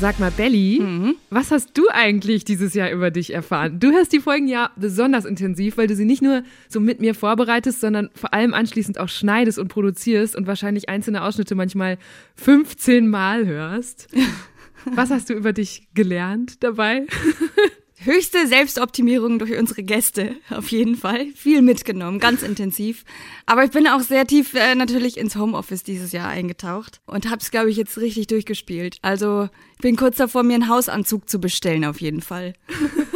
[0.00, 1.16] Sag mal, Belly, mhm.
[1.28, 3.80] was hast du eigentlich dieses Jahr über dich erfahren?
[3.80, 7.16] Du hörst die Folgen ja besonders intensiv, weil du sie nicht nur so mit mir
[7.16, 11.98] vorbereitest, sondern vor allem anschließend auch schneidest und produzierst und wahrscheinlich einzelne Ausschnitte manchmal
[12.36, 14.06] 15 Mal hörst.
[14.84, 17.04] Was hast du über dich gelernt dabei?
[18.04, 21.26] höchste Selbstoptimierung durch unsere Gäste, auf jeden Fall.
[21.34, 23.04] Viel mitgenommen, ganz intensiv.
[23.46, 27.50] Aber ich bin auch sehr tief äh, natürlich ins Homeoffice dieses Jahr eingetaucht und hab's,
[27.50, 28.98] glaube ich, jetzt richtig durchgespielt.
[29.02, 32.54] Also ich bin kurz davor, mir einen Hausanzug zu bestellen, auf jeden Fall.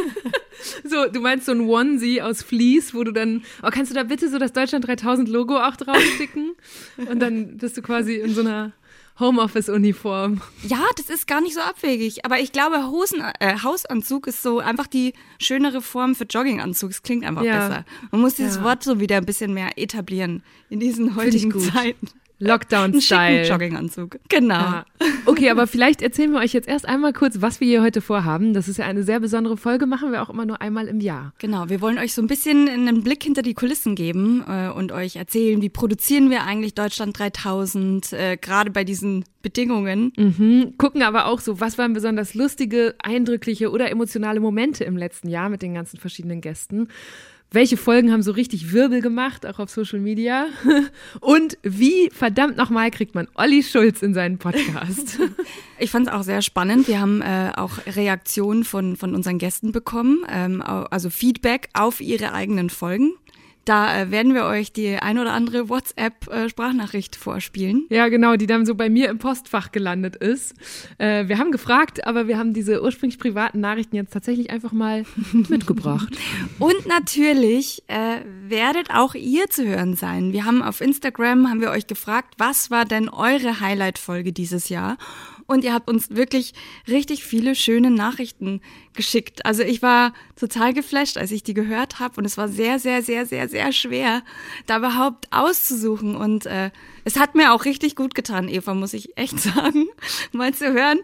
[0.83, 4.03] So, du meinst so ein Onesie aus Fleece, wo du dann, oh, kannst du da
[4.03, 6.55] bitte so das Deutschland 3000 Logo auch draufsticken?
[7.09, 8.71] Und dann bist du quasi in so einer
[9.19, 10.41] Homeoffice-Uniform.
[10.67, 12.25] Ja, das ist gar nicht so abwegig.
[12.25, 16.91] Aber ich glaube, Hosen, äh, Hausanzug ist so einfach die schönere Form für Jogginganzug.
[16.91, 17.67] Es klingt einfach ja.
[17.67, 17.85] besser.
[18.11, 18.63] Man muss dieses ja.
[18.63, 22.07] Wort so wieder ein bisschen mehr etablieren in diesen heutigen Zeiten.
[22.43, 23.47] Lockdown-Style.
[23.47, 24.19] Jogginganzug.
[24.29, 24.55] Genau.
[24.55, 24.85] Ja.
[25.25, 28.53] Okay, aber vielleicht erzählen wir euch jetzt erst einmal kurz, was wir hier heute vorhaben.
[28.53, 31.33] Das ist ja eine sehr besondere Folge, machen wir auch immer nur einmal im Jahr.
[31.39, 34.91] Genau, wir wollen euch so ein bisschen einen Blick hinter die Kulissen geben äh, und
[34.91, 40.13] euch erzählen, wie produzieren wir eigentlich Deutschland 3000, äh, gerade bei diesen Bedingungen.
[40.17, 40.77] Mhm.
[40.77, 45.49] Gucken aber auch so, was waren besonders lustige, eindrückliche oder emotionale Momente im letzten Jahr
[45.49, 46.87] mit den ganzen verschiedenen Gästen
[47.53, 50.47] welche Folgen haben so richtig Wirbel gemacht, auch auf Social Media?
[51.19, 55.19] Und wie verdammt nochmal kriegt man Olli Schulz in seinen Podcast?
[55.79, 56.87] Ich fand es auch sehr spannend.
[56.87, 62.31] Wir haben äh, auch Reaktionen von, von unseren Gästen bekommen, ähm, also Feedback auf ihre
[62.31, 63.15] eigenen Folgen.
[63.65, 67.85] Da äh, werden wir euch die ein oder andere WhatsApp-Sprachnachricht äh, vorspielen.
[67.89, 70.53] Ja, genau, die dann so bei mir im Postfach gelandet ist.
[70.97, 75.05] Äh, wir haben gefragt, aber wir haben diese ursprünglich privaten Nachrichten jetzt tatsächlich einfach mal
[75.31, 76.09] mitgebracht.
[76.59, 80.33] Und natürlich äh, werdet auch ihr zu hören sein.
[80.33, 84.97] Wir haben auf Instagram, haben wir euch gefragt, was war denn eure Highlight-Folge dieses Jahr?
[85.47, 86.53] Und ihr habt uns wirklich
[86.87, 88.61] richtig viele schöne Nachrichten
[88.93, 89.45] geschickt.
[89.45, 93.01] Also ich war total geflasht, als ich die gehört habe und es war sehr, sehr,
[93.01, 94.23] sehr, sehr, sehr schwer,
[94.67, 96.71] da überhaupt auszusuchen und äh,
[97.03, 99.87] es hat mir auch richtig gut getan, Eva, muss ich echt sagen,
[100.31, 100.99] mal zu hören,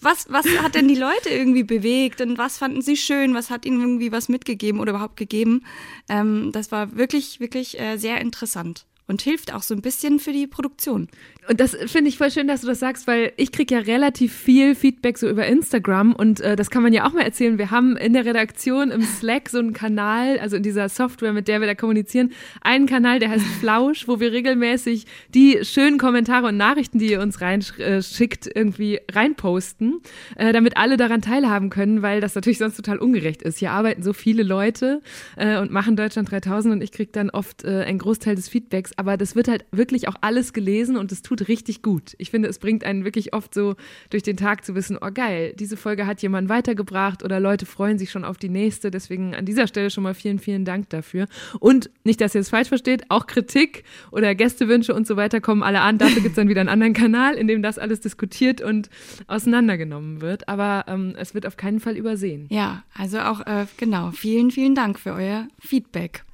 [0.00, 3.34] was, was hat denn die Leute irgendwie bewegt und was fanden sie schön?
[3.34, 5.64] Was hat ihnen irgendwie was mitgegeben oder überhaupt gegeben?
[6.08, 10.32] Ähm, das war wirklich, wirklich äh, sehr interessant und hilft auch so ein bisschen für
[10.32, 11.08] die Produktion.
[11.48, 14.34] Und das finde ich voll schön, dass du das sagst, weil ich kriege ja relativ
[14.34, 17.56] viel Feedback so über Instagram und äh, das kann man ja auch mal erzählen.
[17.56, 21.48] Wir haben in der Redaktion im Slack so einen Kanal, also in dieser Software, mit
[21.48, 26.48] der wir da kommunizieren, einen Kanal, der heißt Flausch, wo wir regelmäßig die schönen Kommentare
[26.48, 30.02] und Nachrichten, die ihr uns reinschickt, äh, irgendwie reinposten,
[30.36, 33.56] äh, damit alle daran teilhaben können, weil das natürlich sonst total ungerecht ist.
[33.58, 35.00] Hier arbeiten so viele Leute
[35.36, 38.97] äh, und machen Deutschland 3000 und ich kriege dann oft äh, einen Großteil des Feedbacks,
[38.98, 42.16] aber das wird halt wirklich auch alles gelesen und es tut richtig gut.
[42.18, 43.76] Ich finde, es bringt einen wirklich oft so
[44.10, 47.96] durch den Tag zu wissen, oh geil, diese Folge hat jemand weitergebracht oder Leute freuen
[47.96, 48.90] sich schon auf die nächste.
[48.90, 51.28] Deswegen an dieser Stelle schon mal vielen, vielen Dank dafür.
[51.60, 55.62] Und nicht, dass ihr es falsch versteht, auch Kritik oder Gästewünsche und so weiter kommen
[55.62, 55.98] alle an.
[55.98, 58.90] Dafür gibt es dann wieder einen anderen Kanal, in dem das alles diskutiert und
[59.28, 60.48] auseinandergenommen wird.
[60.48, 62.46] Aber ähm, es wird auf keinen Fall übersehen.
[62.50, 64.10] Ja, also auch äh, genau.
[64.10, 66.24] Vielen, vielen Dank für euer Feedback.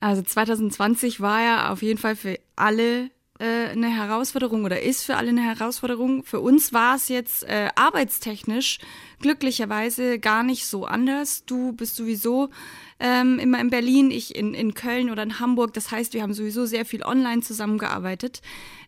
[0.00, 5.16] Also 2020 war ja auf jeden Fall für alle äh, eine Herausforderung oder ist für
[5.16, 6.24] alle eine Herausforderung.
[6.24, 8.78] Für uns war es jetzt äh, arbeitstechnisch
[9.20, 11.44] glücklicherweise gar nicht so anders.
[11.44, 12.50] Du bist sowieso
[12.98, 15.72] ähm, immer in Berlin, ich in, in Köln oder in Hamburg.
[15.74, 18.42] Das heißt, wir haben sowieso sehr viel online zusammengearbeitet.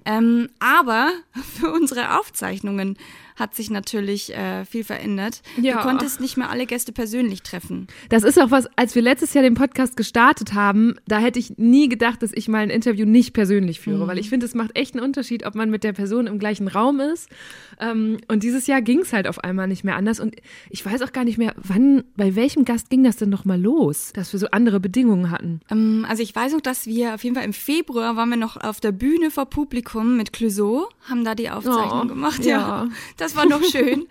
[0.04, 1.12] Ähm, aber
[1.58, 2.98] für unsere Aufzeichnungen
[3.36, 5.42] hat sich natürlich äh, viel verändert.
[5.60, 5.76] Ja.
[5.76, 7.86] Du konntest nicht mehr alle Gäste persönlich treffen.
[8.08, 11.58] Das ist auch was, als wir letztes Jahr den Podcast gestartet haben, da hätte ich
[11.58, 14.08] nie gedacht, dass ich mal ein Interview nicht persönlich führe, mhm.
[14.08, 16.68] weil ich finde, es macht echt einen Unterschied, ob man mit der Person im gleichen
[16.68, 17.28] Raum ist.
[17.80, 20.20] Ähm, und dieses Jahr ging es halt auf einmal nicht mehr anders.
[20.20, 20.36] Und
[20.70, 24.12] ich weiß auch gar nicht mehr, wann, bei welchem Gast ging das denn nochmal los,
[24.14, 25.60] dass wir so andere Bedingungen hatten?
[25.70, 28.56] Ähm, also ich weiß auch, dass wir auf jeden Fall im Februar waren wir noch
[28.56, 32.44] auf der Bühne vor Publikum mit Clouseau, haben da die Aufzeichnung oh, gemacht.
[32.44, 32.58] Ja.
[32.58, 32.88] ja.
[33.22, 34.06] Das war noch schön.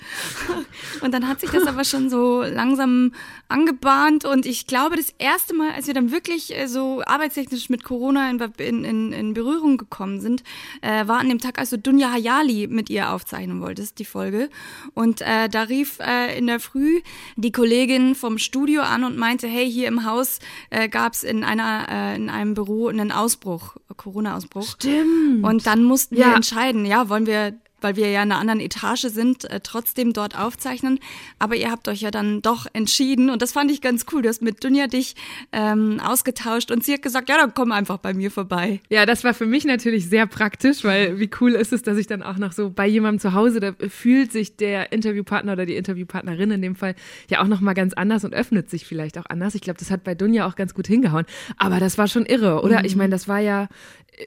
[1.02, 3.12] und dann hat sich das aber schon so langsam
[3.50, 7.84] angebahnt und ich glaube, das erste Mal, als wir dann wirklich äh, so arbeitstechnisch mit
[7.84, 10.44] Corona in, in, in Berührung gekommen sind,
[10.82, 14.50] äh, war an dem Tag, als du Dunja Hayali mit ihr aufzeichnen wolltest, die Folge.
[14.94, 17.02] Und äh, da rief äh, in der Früh
[17.36, 21.44] die Kollegin vom Studio an und meinte, hey, hier im Haus äh, gab es in
[21.44, 24.76] einer äh, in einem Büro einen Ausbruch, Corona-Ausbruch.
[24.76, 25.44] Stimmt.
[25.44, 26.28] Und dann mussten Ja.
[26.28, 30.14] wir entscheiden, ja, wollen wir weil wir ja in einer anderen Etage sind, äh, trotzdem
[30.14, 31.00] dort aufzeichnen.
[31.40, 34.22] Aber ihr habt euch ja dann doch entschieden und das fand ich ganz cool.
[34.22, 35.16] Du hast mit Dunja dich
[35.52, 38.80] ähm, ausgetauscht und sie hat gesagt, ja, dann komm einfach bei mir vorbei.
[38.90, 42.08] Ja, das war für mich natürlich sehr praktisch, weil wie cool ist es, dass ich
[42.08, 45.76] dann auch noch so bei jemandem zu Hause, da fühlt sich der Interviewpartner oder die
[45.76, 46.96] Interviewpartnerin in dem Fall
[47.30, 49.56] ja auch noch mal ganz anders und öffnet sich vielleicht auch anders.
[49.56, 51.26] Ich glaube, das hat bei Dunja auch ganz gut hingehauen.
[51.58, 52.86] Aber das war schon irre, oder?
[52.86, 53.68] Ich meine, das war ja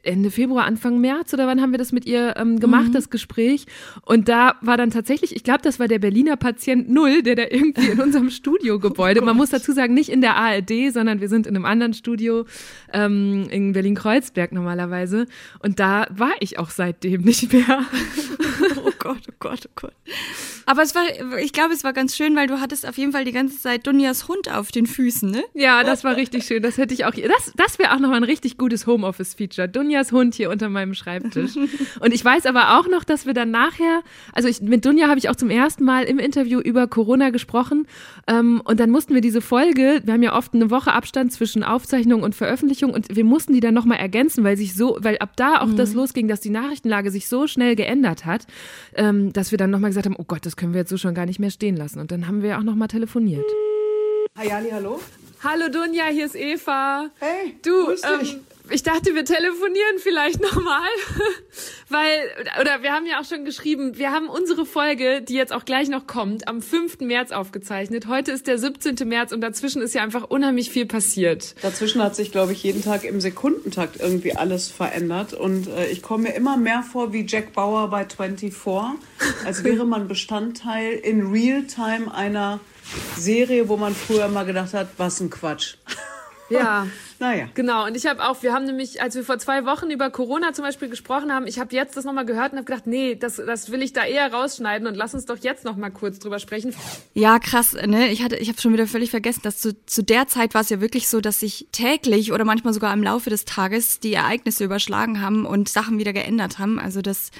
[0.03, 3.67] Ende Februar, Anfang März oder wann haben wir das mit ihr ähm, gemacht, das Gespräch?
[4.03, 7.45] Und da war dann tatsächlich, ich glaube, das war der Berliner Patient Null, der da
[7.49, 11.47] irgendwie in unserem Studiogebäude, man muss dazu sagen, nicht in der ARD, sondern wir sind
[11.47, 12.47] in einem anderen Studio
[12.93, 15.27] ähm, in Berlin-Kreuzberg normalerweise.
[15.61, 17.85] Und da war ich auch seitdem nicht mehr.
[18.87, 19.93] Oh Gott, oh Gott, oh Gott.
[20.67, 21.03] Aber es war,
[21.39, 23.87] ich glaube, es war ganz schön, weil du hattest auf jeden Fall die ganze Zeit
[23.87, 25.43] Dunjas Hund auf den Füßen, ne?
[25.55, 26.63] Ja, das war richtig schön.
[26.63, 27.13] Das hätte ich auch.
[27.13, 29.69] Das, das wäre auch noch mal ein richtig gutes Homeoffice-Feature.
[29.69, 31.57] Dunjas Hund hier unter meinem Schreibtisch.
[32.01, 34.03] Und ich weiß aber auch noch, dass wir dann nachher,
[34.33, 37.87] also ich, mit Dunja habe ich auch zum ersten Mal im Interview über Corona gesprochen.
[38.27, 41.63] Ähm, und dann mussten wir diese Folge, wir haben ja oft eine Woche Abstand zwischen
[41.63, 45.19] Aufzeichnung und Veröffentlichung und wir mussten die dann noch mal ergänzen, weil sich so, weil
[45.19, 48.47] ab da auch das losging, dass die Nachrichtenlage sich so schnell geändert hat,
[48.95, 50.97] ähm, dass wir dann noch mal gesagt haben, oh Gott, das können wir jetzt so
[50.97, 51.99] schon gar nicht mehr stehen lassen.
[52.01, 53.45] Und dann haben wir auch noch mal telefoniert.
[54.37, 55.01] Hayali, hallo?
[55.43, 57.11] Hallo Dunja, hier ist Eva.
[57.21, 58.33] Hey, du, grüß dich.
[58.35, 58.41] ähm,
[58.71, 60.89] ich dachte, wir telefonieren vielleicht nochmal,
[61.89, 62.31] weil,
[62.61, 65.89] oder wir haben ja auch schon geschrieben, wir haben unsere Folge, die jetzt auch gleich
[65.89, 67.01] noch kommt, am 5.
[67.01, 68.07] März aufgezeichnet.
[68.07, 69.07] Heute ist der 17.
[69.07, 71.55] März und dazwischen ist ja einfach unheimlich viel passiert.
[71.63, 75.35] Dazwischen hat sich, glaube ich, jeden Tag im Sekundentakt irgendwie alles verändert.
[75.35, 78.55] Und äh, ich komme mir immer mehr vor wie Jack Bauer bei 24,
[79.45, 82.61] als wäre man Bestandteil in Realtime einer
[83.19, 85.77] Serie, wo man früher mal gedacht hat, was ein Quatsch.
[86.50, 86.87] Ja.
[87.20, 87.49] Naja.
[87.55, 90.52] Genau, und ich habe auch, wir haben nämlich, als wir vor zwei Wochen über Corona
[90.52, 93.37] zum Beispiel gesprochen haben, ich habe jetzt das nochmal gehört und habe gedacht, nee, das,
[93.37, 96.75] das will ich da eher rausschneiden und lass uns doch jetzt nochmal kurz drüber sprechen.
[97.14, 98.08] Ja, krass, ne?
[98.08, 100.70] Ich hatte, ich habe schon wieder völlig vergessen, dass zu, zu der Zeit war es
[100.70, 104.64] ja wirklich so, dass sich täglich oder manchmal sogar im Laufe des Tages die Ereignisse
[104.64, 106.81] überschlagen haben und Sachen wieder geändert haben.
[106.81, 107.31] Also das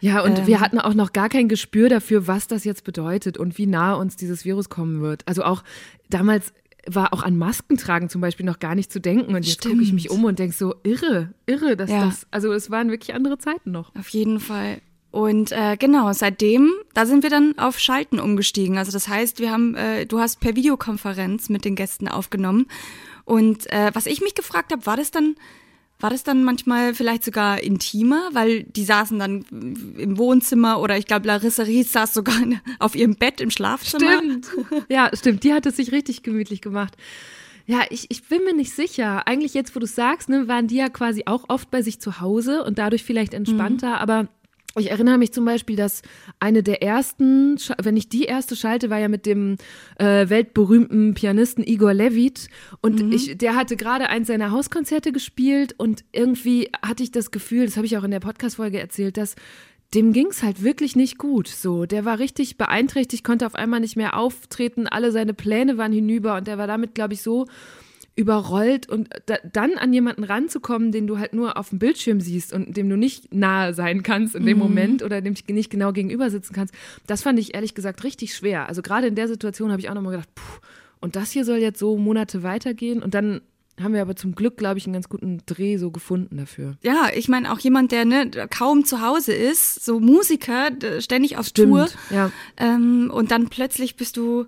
[0.00, 0.46] Ja, und Ähm.
[0.46, 3.94] wir hatten auch noch gar kein Gespür dafür, was das jetzt bedeutet und wie nah
[3.94, 5.22] uns dieses Virus kommen wird.
[5.26, 5.64] Also auch
[6.10, 6.52] damals
[6.88, 9.34] war auch an Maskentragen zum Beispiel noch gar nicht zu denken.
[9.34, 12.06] Und jetzt gucke ich mich um und denke so, irre, irre, dass Ja.
[12.06, 13.94] das, also es waren wirklich andere Zeiten noch.
[13.96, 14.80] Auf jeden Fall.
[15.10, 18.76] Und äh, genau, seitdem, da sind wir dann auf Schalten umgestiegen.
[18.76, 22.66] Also das heißt, wir haben, äh, du hast per Videokonferenz mit den Gästen aufgenommen.
[23.24, 25.34] Und äh, was ich mich gefragt habe, war das dann,
[25.98, 29.44] war das dann manchmal vielleicht sogar intimer, weil die saßen dann
[29.96, 32.36] im Wohnzimmer oder ich glaube Larissa Ries saß sogar
[32.78, 34.18] auf ihrem Bett im Schlafzimmer.
[34.18, 34.48] Stimmt.
[34.88, 35.42] Ja, stimmt.
[35.44, 36.96] Die hat es sich richtig gemütlich gemacht.
[37.66, 39.26] Ja, ich, ich bin mir nicht sicher.
[39.26, 42.20] Eigentlich jetzt, wo du sagst, ne, waren die ja quasi auch oft bei sich zu
[42.20, 44.28] Hause und dadurch vielleicht entspannter, aber
[44.78, 46.02] ich erinnere mich zum Beispiel, dass
[46.40, 49.56] eine der ersten, wenn nicht die erste Schalte, war ja mit dem
[49.98, 52.48] äh, weltberühmten Pianisten Igor Levit
[52.82, 57.66] und ich, der hatte gerade eins seiner Hauskonzerte gespielt und irgendwie hatte ich das Gefühl,
[57.66, 59.34] das habe ich auch in der Podcast-Folge erzählt, dass
[59.94, 61.48] dem ging's halt wirklich nicht gut.
[61.48, 65.92] So, der war richtig beeinträchtigt, konnte auf einmal nicht mehr auftreten, alle seine Pläne waren
[65.92, 67.46] hinüber und der war damit, glaube ich, so
[68.16, 72.52] überrollt und da, dann an jemanden ranzukommen, den du halt nur auf dem Bildschirm siehst
[72.52, 75.92] und dem du nicht nahe sein kannst in dem Moment oder dem du nicht genau
[75.92, 76.74] gegenüber sitzen kannst,
[77.06, 78.68] das fand ich ehrlich gesagt richtig schwer.
[78.68, 80.60] Also gerade in der Situation habe ich auch nochmal gedacht, puh,
[81.00, 83.42] und das hier soll jetzt so Monate weitergehen und dann
[83.78, 86.78] haben wir aber zum Glück, glaube ich, einen ganz guten Dreh so gefunden dafür.
[86.82, 90.70] Ja, ich meine auch jemand, der ne, kaum zu Hause ist, so Musiker,
[91.00, 91.88] ständig auf Tour.
[92.10, 92.30] ja.
[92.56, 94.46] Ähm, und dann plötzlich bist du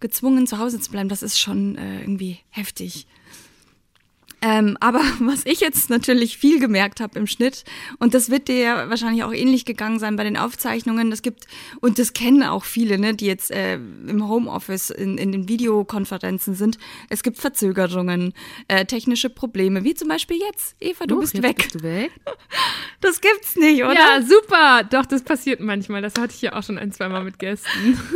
[0.00, 1.08] gezwungen, zu Hause zu bleiben.
[1.08, 3.06] Das ist schon äh, irgendwie heftig.
[4.40, 7.64] Ähm, aber was ich jetzt natürlich viel gemerkt habe im Schnitt,
[7.98, 11.46] und das wird dir wahrscheinlich auch ähnlich gegangen sein bei den Aufzeichnungen, das gibt,
[11.80, 16.54] und das kennen auch viele, ne, die jetzt äh, im Homeoffice in, in den Videokonferenzen
[16.54, 16.78] sind,
[17.08, 18.32] es gibt Verzögerungen,
[18.68, 20.76] äh, technische Probleme, wie zum Beispiel jetzt.
[20.80, 21.56] Eva, du Huch, bist weg.
[21.56, 22.10] Bist du weg?
[23.00, 23.94] Das gibt's nicht, oder?
[23.94, 24.82] Ja, super.
[24.82, 26.02] Doch, das passiert manchmal.
[26.02, 27.98] Das hatte ich ja auch schon ein, zweimal mit Gästen.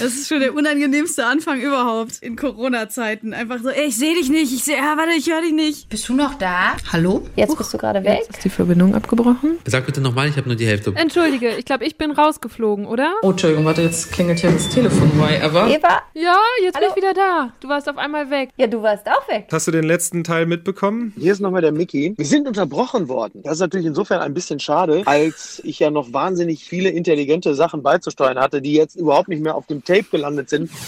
[0.00, 3.32] Das ist schon der unangenehmste Anfang überhaupt in Corona-Zeiten.
[3.32, 5.88] Einfach so, ey, ich sehe dich nicht, ich sehe, ja, warte, ich höre dich nicht.
[5.88, 6.76] Bist du noch da?
[6.92, 7.26] Hallo?
[7.36, 8.20] Jetzt bist du gerade weg.
[8.20, 9.58] Jetzt ist die Verbindung abgebrochen.
[9.66, 10.92] Sag bitte nochmal, ich habe nur die Hälfte.
[10.94, 13.14] Entschuldige, ich glaube, ich bin rausgeflogen, oder?
[13.22, 15.10] Oh, Entschuldigung, warte, jetzt klingelt hier das Telefon.
[15.18, 15.68] Why ever?
[15.68, 16.02] Eva?
[16.14, 16.86] Ja, jetzt bin Hallo?
[16.90, 17.52] ich wieder da.
[17.60, 18.50] Du warst auf einmal weg.
[18.56, 19.48] Ja, du warst auch weg.
[19.50, 21.12] Hast du den letzten Teil mitbekommen?
[21.18, 22.14] Hier ist nochmal der Mickey.
[22.16, 23.42] Wir sind unterbrochen worden.
[23.42, 27.82] Das ist natürlich insofern ein bisschen schade, als ich ja noch wahnsinnig viele intelligente Sachen
[27.82, 30.70] beizusteuern hatte, die jetzt überhaupt nicht mehr auf dem Tape gelandet sind.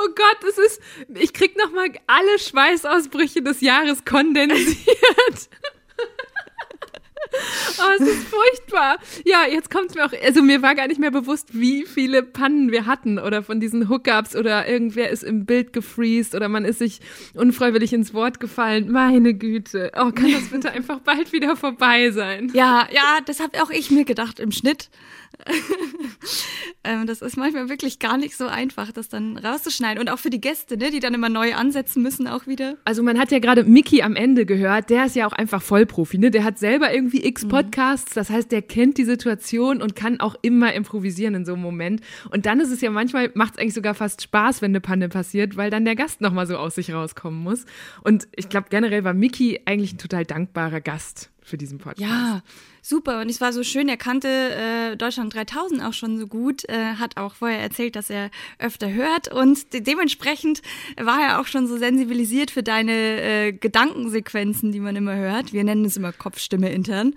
[0.00, 0.80] Oh Gott, es ist.
[1.14, 4.78] Ich krieg noch mal alle Schweißausbrüche des Jahres kondensiert.
[7.78, 8.98] Oh, es ist furchtbar.
[9.24, 12.72] Ja, jetzt kommt mir auch, also mir war gar nicht mehr bewusst, wie viele Pannen
[12.72, 16.78] wir hatten oder von diesen Hookups oder irgendwer ist im Bild gefreezed oder man ist
[16.78, 17.00] sich
[17.34, 18.90] unfreiwillig ins Wort gefallen.
[18.90, 19.92] Meine Güte.
[19.96, 22.50] Oh, kann das bitte einfach bald wieder vorbei sein?
[22.54, 24.88] Ja, ja, das habe auch ich mir gedacht im Schnitt.
[26.84, 30.00] ähm, das ist manchmal wirklich gar nicht so einfach, das dann rauszuschneiden.
[30.00, 32.76] Und auch für die Gäste, ne, die dann immer neu ansetzen müssen, auch wieder.
[32.84, 36.18] Also man hat ja gerade Mickey am Ende gehört, der ist ja auch einfach Vollprofi,
[36.18, 36.30] ne?
[36.30, 40.36] Der hat selber irgendwie x Podcasts, das heißt, der kennt die Situation und kann auch
[40.42, 42.00] immer improvisieren in so einem Moment.
[42.30, 45.08] Und dann ist es ja manchmal, macht es eigentlich sogar fast Spaß, wenn eine Panne
[45.08, 47.64] passiert, weil dann der Gast nochmal so aus sich rauskommen muss.
[48.02, 52.00] Und ich glaube, generell war Mickey eigentlich ein total dankbarer Gast für diesen Podcast.
[52.00, 52.42] Ja,
[52.88, 53.20] super.
[53.20, 56.94] Und es war so schön, er kannte äh, Deutschland 3000 auch schon so gut, äh,
[56.98, 60.62] hat auch vorher erzählt, dass er öfter hört und de dementsprechend
[60.96, 65.52] war er auch schon so sensibilisiert für deine äh, Gedankensequenzen, die man immer hört.
[65.52, 67.14] Wir nennen es immer Kopfstimme intern.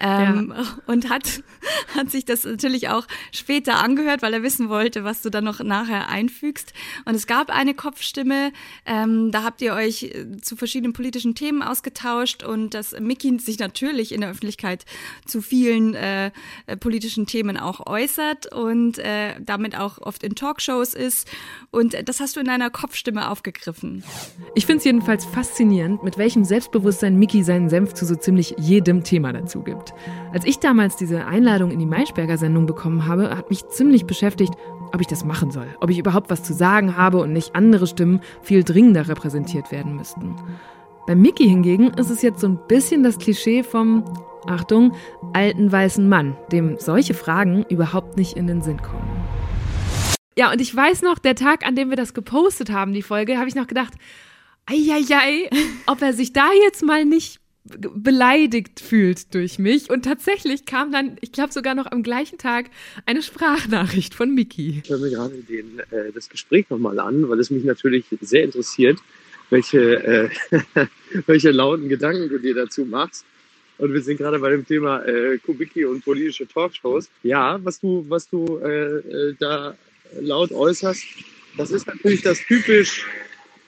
[0.00, 0.54] Ähm,
[0.86, 1.42] Und hat,
[1.94, 5.60] hat sich das natürlich auch später angehört, weil er wissen wollte, was du dann noch
[5.60, 6.72] nachher einfügst.
[7.04, 8.52] Und es gab eine Kopfstimme,
[8.86, 13.58] ähm, da habt ihr euch äh, zu verschiedenen politischen Themen ausgetauscht und dass Mickey sich
[13.58, 14.84] natürlich in der Öffentlichkeit
[15.26, 16.30] zu vielen äh,
[16.66, 21.28] äh, politischen Themen auch äußert und äh, damit auch oft in Talkshows ist.
[21.70, 24.02] Und das hast du in deiner Kopfstimme aufgegriffen.
[24.54, 29.04] Ich finde es jedenfalls faszinierend, mit welchem Selbstbewusstsein Mickey seinen Senf zu so ziemlich jedem
[29.04, 29.94] Thema dazu gibt.
[30.32, 34.54] Als ich damals diese Einladung in die Maischberger Sendung bekommen habe, hat mich ziemlich beschäftigt,
[34.92, 37.86] ob ich das machen soll, ob ich überhaupt was zu sagen habe und nicht andere
[37.86, 40.36] Stimmen viel dringender repräsentiert werden müssten.
[41.06, 44.04] Bei Mickey hingegen ist es jetzt so ein bisschen das Klischee vom,
[44.48, 44.94] Achtung,
[45.32, 49.08] alten weißen Mann, dem solche Fragen überhaupt nicht in den Sinn kommen.
[50.36, 53.38] Ja, und ich weiß noch, der Tag, an dem wir das gepostet haben, die Folge,
[53.38, 53.94] habe ich noch gedacht,
[54.66, 55.50] eieiei,
[55.86, 59.90] ob er sich da jetzt mal nicht beleidigt fühlt durch mich.
[59.90, 62.70] Und tatsächlich kam dann, ich glaube sogar noch am gleichen Tag,
[63.06, 64.82] eine Sprachnachricht von Mickey.
[64.84, 68.98] Ich höre mir gerade äh, das Gespräch nochmal an, weil es mich natürlich sehr interessiert,
[69.50, 70.30] welche, äh,
[71.26, 73.24] welche lauten Gedanken du dir dazu machst.
[73.78, 77.08] Und wir sind gerade bei dem Thema äh, Kubicki und politische Talkshows.
[77.22, 79.76] Ja, was du, was du äh, äh, da
[80.20, 81.04] laut äußerst,
[81.56, 83.06] das ist natürlich das typisch,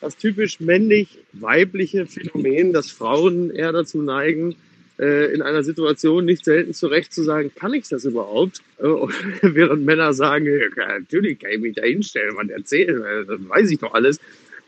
[0.01, 4.57] das typisch männlich-weibliche Phänomen, dass Frauen eher dazu neigen,
[4.99, 8.61] äh, in einer Situation nicht selten zurecht zu sagen, kann ich das überhaupt?
[8.79, 8.85] Äh,
[9.43, 13.71] während Männer sagen, ja, natürlich kann ich mich da hinstellen und erzählen, äh, das weiß
[13.71, 14.19] ich doch alles.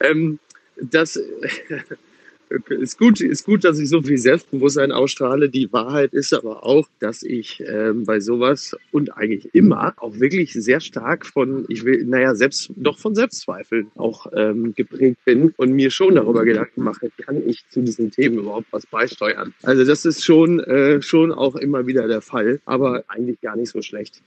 [0.01, 0.39] Ähm,
[0.81, 1.21] das
[2.71, 5.49] ist gut, ist gut, dass ich so viel Selbstbewusstsein ausstrahle.
[5.49, 10.53] Die Wahrheit ist aber auch, dass ich ähm, bei sowas und eigentlich immer auch wirklich
[10.53, 15.73] sehr stark von, ich will, naja, selbst doch von Selbstzweifeln auch ähm, geprägt bin und
[15.73, 19.55] mir schon darüber Gedanken mache, kann ich zu diesen Themen überhaupt was beisteuern?
[19.63, 23.71] Also das ist schon, äh, schon auch immer wieder der Fall, aber eigentlich gar nicht
[23.71, 24.23] so schlecht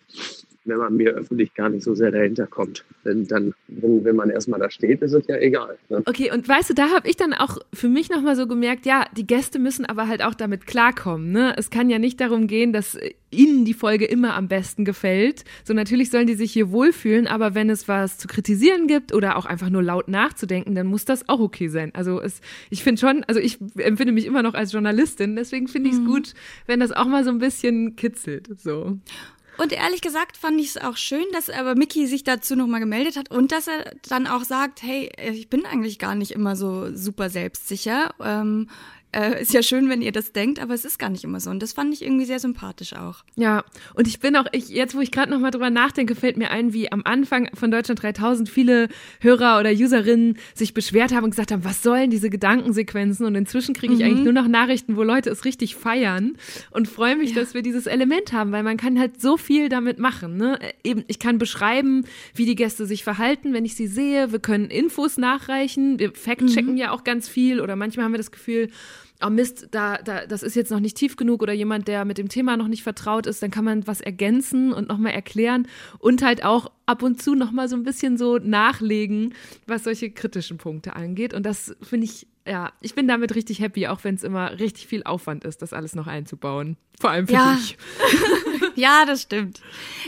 [0.65, 2.84] wenn man mir öffentlich gar nicht so sehr dahinter kommt.
[3.05, 5.77] Denn dann, wenn, wenn man erstmal da steht, ist es ja egal.
[5.89, 6.01] Ne?
[6.05, 9.05] Okay, und weißt du, da habe ich dann auch für mich nochmal so gemerkt, ja,
[9.15, 11.31] die Gäste müssen aber halt auch damit klarkommen.
[11.31, 11.53] Ne?
[11.57, 12.98] Es kann ja nicht darum gehen, dass
[13.29, 15.43] ihnen die Folge immer am besten gefällt.
[15.63, 19.38] So natürlich sollen die sich hier wohlfühlen, aber wenn es was zu kritisieren gibt oder
[19.38, 21.91] auch einfach nur laut nachzudenken, dann muss das auch okay sein.
[21.93, 25.89] Also es, ich finde schon, also ich empfinde mich immer noch als Journalistin, deswegen finde
[25.89, 26.34] ich es gut,
[26.65, 28.50] wenn das auch mal so ein bisschen kitzelt.
[28.60, 28.98] So.
[29.57, 33.15] Und ehrlich gesagt fand ich es auch schön, dass aber Mickey sich dazu nochmal gemeldet
[33.15, 36.95] hat und dass er dann auch sagt, hey, ich bin eigentlich gar nicht immer so
[36.95, 38.13] super selbstsicher.
[38.19, 38.69] Ähm,
[39.15, 41.50] äh, ist ja schön, wenn ihr das denkt, aber es ist gar nicht immer so.
[41.50, 43.24] Und das fand ich irgendwie sehr sympathisch auch.
[43.36, 46.51] Ja, und ich bin auch, ich, jetzt wo ich gerade nochmal drüber nachdenke, fällt mir
[46.51, 48.89] ein, wie am Anfang von Deutschland 3000 viele
[49.22, 53.25] Hörer oder Userinnen sich beschwert haben und gesagt haben, was sollen diese Gedankensequenzen?
[53.25, 54.05] Und inzwischen kriege ich Mhm.
[54.05, 56.38] eigentlich nur noch Nachrichten, wo Leute es richtig feiern
[56.72, 60.00] und freue mich, dass wir dieses Element haben, weil man kann halt so viel damit
[60.00, 60.38] machen.
[60.38, 60.60] Ne?
[60.62, 62.03] Äh, Eben, ich kann beschreiben,
[62.36, 64.31] wie die Gäste sich verhalten, wenn ich sie sehe.
[64.31, 65.98] Wir können Infos nachreichen.
[66.00, 68.69] Wir fact-checken ja auch ganz viel oder manchmal haben wir das Gefühl,
[69.24, 72.17] oh Mist, da, da, das ist jetzt noch nicht tief genug oder jemand, der mit
[72.17, 75.67] dem Thema noch nicht vertraut ist, dann kann man was ergänzen und nochmal erklären
[76.00, 79.34] und halt auch ab und zu nochmal so ein bisschen so nachlegen,
[79.67, 81.34] was solche kritischen Punkte angeht.
[81.34, 84.86] Und das finde ich ja, ich bin damit richtig happy, auch wenn es immer richtig
[84.86, 86.77] viel Aufwand ist, das alles noch einzubauen.
[87.00, 87.55] Vor allem für Ja.
[87.55, 87.77] dich.
[88.75, 89.62] Ja, das stimmt.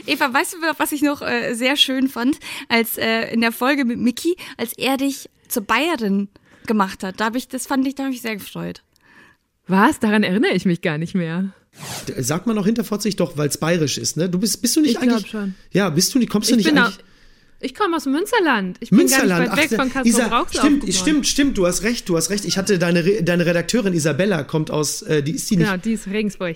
[0.06, 2.38] Eva, weißt du, was ich noch äh, sehr schön fand,
[2.68, 6.28] als äh, in der Folge mit Mickey, als er dich zur Bayerin
[6.66, 7.20] gemacht hat?
[7.20, 8.84] Da habe ich, das fand ich, da habe ich sehr gefreut.
[9.68, 10.00] Was?
[10.00, 11.50] Daran erinnere ich mich gar nicht mehr.
[12.18, 14.30] Sagt man auch hinterfotzig doch, weil es bayerisch ist, ne?
[14.30, 15.28] Du bist, bist du nicht Ich eigentlich.
[15.30, 15.54] schon.
[15.72, 16.96] Ja, bist du nicht, kommst du Ich nicht bin eigentlich.
[16.98, 17.04] auch,
[17.60, 18.78] ich komme aus Münsterland.
[18.80, 21.68] Ich bin Münsterland, gar nicht weit weg ach, von Castro Isa, stimmt, stimmt, stimmt, du
[21.68, 22.46] hast recht, du hast recht.
[22.46, 25.78] Ich hatte deine, Re- deine Redakteurin Isabella kommt aus, äh, die ist die nicht Genau,
[25.82, 26.56] die ist Regensburg.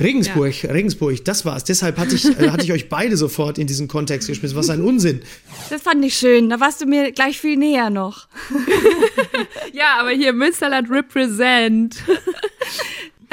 [0.00, 1.64] Regensburg, Regensburg, das war's.
[1.64, 4.56] Deshalb hatte ich, äh, hatte ich euch beide sofort in diesen Kontext geschmissen.
[4.56, 5.22] Was ein Unsinn.
[5.70, 6.48] Das fand ich schön.
[6.48, 8.28] Da warst du mir gleich viel näher noch.
[9.72, 11.96] Ja, aber hier Münsterland represent.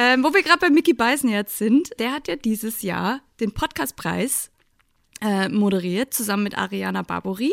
[0.01, 3.51] Ähm, wo wir gerade bei Mickey Beisen jetzt sind, der hat ja dieses Jahr den
[3.51, 4.49] Podcastpreis
[5.19, 7.51] äh, moderiert, zusammen mit Ariana Barbori.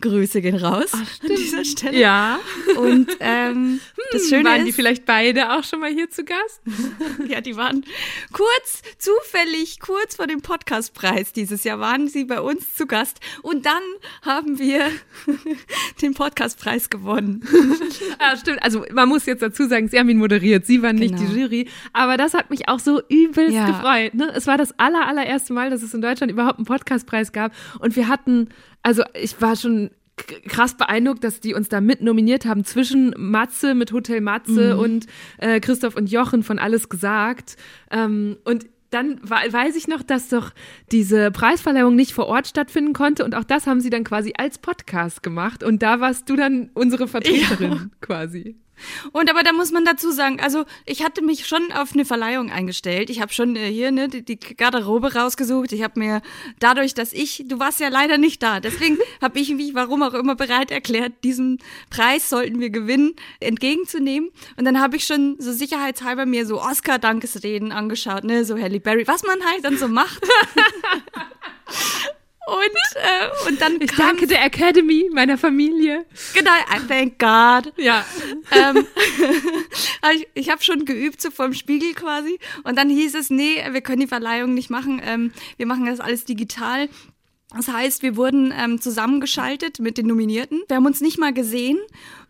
[0.00, 1.98] Grüße gehen raus an dieser Stelle.
[1.98, 2.38] Ja.
[2.76, 3.80] Und ähm,
[4.12, 6.60] das Schöne Waren ist, die vielleicht beide auch schon mal hier zu Gast?
[7.28, 7.84] ja, die waren
[8.32, 13.20] kurz, zufällig, kurz vor dem Podcastpreis dieses Jahr waren sie bei uns zu Gast.
[13.42, 13.82] Und dann
[14.22, 14.86] haben wir
[16.02, 17.46] den Podcastpreis gewonnen.
[18.18, 18.62] Ah, stimmt.
[18.62, 20.66] Also man muss jetzt dazu sagen, sie haben ihn moderiert.
[20.66, 21.30] Sie waren nicht Genau.
[21.32, 21.68] die Jury.
[21.92, 23.66] Aber das hat mich auch so übelst Ja.
[23.66, 24.14] gefreut.
[24.14, 24.30] Ne?
[24.34, 27.52] Es war das aller, allererste Mal, dass es in Deutschland überhaupt einen Podcastpreis gab.
[27.78, 28.50] Und wir hatten,
[28.82, 29.90] also ich war schon
[30.48, 34.80] krass beeindruckt, dass die uns da mit nominiert haben zwischen Matze mit Hotel Matze Mhm.
[34.80, 35.06] und
[35.38, 37.56] äh, Christoph und Jochen von Alles gesagt.
[37.90, 40.50] Ähm, und dann weiß ich noch, dass doch
[40.90, 44.58] diese Preisverleihung nicht vor Ort stattfinden konnte und auch das haben sie dann quasi als
[44.58, 48.56] Podcast gemacht und da warst du dann unsere Vertreterin quasi.
[49.12, 52.50] Und aber da muss man dazu sagen, also ich hatte mich schon auf eine Verleihung
[52.50, 53.10] eingestellt.
[53.10, 55.72] Ich habe schon äh, hier ne, die, die Garderobe rausgesucht.
[55.72, 56.22] Ich habe mir
[56.58, 60.14] dadurch, dass ich, du warst ja leider nicht da, deswegen habe ich mich, warum auch
[60.14, 61.58] immer, bereit erklärt, diesen
[61.90, 64.30] Preis sollten wir gewinnen, entgegenzunehmen.
[64.56, 69.06] Und dann habe ich schon so sicherheitshalber mir so Oscar-Dankesreden angeschaut, ne, so Halle Berry,
[69.06, 70.20] was man halt dann so macht.
[72.50, 76.04] Und, äh, und dann Ich danke der Academy, meiner Familie.
[76.34, 77.72] genau, I thank God.
[77.76, 78.04] Ja.
[78.50, 78.86] ähm,
[80.14, 82.40] ich ich habe schon geübt, so vorm Spiegel quasi.
[82.64, 85.00] Und dann hieß es, nee, wir können die Verleihung nicht machen.
[85.04, 86.88] Ähm, wir machen das alles digital.
[87.54, 90.62] Das heißt, wir wurden ähm, zusammengeschaltet mit den Nominierten.
[90.66, 91.78] Wir haben uns nicht mal gesehen.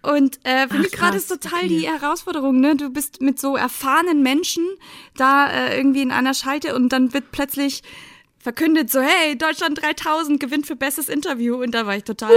[0.03, 1.69] Und äh, mich war das krass, total okay.
[1.69, 2.61] die Herausforderung.
[2.61, 2.77] Ne?
[2.77, 4.67] Du bist mit so erfahrenen Menschen
[5.17, 7.83] da äh, irgendwie in einer Schalte und dann wird plötzlich
[8.41, 11.63] verkündet so, hey, Deutschland 3000 gewinnt für bestes Interview.
[11.63, 12.33] Und da war ich total,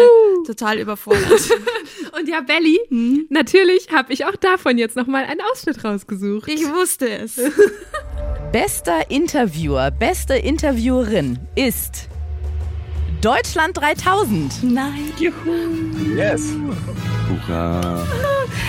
[0.46, 1.24] total überfordert.
[2.20, 2.80] Und ja, Belly,
[3.30, 6.48] natürlich habe ich auch davon jetzt nochmal einen Ausschnitt rausgesucht.
[6.48, 7.40] ich wusste es.
[8.52, 12.08] Bester Interviewer, beste Interviewerin ist
[13.22, 14.64] Deutschland 3000.
[14.64, 15.12] Nein.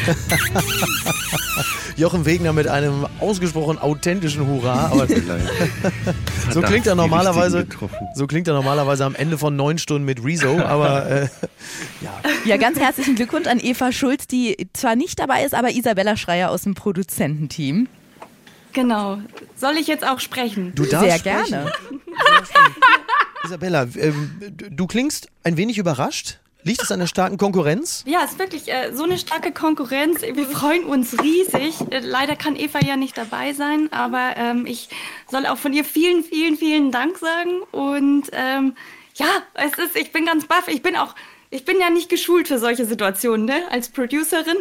[1.97, 4.87] Jochen Wegner mit einem ausgesprochen authentischen Hurra.
[4.91, 5.07] Aber
[6.51, 7.67] so klingt er normalerweise.
[8.15, 10.59] So klingt er normalerweise am Ende von neun Stunden mit Rezo.
[10.61, 11.29] Aber äh,
[12.45, 16.51] Ja, ganz herzlichen Glückwunsch an Eva Schulz, die zwar nicht dabei ist, aber Isabella Schreier
[16.51, 17.89] aus dem Produzententeam.
[18.73, 19.19] Genau.
[19.57, 20.73] Soll ich jetzt auch sprechen?
[20.75, 21.51] du darfst Sehr sprechen.
[21.51, 21.73] gerne.
[23.45, 26.41] Isabella, ähm, du klingst ein wenig überrascht.
[26.67, 28.03] Liegt es an der starken Konkurrenz?
[28.07, 30.23] Ja, es ist wirklich äh, so eine starke Konkurrenz.
[30.23, 31.75] Wir freuen uns riesig.
[31.91, 34.89] Äh, leider kann Eva ja nicht dabei sein, aber ähm, ich
[35.31, 37.61] soll auch von ihr vielen, vielen, vielen Dank sagen.
[37.71, 38.77] Und ähm,
[39.17, 40.69] ja, es ist, ich bin ganz baff.
[40.69, 41.15] Ich bin auch,
[41.51, 44.57] ich bin ja nicht geschult für solche Situationen, ne, als Producerin.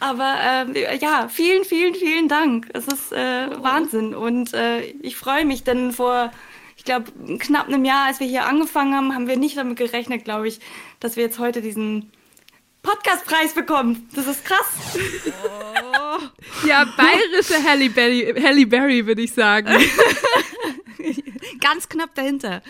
[0.00, 2.66] Aber ähm, ja, vielen, vielen, vielen Dank.
[2.74, 4.16] Es ist äh, Wahnsinn.
[4.16, 6.32] Und äh, ich freue mich, denn vor
[6.86, 10.48] glaube, knapp einem Jahr, als wir hier angefangen haben, haben wir nicht damit gerechnet, glaube
[10.48, 10.60] ich,
[11.00, 12.10] dass wir jetzt heute diesen
[12.82, 14.08] Podcastpreis bekommen.
[14.14, 14.66] Das ist krass.
[16.66, 19.68] Ja, bayerische Halle Berry, Halle Berry würde ich sagen.
[21.60, 22.62] Ganz knapp dahinter.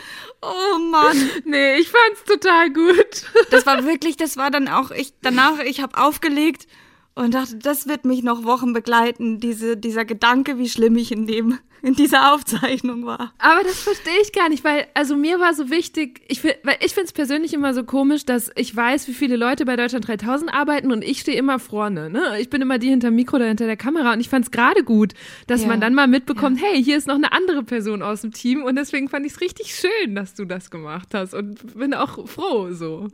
[0.43, 1.31] Oh Mann.
[1.45, 3.27] Nee, ich fand's total gut.
[3.51, 6.67] Das war wirklich, das war dann auch, ich danach, ich habe aufgelegt
[7.17, 11.27] und dachte, das wird mich noch Wochen begleiten, diese, dieser Gedanke, wie schlimm ich in
[11.27, 13.33] dem, in dieser Aufzeichnung war.
[13.39, 16.93] Aber das verstehe ich gar nicht, weil, also mir war so wichtig, ich, weil ich
[16.93, 20.53] finde es persönlich immer so komisch, dass ich weiß, wie viele Leute bei Deutschland 3000
[20.53, 22.11] arbeiten und ich stehe immer vorne.
[22.11, 22.39] Ne?
[22.41, 24.85] Ich bin immer die hinterm Mikro oder hinter der Kamera und ich fand es gerade
[24.85, 25.15] gut,
[25.47, 25.69] dass Ja.
[25.69, 28.77] man dann mal mitbekommt, hey, hier ist noch eine andere Person aus dem Team und
[28.77, 32.73] deswegen fand ich es richtig schön, dass du das gemacht hast und bin auch froh
[32.73, 33.09] so.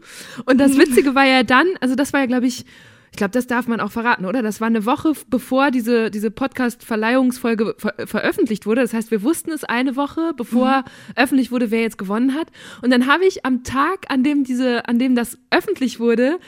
[0.45, 2.65] Und das Witzige war ja dann, also das war ja, glaube ich,
[3.13, 4.41] Ich glaube, das darf man auch verraten, oder?
[4.41, 8.81] Das war eine Woche, bevor diese, diese Podcast-Verleihungsfolge ver veröffentlicht wurde.
[8.81, 11.13] Das heißt, wir wussten es eine Woche, bevor mhm.
[11.17, 12.49] öffentlich wurde, wer jetzt gewonnen hat.
[12.81, 16.39] Und dann habe ich am Tag, an dem diese, an dem das öffentlich wurde,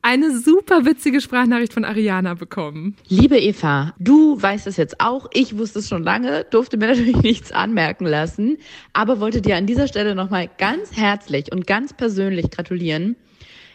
[0.00, 2.96] eine super witzige Sprachnachricht von Ariana bekommen.
[3.06, 5.28] Liebe Eva, du weißt es jetzt auch.
[5.34, 8.56] Ich wusste es schon lange, durfte mir natürlich nichts anmerken lassen,
[8.94, 13.16] aber wollte dir an dieser Stelle nochmal ganz herzlich und ganz persönlich gratulieren.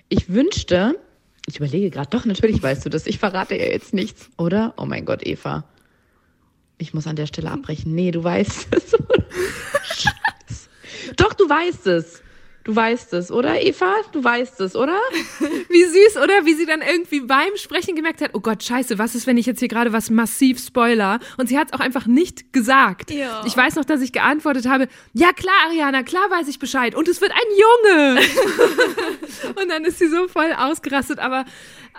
[0.07, 0.99] Ich wünschte,
[1.49, 3.07] ich überlege gerade, doch, natürlich weißt du das.
[3.07, 4.73] Ich verrate ja jetzt nichts, oder?
[4.77, 5.65] Oh mein Gott, Eva.
[6.77, 7.93] Ich muss an der Stelle abbrechen.
[7.93, 8.91] Nee, du weißt es.
[11.17, 12.21] Doch, du weißt es.
[12.65, 13.95] Du weißt es, oder Eva?
[14.11, 14.99] Du weißt es, oder?
[15.69, 16.45] Wie süß, oder?
[16.45, 19.45] Wie sie dann irgendwie beim Sprechen gemerkt hat, oh Gott, scheiße, was ist, wenn ich
[19.45, 21.19] jetzt hier gerade was massiv spoiler?
[21.37, 23.11] Und sie hat es auch einfach nicht gesagt.
[23.11, 23.43] Ja.
[23.47, 26.95] Ich weiß noch, dass ich geantwortet habe, ja klar, Ariana, klar weiß ich Bescheid.
[26.95, 28.21] Und es wird ein Junge.
[29.69, 31.19] und dann ist sie so voll ausgerastet.
[31.19, 31.45] Aber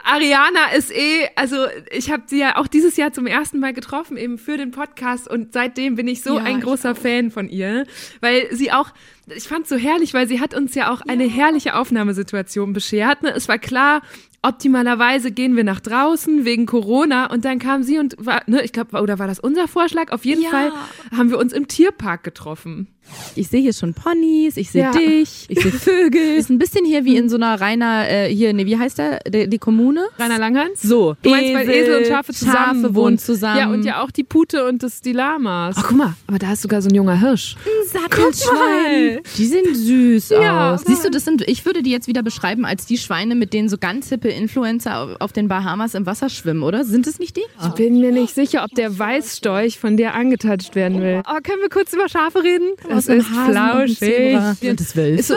[0.05, 1.57] Ariana ist eh, also
[1.91, 5.29] ich habe sie ja auch dieses Jahr zum ersten Mal getroffen, eben für den Podcast.
[5.29, 7.87] Und seitdem bin ich so ja, ein großer Fan von ihr,
[8.21, 8.93] weil sie auch
[9.33, 13.23] ich fand es so herrlich, weil sie hat uns ja auch eine herrliche Aufnahmesituation beschert.
[13.23, 13.33] Ne?
[13.33, 14.03] Es war klar,
[14.43, 18.73] optimalerweise gehen wir nach draußen wegen Corona und dann kam sie und war, ne, ich
[18.73, 20.11] glaube, oder war das unser Vorschlag?
[20.13, 20.51] Auf jeden ja.
[20.51, 20.73] Fall
[21.17, 22.89] haben wir uns im Tierpark getroffen.
[23.35, 24.91] Ich sehe hier schon Ponys, ich sehe ja.
[24.93, 26.21] dich, ich sehe Vögel.
[26.37, 29.21] Ist ein bisschen hier wie in so einer Rainer, äh, hier, nee, wie heißt der,
[29.21, 30.07] die, die Kommune?
[30.19, 30.83] Rainer Langhans?
[30.83, 31.17] So.
[31.23, 33.59] Du meinst, weil Esel und Schafe zusammen Schafe wohnen zusammen.
[33.59, 35.77] Ja, und ja auch die Pute und das, die Lamas.
[35.79, 37.57] Ach, guck mal, aber da ist sogar so ein junger Hirsch.
[37.65, 39.21] Ein Sattelschwein.
[39.37, 40.83] Die sehen süß ja, aus.
[40.87, 43.69] Siehst du, das sind, ich würde die jetzt wieder beschreiben als die Schweine, mit denen
[43.69, 46.85] so ganz hippe Influencer auf den Bahamas im Wasser schwimmen, oder?
[46.85, 47.45] Sind es nicht die?
[47.63, 51.23] Ich bin mir nicht sicher, ob der Weißstorch von dir angetatscht werden will.
[51.27, 52.73] Oh, können wir kurz über Schafe reden?
[52.91, 54.39] Das ist flauschig.
[54.61, 55.37] Sind das Wölfe?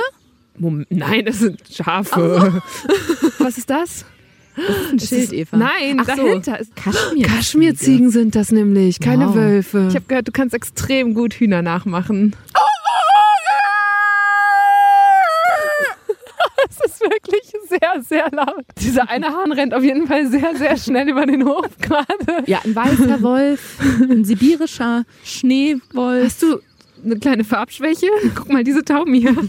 [0.57, 2.53] Moment, nein, das sind Schafe.
[2.53, 2.59] Oh.
[3.39, 4.05] Was ist das?
[4.55, 5.57] Das ist ein Schild, ist, Eva.
[5.57, 6.61] Nein, Ach dahinter so.
[6.61, 7.25] ist Kaschmir.
[7.25, 9.35] Kaschmirziegen sind das nämlich, keine wow.
[9.35, 9.87] Wölfe.
[9.89, 12.35] Ich habe gehört, du kannst extrem gut Hühner nachmachen.
[12.55, 12.59] Oh!
[16.69, 18.65] Es ist wirklich sehr, sehr laut.
[18.79, 22.43] Dieser eine Hahn rennt auf jeden Fall sehr, sehr schnell über den Hof gerade.
[22.45, 26.25] Ja, ein weißer Wolf, ein sibirischer Schneewolf.
[26.25, 26.59] Hast du
[27.03, 28.07] eine kleine Farbschwäche?
[28.35, 29.35] Guck mal, diese Tauben hier.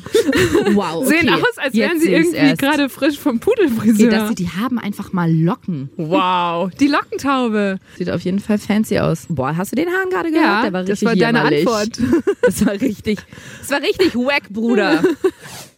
[0.74, 1.04] Wow.
[1.06, 1.18] Okay.
[1.20, 4.08] Sehen aus, als wären sie irgendwie gerade frisch vom Pudelfriseur.
[4.08, 5.90] Okay, das, die haben einfach mal Locken.
[5.96, 6.70] Wow.
[6.80, 7.78] Die Lockentaube.
[7.96, 9.26] Sieht auf jeden Fall fancy aus.
[9.28, 10.46] Boah, hast du den Hahn gerade gehört?
[10.46, 11.68] Ja, Der war richtig das war deine jämmerlich.
[11.68, 12.24] Antwort.
[12.42, 13.20] Das war richtig,
[13.60, 15.02] das war richtig wack, Bruder.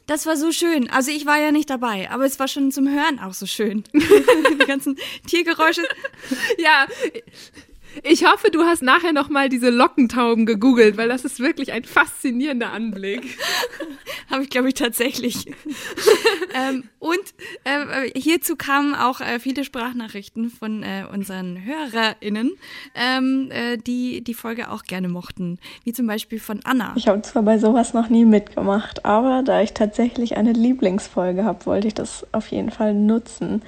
[0.07, 0.89] Das war so schön.
[0.91, 3.85] Also ich war ja nicht dabei, aber es war schon zum Hören auch so schön.
[3.93, 5.83] Die ganzen Tiergeräusche.
[6.59, 6.87] Ja,
[8.03, 11.85] ich hoffe, du hast nachher noch mal diese Lockentauben gegoogelt, weil das ist wirklich ein
[11.85, 13.39] faszinierender Anblick.
[14.31, 15.47] Habe ich, glaube ich, tatsächlich.
[16.55, 17.23] ähm, und
[17.65, 22.53] äh, hierzu kamen auch äh, viele Sprachnachrichten von äh, unseren HörerInnen,
[22.95, 25.59] ähm, äh, die die Folge auch gerne mochten.
[25.85, 26.93] Wie zum Beispiel von Anna.
[26.97, 31.67] Ich habe zwar bei sowas noch nie mitgemacht, aber da ich tatsächlich eine Lieblingsfolge habe,
[31.67, 33.63] wollte ich das auf jeden Fall nutzen.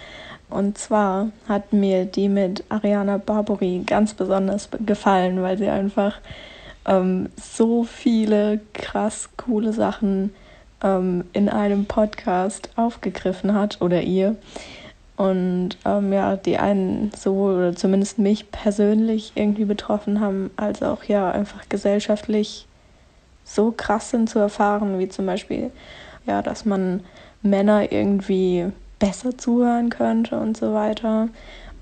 [0.50, 6.20] Und zwar hat mir die mit Ariana Barbori ganz besonders gefallen, weil sie einfach
[6.86, 10.32] ähm, so viele krass coole Sachen
[10.82, 14.36] ähm, in einem Podcast aufgegriffen hat oder ihr.
[15.16, 21.04] Und ähm, ja, die einen sowohl oder zumindest mich persönlich irgendwie betroffen haben, als auch
[21.04, 22.66] ja einfach gesellschaftlich
[23.44, 25.70] so krass sind zu erfahren, wie zum Beispiel,
[26.26, 27.00] ja, dass man
[27.42, 28.66] Männer irgendwie
[28.98, 31.28] besser zuhören könnte und so weiter.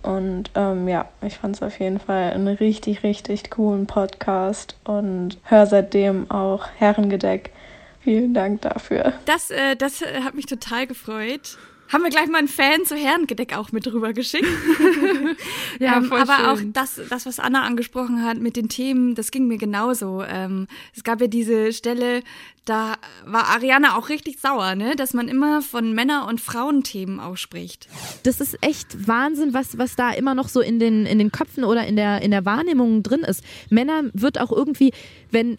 [0.02, 5.38] Und ähm, ja, ich fand es auf jeden Fall einen richtig, richtig coolen Podcast und
[5.44, 7.50] höre seitdem auch Herrengedeck.
[8.00, 9.14] Vielen Dank dafür.
[9.24, 11.58] Das, äh, das hat mich total gefreut.
[11.88, 14.46] Haben wir gleich mal einen Fan zu Herrengedeck auch mit rüber geschickt.
[15.78, 16.46] ja, ähm, aber schön.
[16.46, 20.22] auch das, das, was Anna angesprochen hat mit den Themen, das ging mir genauso.
[20.22, 22.22] Ähm, es gab ja diese Stelle,
[22.64, 22.94] da
[23.24, 24.96] war Ariana auch richtig sauer, ne?
[24.96, 27.86] dass man immer von Männer- und Frauenthemen auch spricht.
[28.24, 31.62] Das ist echt Wahnsinn, was, was da immer noch so in den, in den Köpfen
[31.62, 33.44] oder in der, in der Wahrnehmung drin ist.
[33.70, 34.92] Männer wird auch irgendwie,
[35.30, 35.56] wenn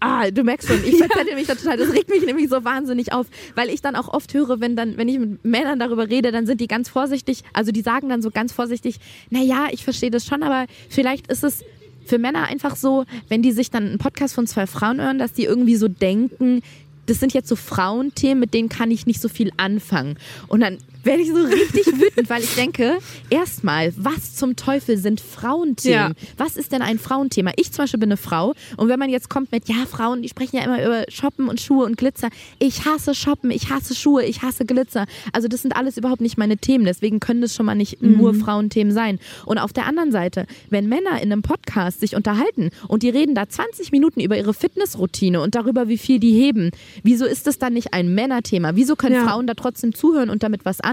[0.00, 1.76] Ah, du merkst schon, ich verzettel mich da total.
[1.76, 4.96] Das regt mich nämlich so wahnsinnig auf, weil ich dann auch oft höre, wenn dann,
[4.96, 8.22] wenn ich mit Männern darüber rede, dann sind die ganz vorsichtig, also die sagen dann
[8.22, 8.98] so ganz vorsichtig,
[9.30, 11.64] naja, ich verstehe das schon, aber vielleicht ist es
[12.04, 15.32] für Männer einfach so, wenn die sich dann einen Podcast von zwei Frauen hören, dass
[15.32, 16.62] die irgendwie so denken,
[17.06, 20.16] das sind jetzt so Frauenthemen, mit denen kann ich nicht so viel anfangen.
[20.48, 22.98] Und dann werde ich so richtig wütend, weil ich denke,
[23.30, 26.14] erstmal, was zum Teufel sind Frauenthemen?
[26.18, 26.28] Ja.
[26.36, 27.52] Was ist denn ein Frauenthema?
[27.56, 30.28] Ich zum Beispiel bin eine Frau und wenn man jetzt kommt mit, ja, Frauen, die
[30.28, 32.28] sprechen ja immer über Shoppen und Schuhe und Glitzer.
[32.58, 35.06] Ich hasse Shoppen, ich hasse Schuhe, ich hasse Glitzer.
[35.32, 38.16] Also das sind alles überhaupt nicht meine Themen, deswegen können das schon mal nicht Mhm.
[38.18, 39.18] nur Frauenthemen sein.
[39.46, 43.34] Und auf der anderen Seite, wenn Männer in einem Podcast sich unterhalten und die reden
[43.34, 46.70] da 20 Minuten über ihre Fitnessroutine und darüber, wie viel die heben,
[47.02, 48.72] wieso ist das dann nicht ein Männerthema?
[48.74, 49.24] Wieso können Ja.
[49.26, 50.91] Frauen da trotzdem zuhören und damit was anfangen,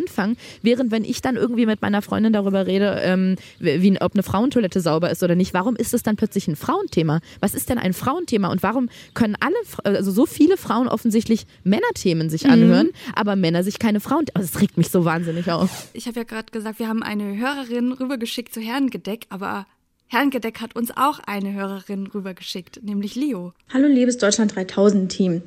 [0.62, 4.82] während wenn ich dann irgendwie mit meiner Freundin darüber rede, ähm, wie, ob eine Frauentoilette
[4.82, 7.20] sauber ist oder nicht, warum ist es dann plötzlich ein Frauenthema?
[7.40, 12.30] Was ist denn ein Frauenthema und warum können alle, also so viele Frauen offensichtlich Männerthemen
[12.30, 12.52] sich Mhm.
[12.52, 15.90] anhören, aber Männer sich keine Frauen, also das regt mich so wahnsinnig auf.
[15.94, 19.66] Ich habe ja gerade gesagt, wir haben eine Hörerin rübergeschickt zu Herrengedeck, aber
[20.08, 23.54] Herrengedeck hat uns auch eine Hörerin rübergeschickt, nämlich Leo.
[23.72, 25.42] Hallo liebes Deutschland 3000 Team.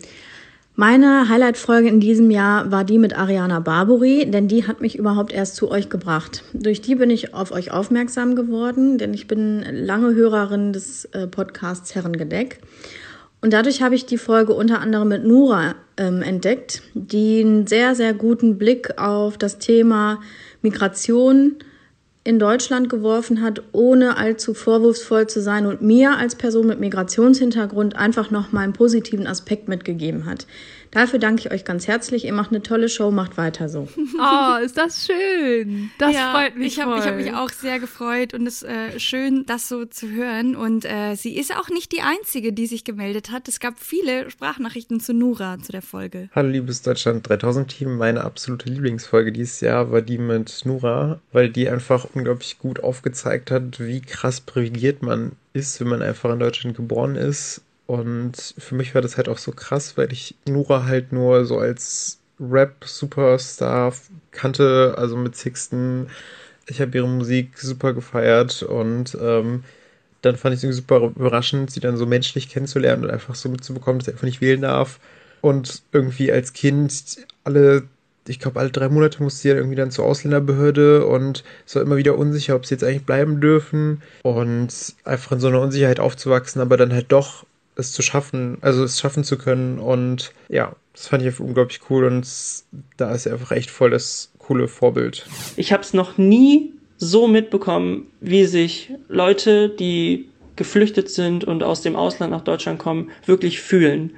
[0.75, 5.31] Meine Highlight-Folge in diesem Jahr war die mit Ariana Barbary, denn die hat mich überhaupt
[5.31, 6.45] erst zu euch gebracht.
[6.55, 11.27] Durch die bin ich auf euch aufmerksam geworden, denn ich bin lange Hörerin des äh,
[11.27, 12.61] Podcasts Herrengedeck.
[13.43, 17.95] Und dadurch habe ich die Folge unter anderem mit Nura ähm, entdeckt, die einen sehr,
[17.95, 20.21] sehr guten Blick auf das Thema
[20.63, 21.57] Migration
[22.25, 27.97] in Deutschland geworfen hat, ohne allzu vorwurfsvoll zu sein und mir als Person mit Migrationshintergrund
[27.97, 30.47] einfach noch mal einen positiven Aspekt mitgegeben hat.
[30.93, 32.27] Dafür danke ich euch ganz herzlich.
[32.27, 33.89] Ihr macht eine tolle Show, macht weiter so.
[34.19, 35.91] Oh, ist das schön.
[35.99, 37.23] Das ja, freut mich ich hab, Ich habe voll.
[37.23, 40.55] mich auch sehr gefreut und es ist äh, schön, das so zu hören.
[40.55, 43.49] Und äh, sie ist auch nicht die Einzige, die sich gemeldet hat.
[43.49, 46.29] Es gab viele Sprachnachrichten zu Nura, zu der Folge.
[46.35, 51.49] Hallo liebes Deutschland 3000 Team, meine absolute Lieblingsfolge dieses Jahr war die mit Nura, weil
[51.49, 56.39] die einfach unglaublich gut aufgezeigt hat, wie krass privilegiert man ist, wenn man einfach in
[56.39, 57.63] Deutschland geboren ist.
[57.87, 61.59] Und für mich war das halt auch so krass, weil ich Nura halt nur so
[61.59, 63.92] als Rap-Superstar
[64.31, 66.09] kannte, also mit Sixten.
[66.66, 69.64] Ich habe ihre Musik super gefeiert und ähm,
[70.23, 73.49] dann fand ich es irgendwie super überraschend, sie dann so menschlich kennenzulernen und einfach so
[73.49, 75.01] mitzubekommen, dass sie einfach nicht wählen darf.
[75.40, 77.83] Und irgendwie als Kind alle,
[78.29, 81.83] ich glaube, alle drei Monate musste sie dann irgendwie dann zur Ausländerbehörde und es war
[81.83, 84.03] immer wieder unsicher, ob sie jetzt eigentlich bleiben dürfen.
[84.23, 87.45] Und einfach in so einer Unsicherheit aufzuwachsen, aber dann halt doch
[87.77, 89.79] es zu schaffen, also es schaffen zu können.
[89.79, 92.27] Und ja, das fand ich einfach unglaublich cool und
[92.97, 95.27] da ist sie einfach echt voll das coole Vorbild.
[95.57, 101.83] Ich habe es noch nie so mitbekommen, wie sich Leute, die geflüchtet sind und aus
[101.83, 104.17] dem Ausland nach Deutschland kommen, wirklich fühlen.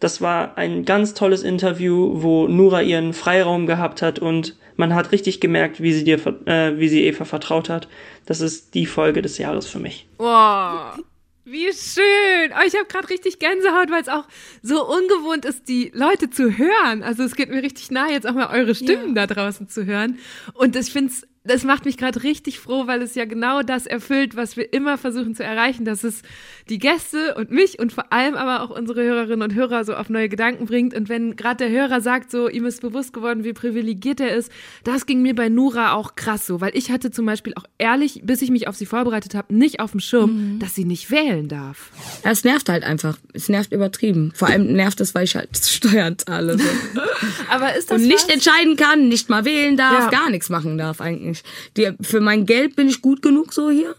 [0.00, 5.12] Das war ein ganz tolles Interview, wo Nura ihren Freiraum gehabt hat und man hat
[5.12, 7.88] richtig gemerkt, wie sie dir, äh, wie sie Eva vertraut hat.
[8.26, 10.08] Das ist die Folge des Jahres für mich.
[10.18, 10.98] Wow.
[11.44, 12.52] Wie schön.
[12.52, 14.26] Oh, ich habe gerade richtig Gänsehaut, weil es auch
[14.62, 17.02] so ungewohnt ist, die Leute zu hören.
[17.02, 20.18] Also es geht mir richtig nahe, jetzt auch mal eure Stimmen da draußen zu hören.
[20.54, 23.86] Und ich finde es das macht mich gerade richtig froh, weil es ja genau das
[23.86, 26.22] erfüllt, was wir immer versuchen zu erreichen, dass es
[26.68, 30.08] die Gäste und mich und vor allem aber auch unsere Hörerinnen und Hörer so auf
[30.08, 30.94] neue Gedanken bringt.
[30.94, 34.50] Und wenn gerade der Hörer sagt, so ihm ist bewusst geworden, wie privilegiert er ist,
[34.84, 38.20] das ging mir bei Nura auch krass so, weil ich hatte zum Beispiel auch ehrlich,
[38.24, 41.48] bis ich mich auf sie vorbereitet habe, nicht auf dem Schirm, dass sie nicht wählen
[41.48, 41.90] darf.
[42.24, 43.18] Ja, es nervt halt einfach.
[43.32, 44.32] Es nervt übertrieben.
[44.34, 46.58] Vor allem nervt es, weil ich halt Steuern zahle.
[46.58, 46.64] So.
[47.50, 48.34] aber ist das Und nicht was?
[48.34, 50.10] entscheiden kann, nicht mal wählen darf, Ja.
[50.10, 51.42] gar nichts machen darf eigentlich.
[51.76, 53.94] Die, für mein Geld bin ich gut genug so hier,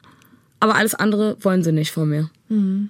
[0.59, 2.29] aber alles andere wollen sie nicht von mir.
[2.53, 2.89] Mhm.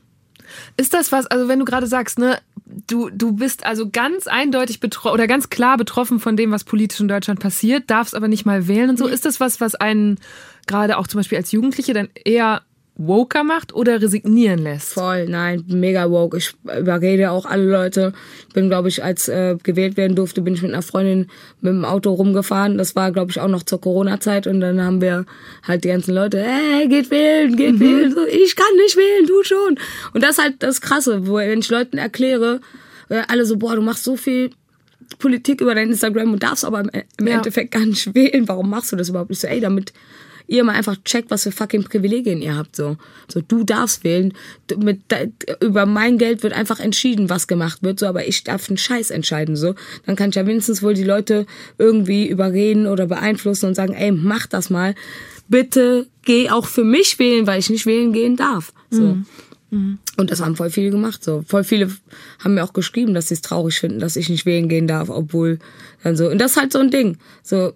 [0.77, 2.39] Ist das was, also wenn du gerade sagst, ne,
[2.87, 6.99] du, du bist also ganz eindeutig betroffen oder ganz klar betroffen von dem, was politisch
[6.99, 9.07] in Deutschland passiert, darfst aber nicht mal wählen und so.
[9.07, 10.19] Ist das was, was einen
[10.67, 12.61] gerade auch zum Beispiel als Jugendliche dann eher
[12.95, 14.93] woker macht oder resignieren lässt?
[14.93, 16.37] Voll, nein, mega woke.
[16.37, 18.13] Ich überrede auch alle Leute.
[18.47, 21.27] Ich bin, glaube ich, als äh, gewählt werden durfte, bin ich mit einer Freundin
[21.61, 22.77] mit dem Auto rumgefahren.
[22.77, 24.45] Das war, glaube ich, auch noch zur Corona-Zeit.
[24.45, 25.25] Und dann haben wir
[25.67, 27.79] halt die ganzen Leute, hey, geht wählen, geht Mhm.
[27.79, 28.11] wählen.
[28.13, 29.79] So, ich kann nicht wählen, du schon.
[30.13, 32.61] Und das ist halt das Krasse, wo wenn ich Leuten erkläre,
[33.09, 34.51] äh, alle so, boah, du machst so viel
[35.19, 37.35] Politik über dein Instagram und darfst aber im, im Ja.
[37.37, 38.47] Endeffekt gar nicht wählen.
[38.47, 39.31] Warum machst du das überhaupt?
[39.31, 39.93] Ich so, ey, damit
[40.47, 42.75] ihr mal einfach checkt, was für fucking Privilegien ihr habt.
[42.75, 44.33] So, so du darfst wählen.
[44.77, 45.01] Mit,
[45.61, 47.99] über mein Geld wird einfach entschieden, was gemacht wird.
[47.99, 49.55] So, aber ich darf einen Scheiß entscheiden.
[49.55, 49.75] So,
[50.05, 51.45] dann kann ich ja wenigstens wohl die Leute
[51.77, 54.95] irgendwie überreden oder beeinflussen und sagen, ey, mach das mal.
[55.47, 58.73] Bitte geh auch für mich wählen, weil ich nicht wählen gehen darf.
[58.89, 59.17] So.
[59.69, 59.97] Mhm.
[60.17, 61.23] Und das haben voll viele gemacht.
[61.23, 61.89] So voll viele
[62.39, 65.09] haben mir auch geschrieben, dass sie es traurig finden, dass ich nicht wählen gehen darf,
[65.09, 65.57] obwohl
[66.03, 66.29] dann so.
[66.29, 67.17] Und das ist halt so ein Ding.
[67.41, 67.73] So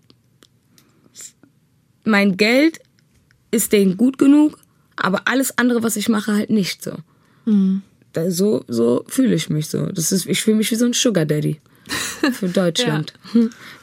[2.07, 2.79] mein Geld
[3.51, 4.57] ist denen gut genug,
[4.95, 6.93] aber alles andere, was ich mache, halt nicht so.
[7.45, 7.81] Mhm.
[8.13, 9.85] Da, so so fühle ich mich so.
[9.87, 11.59] Das ist, ich fühle mich wie so ein Sugar Daddy.
[12.33, 13.13] Für Deutschland.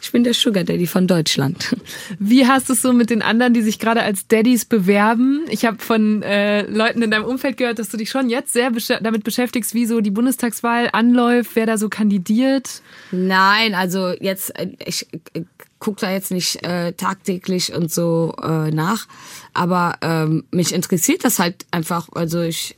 [0.02, 1.74] Ich bin der Sugar Daddy von Deutschland.
[2.18, 5.44] Wie hast du es so mit den anderen, die sich gerade als Daddies bewerben?
[5.48, 8.70] Ich habe von äh, Leuten in deinem Umfeld gehört, dass du dich schon jetzt sehr
[8.70, 12.82] besch damit beschäftigst, wie so die Bundestagswahl anläuft, wer da so kandidiert.
[13.10, 15.44] Nein, also jetzt, äh, ich äh,
[15.84, 19.06] gucke da jetzt nicht äh, tagtäglich und so äh, nach,
[19.52, 22.08] aber ähm, mich interessiert das halt einfach.
[22.14, 22.76] Also ich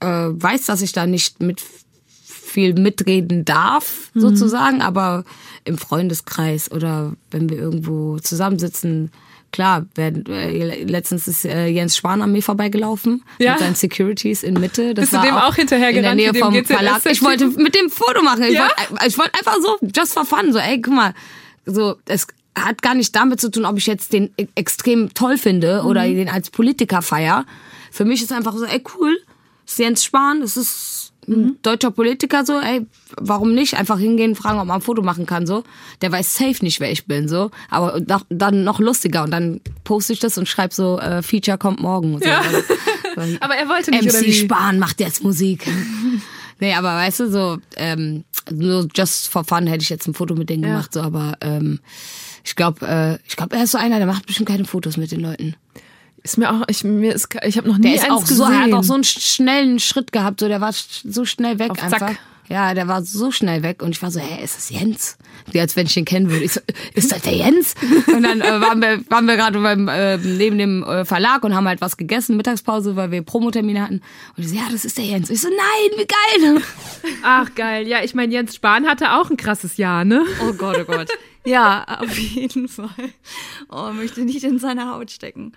[0.00, 1.62] äh, weiß, dass ich da nicht mit
[2.24, 4.20] viel mitreden darf, Mhm.
[4.20, 5.24] sozusagen, aber
[5.64, 9.12] im Freundeskreis oder wenn wir irgendwo zusammensitzen,
[9.52, 13.52] klar, werden, äh, letztens ist äh, Jens Spahn an mir vorbeigelaufen Ja?
[13.52, 14.94] mit seinen Securities in Mitte.
[14.94, 16.64] Das Bist du war dem auch hinterhergerannt, In der Nähe vom?
[16.64, 17.02] Verlag.
[17.06, 18.42] Ich wollte mit dem Foto machen.
[18.44, 18.62] Ich Ja?
[18.62, 21.14] wollte ich wollte einfach so, just for fun, so, ey, guck mal,
[21.66, 22.26] so, es
[22.58, 26.06] hat gar nicht damit zu tun, ob ich jetzt den e- extrem toll finde oder
[26.06, 26.14] Mhm.
[26.16, 27.44] den als Politiker feier.
[27.92, 29.16] Für mich ist einfach so, ey, cool,
[29.64, 31.34] das ist Jens Spahn, das ist Mhm.
[31.34, 32.86] ein deutscher Politiker, so, ey,
[33.20, 33.74] warum nicht?
[33.74, 35.62] Einfach hingehen, fragen, ob man ein Foto machen kann, so.
[36.02, 37.50] Der weiß safe nicht, wer ich bin, so.
[37.68, 41.56] Aber noch, dann noch lustiger und dann poste ich das und schreibe so, äh, Feature
[41.58, 42.18] kommt morgen.
[42.18, 42.24] So.
[42.28, 42.40] Ja.
[43.16, 44.32] Also, Aber er wollte nicht, MC oder wie?
[44.32, 45.66] Spahn macht jetzt Musik.
[46.60, 50.34] nee, aber weißt du, so, ähm, nur just for fun hätte ich jetzt ein Foto
[50.34, 50.70] mit denen Ja.
[50.70, 51.80] gemacht, so, aber ähm,
[52.44, 55.12] ich glaube, äh, ich glaube, er ist so einer, der macht bestimmt keine Fotos mit
[55.12, 55.54] den Leuten.
[56.22, 58.44] Ist mir auch, ich, mir ist, ich habe noch nie Der ist eins auch so,
[58.44, 58.52] gesehen.
[58.52, 61.70] er hat auch so einen sch- schnellen Schritt gehabt, so, der war so schnell weg
[61.70, 61.98] Auf einfach.
[61.98, 62.18] Zack.
[62.50, 65.16] Ja, der war so schnell weg und ich war so, hä, ist das Jens?
[65.52, 66.44] Wie als wenn ich den kennen würde.
[66.44, 66.60] Ich so,
[66.94, 67.76] ist das der Jens?
[68.08, 71.54] Und dann äh, waren wir, waren wir gerade beim, äh, neben dem äh, Verlag und
[71.54, 74.02] haben halt was gegessen, Mittagspause, weil wir Promotermine hatten.
[74.36, 75.30] Und ich so, ja, das ist der Jens.
[75.30, 76.62] Ich so, nein, wie geil.
[77.22, 80.24] Ach geil, ja, ich meine, Jens Spahn hatte auch ein krasses Jahr, ne?
[80.44, 81.08] Oh Gott, oh Gott.
[81.42, 82.90] Ja, auf jeden Fall.
[83.70, 85.52] Oh, möchte nicht in seine Haut stecken.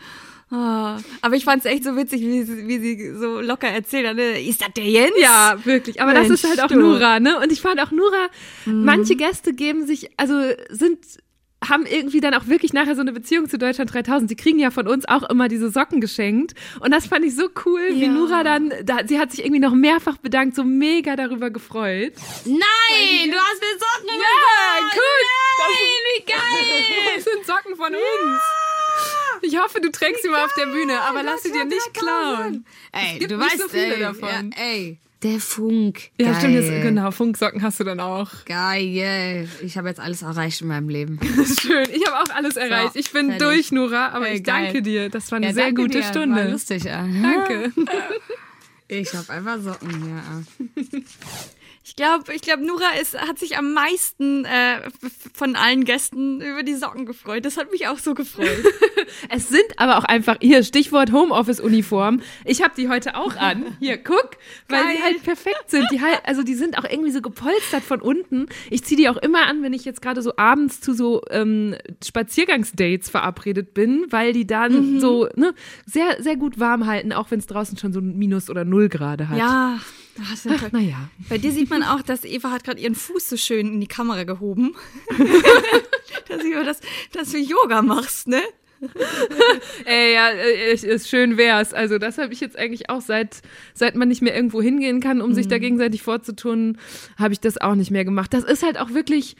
[0.56, 4.08] Ah, aber ich fand es echt so witzig, wie, sie- wie sie so locker erzählt
[4.08, 4.16] hat.
[4.16, 4.40] ne?
[4.40, 5.14] Ist das der Jens?
[5.20, 6.00] Ja, wirklich.
[6.00, 6.76] Aber das Mensch, ist halt auch.
[6.76, 7.40] Nura, ne?
[7.40, 8.28] Und ich fand auch Nura,
[8.66, 10.36] manche Gäste geben sich, also
[10.70, 11.00] sind
[11.68, 14.28] haben irgendwie dann auch wirklich nachher so eine Beziehung zu Deutschland 3000.
[14.30, 16.56] Sie kriegen ja von uns auch immer diese Socken geschenkt.
[16.82, 18.10] Und das fand ich so cool, wie Ja.
[18.12, 22.12] Nura dann, da, sie hat sich irgendwie noch mehrfach bedankt, so mega darüber gefreut.
[22.44, 24.94] Nein, du hast mir Socken Ja, gesagt.
[24.94, 25.30] gut.
[25.60, 26.84] Nein, wie geil.
[27.16, 28.42] Das sind Socken von uns.
[29.42, 32.66] Ich hoffe, du trägst sie mal auf der Bühne, aber lass sie dir nicht klauen.
[32.92, 34.54] Ey, es gibt du nicht weißt, so viele ey, davon.
[34.56, 36.12] Ja, ey, der Funk.
[36.20, 36.36] Ja, geil.
[36.40, 38.30] stimmt, jetzt, genau, Funksocken hast du dann auch.
[38.46, 39.48] Geil.
[39.62, 41.20] Ich habe jetzt alles erreicht in meinem Leben.
[41.62, 42.96] Schön, ich habe auch alles erreicht.
[42.96, 43.48] Ich bin fertig.
[43.48, 44.66] durch, Nora, aber Ey, ich geil.
[44.66, 45.10] danke dir.
[45.10, 46.04] Das war eine Ja, sehr danke gute dir.
[46.04, 46.36] Stunde.
[46.36, 47.06] War lustig, ja.
[47.08, 47.72] Danke.
[48.90, 50.94] Ich habe einfach Socken hier.
[51.84, 54.82] Ich glaube, ich glaub, Nura ist, hat sich am meisten äh,
[55.34, 57.44] von allen Gästen über die Socken gefreut.
[57.44, 58.48] Das hat mich auch so gefreut.
[59.30, 62.22] Es sind aber auch einfach, hier, Stichwort Homeoffice-Uniform.
[62.46, 63.78] Ich habe die heute auch an.
[63.80, 64.32] Hier, guck,
[64.70, 64.96] weil Geil.
[64.98, 65.88] die halt perfekt sind.
[65.92, 68.48] Die halt, also die sind auch irgendwie so gepolstert von unten.
[68.70, 71.76] Ich ziehe die auch immer an, wenn ich jetzt gerade so abends zu so ähm,
[72.06, 75.00] Spaziergangsdates verabredet bin, weil die dann Mhm.
[75.00, 75.54] so ne,
[75.86, 79.30] sehr, sehr gut warm halten, auch wenn es draußen schon so Minus oder Null Grade
[79.30, 79.38] hat.
[79.38, 79.80] Ja,
[80.16, 81.10] du Ach, naja.
[81.30, 83.88] Bei dir sieht man auch, dass Eva hat gerade ihren Fuß so schön in die
[83.88, 84.76] Kamera gehoben.
[86.28, 86.80] da sieht man, dass,
[87.12, 88.42] dass du Yoga machst, ne?
[89.86, 91.74] Ey, ja, äh, ich- ist schön wär's.
[91.74, 93.42] Also das habe ich jetzt eigentlich auch seit
[93.74, 96.78] seit man nicht mehr irgendwo hingehen kann, um sich da gegenseitig vorzutun,
[97.18, 98.34] habe ich das auch nicht mehr gemacht.
[98.34, 99.36] Das ist halt auch wirklich,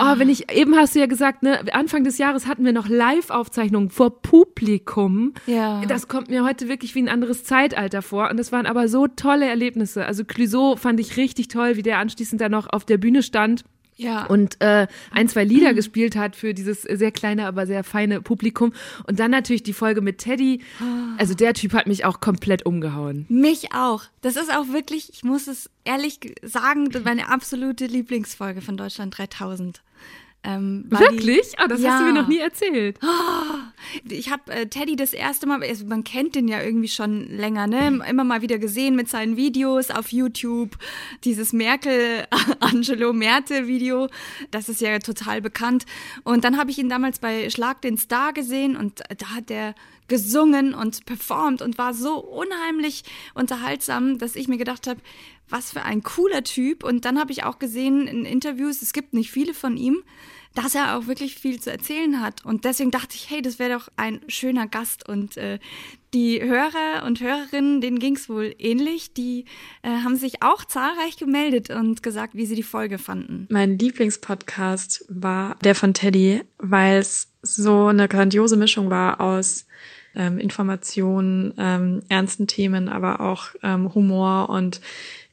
[0.00, 2.88] oh, wenn ich eben hast du ja gesagt, ne, Anfang des Jahres hatten wir noch
[2.88, 5.34] Live-Aufzeichnungen vor Publikum.
[5.46, 5.82] Ja.
[5.86, 9.06] Das kommt mir heute wirklich wie ein anderes Zeitalter vor und das waren aber so
[9.08, 10.04] tolle Erlebnisse.
[10.06, 13.64] Also Clouseau fand ich richtig toll, wie der anschließend da noch auf der Bühne stand
[14.02, 14.26] Ja.
[14.26, 18.72] und äh, ein, zwei Lieder gespielt hat für dieses sehr kleine, aber sehr feine Publikum.
[19.06, 20.60] Und dann natürlich die Folge mit Teddy.
[21.18, 23.26] Also der Typ hat mich auch komplett umgehauen.
[23.28, 24.04] Mich auch.
[24.20, 29.16] Das ist auch wirklich, ich muss es ehrlich ge- sagen, meine absolute Lieblingsfolge von Deutschland
[29.18, 29.82] 3000.
[30.44, 31.54] Ähm, Wirklich?
[31.58, 32.98] Ah, das hast du mir noch nie erzählt.
[34.08, 37.68] Ich habe äh, Teddy das erste Mal, also man kennt den ja irgendwie schon länger,
[37.68, 38.02] ne?
[38.08, 40.76] Immer mal wieder gesehen mit seinen Videos auf YouTube.
[41.22, 42.26] Dieses Merkel
[42.58, 44.08] Angelo Merte Video,
[44.50, 45.84] das ist ja total bekannt.
[46.24, 49.74] Und dann habe ich ihn damals bei Schlag den Star gesehen und da hat er
[50.12, 55.00] gesungen und performt und war so unheimlich unterhaltsam, dass ich mir gedacht habe,
[55.48, 56.84] was für ein cooler Typ.
[56.84, 60.02] Und dann habe ich auch gesehen in Interviews, es gibt nicht viele von ihm,
[60.54, 62.44] dass er auch wirklich viel zu erzählen hat.
[62.44, 65.08] Und deswegen dachte ich, hey, das wäre doch ein schöner Gast.
[65.08, 65.58] Und äh,
[66.12, 69.14] die Hörer und Hörerinnen, denen ging es wohl ähnlich.
[69.14, 69.46] Die
[69.80, 73.46] äh, haben sich auch zahlreich gemeldet und gesagt, wie sie die Folge fanden.
[73.50, 79.64] Mein Lieblingspodcast war der von Teddy, weil es so eine grandiose Mischung war aus
[80.14, 84.80] ähm, Informationen, ähm, ernsten Themen, aber auch ähm, Humor und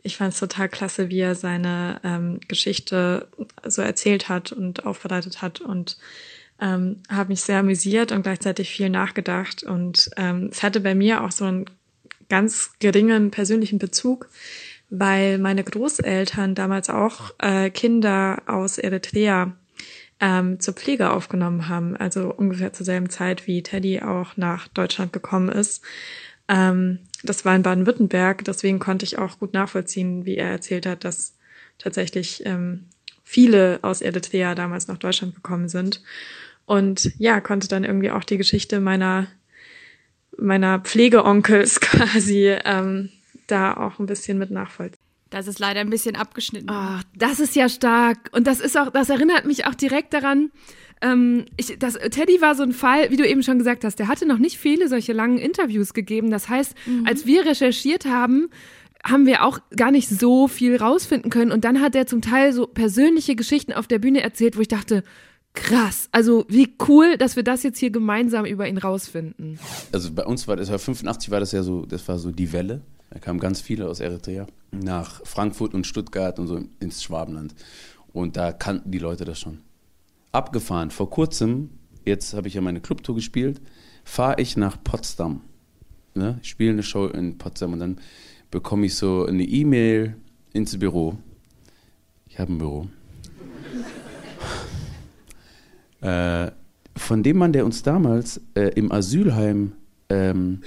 [0.01, 3.27] ich fand es total klasse, wie er seine ähm, Geschichte
[3.65, 5.97] so erzählt hat und aufbereitet hat und
[6.61, 9.63] ähm, habe mich sehr amüsiert und gleichzeitig viel nachgedacht.
[9.63, 11.65] Und ähm, es hatte bei mir auch so einen
[12.29, 14.29] ganz geringen persönlichen Bezug,
[14.89, 19.53] weil meine Großeltern damals auch äh, Kinder aus Eritrea
[20.19, 25.13] ähm, zur Pflege aufgenommen haben, also ungefähr zur selben Zeit, wie Teddy auch nach Deutschland
[25.13, 25.83] gekommen ist.
[26.47, 31.03] Ähm, das war in Baden-Württemberg, deswegen konnte ich auch gut nachvollziehen, wie er erzählt hat,
[31.03, 31.35] dass
[31.77, 32.85] tatsächlich ähm,
[33.23, 36.01] viele aus Eritrea damals nach Deutschland gekommen sind.
[36.65, 39.27] Und ja, konnte dann irgendwie auch die Geschichte meiner,
[40.37, 43.09] meiner Pflegeonkels quasi ähm,
[43.47, 44.98] da auch ein bisschen mit nachvollziehen.
[45.29, 46.69] Das ist leider ein bisschen abgeschnitten.
[46.71, 48.29] Oh, das ist ja stark.
[48.31, 50.51] Und das ist auch, das erinnert mich auch direkt daran,
[51.01, 54.07] ähm, ich, das, Teddy war so ein Fall, wie du eben schon gesagt hast, der
[54.07, 56.29] hatte noch nicht viele solche langen Interviews gegeben.
[56.29, 57.05] Das heißt, mhm.
[57.07, 58.49] als wir recherchiert haben,
[59.03, 61.51] haben wir auch gar nicht so viel rausfinden können.
[61.51, 64.67] Und dann hat er zum Teil so persönliche Geschichten auf der Bühne erzählt, wo ich
[64.67, 65.03] dachte,
[65.53, 69.57] krass, also wie cool, dass wir das jetzt hier gemeinsam über ihn rausfinden.
[69.91, 72.51] Also bei uns war das war 85 war das ja so, das war so die
[72.51, 72.81] Welle.
[73.09, 77.55] Da kamen ganz viele aus Eritrea nach Frankfurt und Stuttgart und so ins Schwabenland.
[78.13, 79.59] Und da kannten die Leute das schon.
[80.31, 80.91] Abgefahren.
[80.91, 81.71] Vor kurzem,
[82.05, 83.61] jetzt habe ich ja meine Clubtour gespielt,
[84.03, 85.41] fahre ich nach Potsdam.
[86.13, 86.39] Ne?
[86.41, 87.99] Ich spiele eine Show in Potsdam und dann
[88.51, 90.15] bekomme ich so eine E-Mail
[90.53, 91.17] ins Büro.
[92.27, 92.87] Ich habe ein Büro.
[96.01, 96.51] äh,
[96.95, 99.73] von dem Mann, der uns damals äh, im Asylheim
[100.09, 100.61] ähm,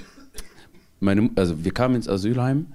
[1.03, 2.67] meine, also wir kamen ins Asylheim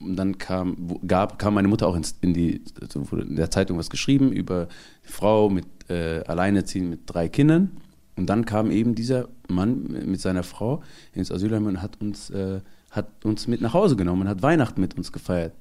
[0.00, 3.50] und dann kam, gab, kam meine Mutter auch ins, in die, also wurde in der
[3.50, 4.68] Zeitung was geschrieben über
[5.02, 7.72] Frau mit äh, Alleinerziehend mit drei Kindern.
[8.16, 12.60] Und dann kam eben dieser Mann mit seiner Frau ins Asylheim und hat uns, äh,
[12.90, 15.52] hat uns mit nach Hause genommen und hat Weihnachten mit uns gefeiert.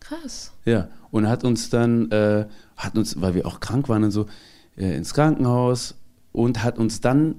[0.00, 0.52] Krass.
[0.64, 2.46] Ja, und hat uns dann, äh,
[2.76, 4.26] hat uns, weil wir auch krank waren und so,
[4.76, 5.94] äh, ins Krankenhaus
[6.32, 7.36] und hat uns dann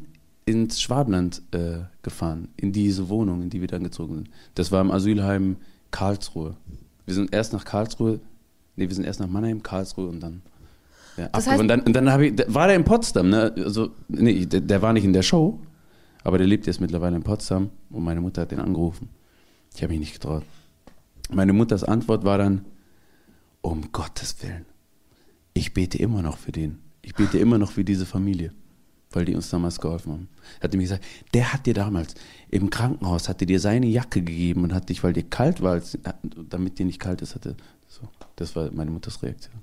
[0.52, 4.30] ins Schwabenland äh, gefahren, in diese Wohnung, in die wir dann gezogen sind.
[4.56, 5.58] Das war im Asylheim
[5.92, 6.56] Karlsruhe.
[7.06, 8.20] Wir sind erst nach Karlsruhe,
[8.76, 10.42] nee, wir sind erst nach Mannheim, Karlsruhe und dann.
[11.18, 13.54] Ja, das heißt, und dann, und dann ich, war der in Potsdam, ne?
[13.58, 15.60] Also, nee, der, der, war nicht in der Show,
[16.24, 19.10] aber der lebt jetzt mittlerweile in Potsdam und meine Mutter hat den angerufen.
[19.76, 20.44] Ich habe mich nicht getraut.
[21.30, 22.66] Meine Mutters Antwort war dann,
[23.62, 24.66] um Gottes Willen,
[25.54, 26.80] ich bete immer noch für den.
[27.02, 28.54] Ich bete immer noch für diese Familie
[29.12, 30.30] weil die uns damals geholfen haben.
[30.60, 31.04] Er hat mir gesagt,
[31.34, 32.16] der hat dir damals
[32.50, 35.82] im Krankenhaus, hat dir seine Jacke gegeben und hat dich, weil dir kalt war,
[36.50, 37.56] damit dir nicht kalt ist, hatte.
[37.88, 38.02] So,
[38.36, 39.56] das war meine Mutters Reaktion.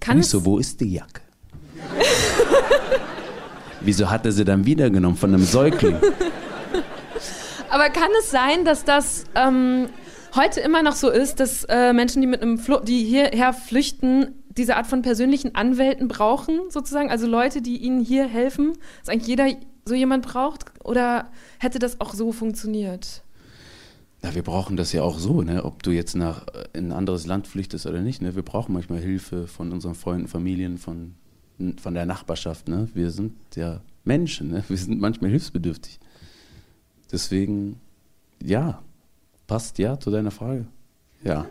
[0.00, 1.22] Kann ich so, wo ist die Jacke?
[3.80, 5.96] Wieso hat er sie dann wiedergenommen von einem Säugling?
[7.70, 9.88] Aber kann es sein, dass das ähm,
[10.34, 14.42] heute immer noch so ist, dass äh, Menschen, die mit einem Flo die hierher flüchten,
[14.58, 17.10] diese Art von persönlichen Anwälten brauchen, sozusagen?
[17.10, 18.74] Also Leute, die ihnen hier helfen?
[19.00, 19.48] Dass eigentlich jeder
[19.84, 20.66] so jemand braucht?
[20.84, 23.22] Oder hätte das auch so funktioniert?
[24.22, 25.64] Na, wir brauchen das ja auch so, ne?
[25.64, 28.20] ob du jetzt nach, in ein anderes Land flüchtest oder nicht.
[28.20, 28.34] Ne?
[28.34, 31.14] Wir brauchen manchmal Hilfe von unseren Freunden, Familien, von,
[31.80, 32.68] von der Nachbarschaft.
[32.68, 32.88] Ne?
[32.94, 34.64] Wir sind ja Menschen, ne?
[34.68, 36.00] wir sind manchmal hilfsbedürftig.
[37.12, 37.80] Deswegen,
[38.42, 38.82] ja,
[39.46, 40.66] passt ja zu deiner Frage.
[41.22, 41.46] Ja.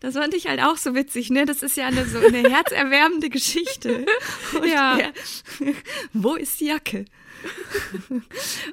[0.00, 1.46] Das fand ich halt auch so witzig, ne?
[1.46, 4.06] Das ist ja eine so eine herzerwärmende Geschichte.
[4.54, 4.98] Und ja.
[4.98, 5.12] Er,
[6.12, 7.04] wo ist die Jacke?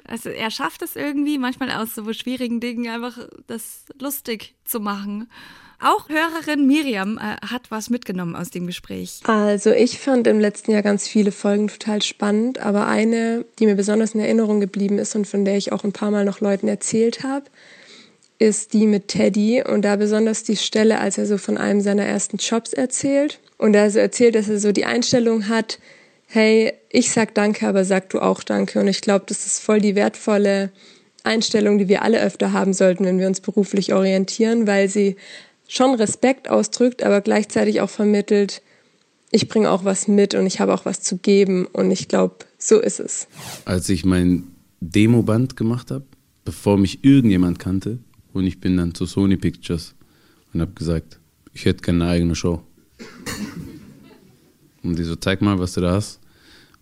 [0.06, 5.28] Also er schafft es irgendwie, manchmal aus so schwierigen Dingen einfach das lustig zu machen.
[5.80, 9.20] Auch Hörerin Miriam äh, hat was mitgenommen aus dem Gespräch.
[9.24, 13.74] Also ich fand im letzten Jahr ganz viele Folgen total spannend, aber eine, die mir
[13.74, 16.68] besonders in Erinnerung geblieben ist und von der ich auch ein paar Mal noch Leuten
[16.68, 17.46] erzählt habe,
[18.44, 22.04] ist die mit Teddy und da besonders die Stelle, als er so von einem seiner
[22.04, 25.78] ersten Jobs erzählt und er so erzählt, dass er so die Einstellung hat,
[26.26, 29.80] hey, ich sag Danke, aber sag du auch Danke und ich glaube, das ist voll
[29.80, 30.70] die wertvolle
[31.22, 35.16] Einstellung, die wir alle öfter haben sollten, wenn wir uns beruflich orientieren, weil sie
[35.66, 38.60] schon Respekt ausdrückt, aber gleichzeitig auch vermittelt,
[39.30, 42.36] ich bringe auch was mit und ich habe auch was zu geben und ich glaube,
[42.58, 43.26] so ist es.
[43.64, 44.44] Als ich mein
[44.80, 46.04] Demoband gemacht habe,
[46.44, 47.98] bevor mich irgendjemand kannte,
[48.34, 49.94] und ich bin dann zu Sony Pictures
[50.52, 51.20] und habe gesagt,
[51.52, 52.62] ich hätte gerne eine eigene Show.
[54.82, 56.20] Und die so, zeig mal, was du da hast.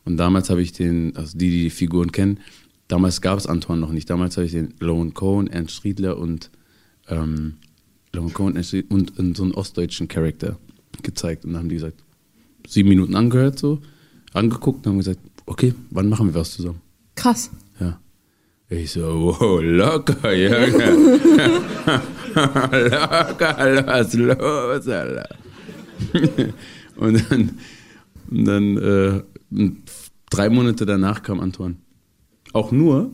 [0.04, 2.40] Und damals habe ich den, also die, die die Figuren kennen,
[2.88, 4.10] damals gab es Antoine noch nicht.
[4.10, 6.50] Damals habe ich den Lone Cohn, Ernst Striedler und
[7.08, 7.58] ähm,
[8.12, 10.58] Lone Cohn und, und so einen ostdeutschen Charakter
[11.02, 11.44] gezeigt.
[11.44, 12.02] Und dann haben die gesagt,
[12.66, 13.80] sieben Minuten angehört, so,
[14.32, 16.80] angeguckt und haben gesagt, okay, wann machen wir was zusammen?
[17.14, 17.50] Krass.
[17.78, 18.00] Ja.
[18.72, 20.64] Ich so, wow, locker, ja.
[22.34, 25.28] Locker, was los, Alter?
[26.96, 27.50] und dann,
[28.30, 29.20] und dann äh,
[30.30, 31.76] drei Monate danach kam Antoine.
[32.54, 33.10] Auch nur,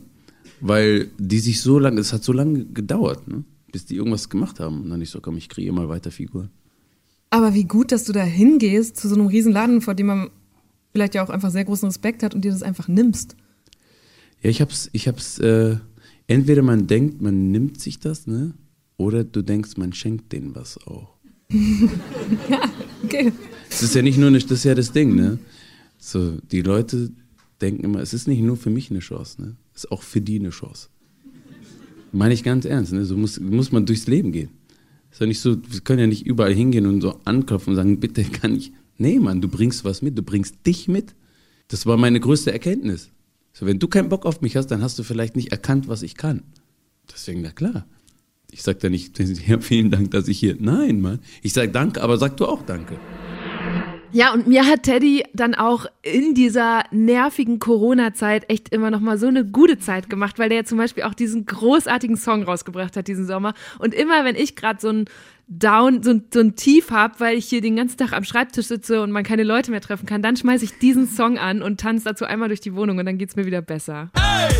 [0.61, 3.43] weil die sich so lange, es hat so lange gedauert, ne?
[3.69, 4.83] bis die irgendwas gemacht haben.
[4.83, 6.51] Und dann ich so, komm, ich kriege mal weiter Figuren.
[7.31, 10.29] Aber wie gut, dass du da hingehst zu so einem riesen Laden, vor dem man
[10.93, 13.35] vielleicht ja auch einfach sehr großen Respekt hat und dir das einfach nimmst.
[14.41, 15.77] Ja, ich hab's, ich hab's, äh,
[16.27, 18.53] entweder man denkt, man nimmt sich das, ne?
[18.97, 21.15] Oder du denkst, man schenkt denen was auch.
[22.49, 22.61] ja,
[23.03, 23.31] okay.
[23.69, 25.39] Das ist ja nicht nur eine, das ist ja das Ding, ne?
[25.97, 27.11] So, die Leute
[27.61, 29.55] denken immer, es ist nicht nur für mich eine Chance, ne?
[29.73, 30.89] Es ist auch für die eine Chance.
[32.11, 33.05] Meine ich ganz ernst, ne?
[33.05, 34.49] So muss, muss man durchs Leben gehen.
[35.11, 37.99] Ist ja nicht so, wir können ja nicht überall hingehen und so anklopfen und sagen,
[37.99, 38.71] bitte kann ich.
[38.97, 41.15] Nee, Mann, du bringst was mit, du bringst dich mit.
[41.67, 43.09] Das war meine größte Erkenntnis.
[43.59, 46.01] So, wenn du keinen Bock auf mich hast, dann hast du vielleicht nicht erkannt, was
[46.01, 46.43] ich kann.
[47.11, 47.85] Deswegen, na klar.
[48.49, 50.55] Ich sag da nicht, ja, vielen Dank, dass ich hier.
[50.57, 51.19] Nein, Mann.
[51.41, 52.97] Ich sag danke, aber sag du auch danke.
[54.13, 59.17] Ja, und mir hat Teddy dann auch in dieser nervigen Corona-Zeit echt immer noch mal
[59.17, 62.95] so eine gute Zeit gemacht, weil der ja zum Beispiel auch diesen großartigen Song rausgebracht
[62.95, 63.55] hat diesen Sommer.
[63.77, 65.05] Und immer, wenn ich gerade so ein
[65.51, 69.01] Down, so so ein Tief habe, weil ich hier den ganzen Tag am Schreibtisch sitze
[69.01, 72.05] und man keine Leute mehr treffen kann, dann schmeiße ich diesen Song an und tanze
[72.05, 74.11] dazu einmal durch die Wohnung und dann geht's mir wieder besser.
[74.13, 74.53] Ey,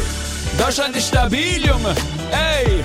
[0.57, 1.93] Deutschland ist stabil, Junge.
[2.31, 2.83] Ey,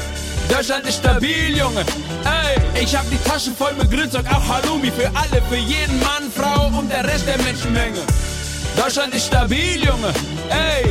[0.55, 1.80] Deutschland ist stabil, Junge.
[2.24, 6.30] Ey, ich hab die Taschen voll mit Grünzeug, auch Halloumi für alle, für jeden Mann,
[6.30, 8.00] Frau und der Rest der Menschenmenge.
[8.76, 10.12] Deutschland ist stabil, Junge.
[10.50, 10.84] Ey,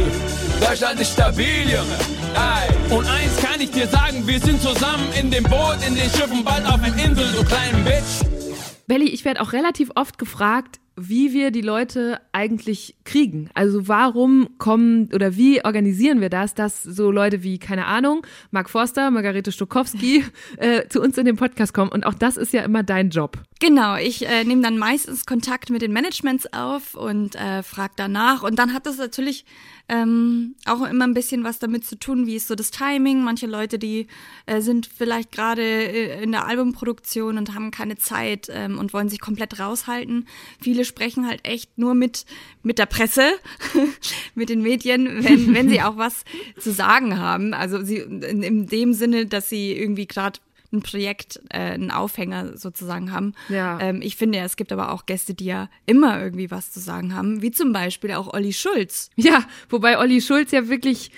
[0.64, 1.98] Deutschland ist stabil, Junge.
[2.36, 2.96] Ey.
[2.96, 6.44] Und eins kann ich dir sagen, wir sind zusammen in dem Boot, in den Schiffen,
[6.44, 8.24] bald auf der Insel, du kleinen Bitch.
[8.88, 13.50] Belly, ich werde auch relativ oft gefragt, wie wir die Leute eigentlich kriegen.
[13.56, 18.70] Also warum kommen oder wie organisieren wir das, dass so Leute wie, keine Ahnung, Mark
[18.70, 20.24] Forster, Margarete Stokowski
[20.58, 21.92] äh, zu uns in den Podcast kommen.
[21.92, 23.38] Und auch das ist ja immer dein Job.
[23.60, 28.44] Genau, ich äh, nehme dann meistens Kontakt mit den Managements auf und äh, frage danach.
[28.44, 29.46] Und dann hat das natürlich
[29.90, 33.22] ähm, auch immer ein bisschen was damit zu tun, wie ist so das Timing.
[33.22, 34.08] Manche Leute, die
[34.46, 39.10] äh, sind vielleicht gerade äh, in der Albumproduktion und haben keine Zeit ähm, und wollen
[39.10, 40.28] sich komplett raushalten.
[40.62, 42.26] Viele sprechen halt echt nur mit,
[42.62, 43.34] mit der Presse,
[44.36, 46.24] mit den Medien, wenn, wenn sie auch was
[46.58, 47.54] zu sagen haben.
[47.54, 50.40] Also sie in, in dem Sinne, dass sie irgendwie gerade
[50.74, 53.34] ein Projekt, äh, einen Aufhänger sozusagen haben.
[53.50, 53.80] Ja.
[53.80, 57.16] Ähm, ich finde, es gibt aber auch Gäste, die ja immer irgendwie was zu sagen
[57.16, 59.10] haben, wie zum Beispiel auch Olli Schulz.
[59.16, 61.12] Ja, wobei Olli Schulz ja wirklich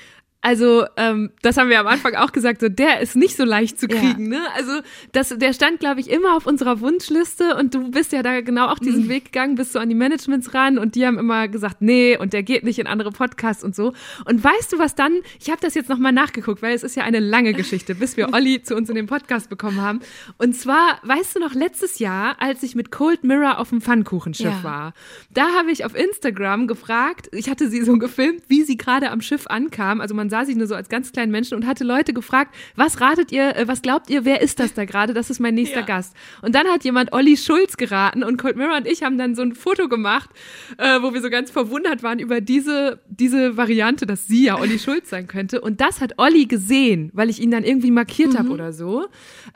[0.45, 3.79] also, ähm, das haben wir am Anfang auch gesagt, so der ist nicht so leicht
[3.79, 4.39] zu kriegen, ja.
[4.39, 4.41] ne?
[4.55, 4.73] Also,
[5.11, 8.67] das, der stand, glaube ich, immer auf unserer Wunschliste und du bist ja da genau
[8.67, 9.09] auch diesen mhm.
[9.09, 12.33] Weg gegangen, bist so an die Managements ran und die haben immer gesagt, nee, und
[12.33, 13.93] der geht nicht in andere Podcasts und so.
[14.25, 15.13] Und weißt du, was dann?
[15.39, 18.29] Ich habe das jetzt nochmal nachgeguckt, weil es ist ja eine lange Geschichte, bis wir
[18.33, 20.01] Olli zu uns in den Podcast bekommen haben.
[20.37, 24.45] Und zwar, weißt du noch, letztes Jahr, als ich mit Cold Mirror auf dem Pfannkuchenschiff
[24.45, 24.63] ja.
[24.63, 24.93] war,
[25.33, 29.21] da habe ich auf Instagram gefragt, ich hatte sie so gefilmt, wie sie gerade am
[29.21, 30.01] Schiff ankam.
[30.01, 32.99] Also man sah sich nur so als ganz kleinen Menschen und hatte Leute gefragt, was
[32.99, 35.13] ratet ihr, äh, was glaubt ihr, wer ist das da gerade?
[35.13, 35.85] Das ist mein nächster ja.
[35.85, 36.13] Gast.
[36.41, 39.43] Und dann hat jemand Olli Schulz geraten und Cold Mirror und ich haben dann so
[39.43, 40.29] ein Foto gemacht,
[40.77, 44.77] äh, wo wir so ganz verwundert waren über diese, diese Variante, dass sie ja Olli
[44.77, 45.61] Schulz sein könnte.
[45.61, 48.37] Und das hat Olli gesehen, weil ich ihn dann irgendwie markiert mhm.
[48.37, 49.05] habe oder so.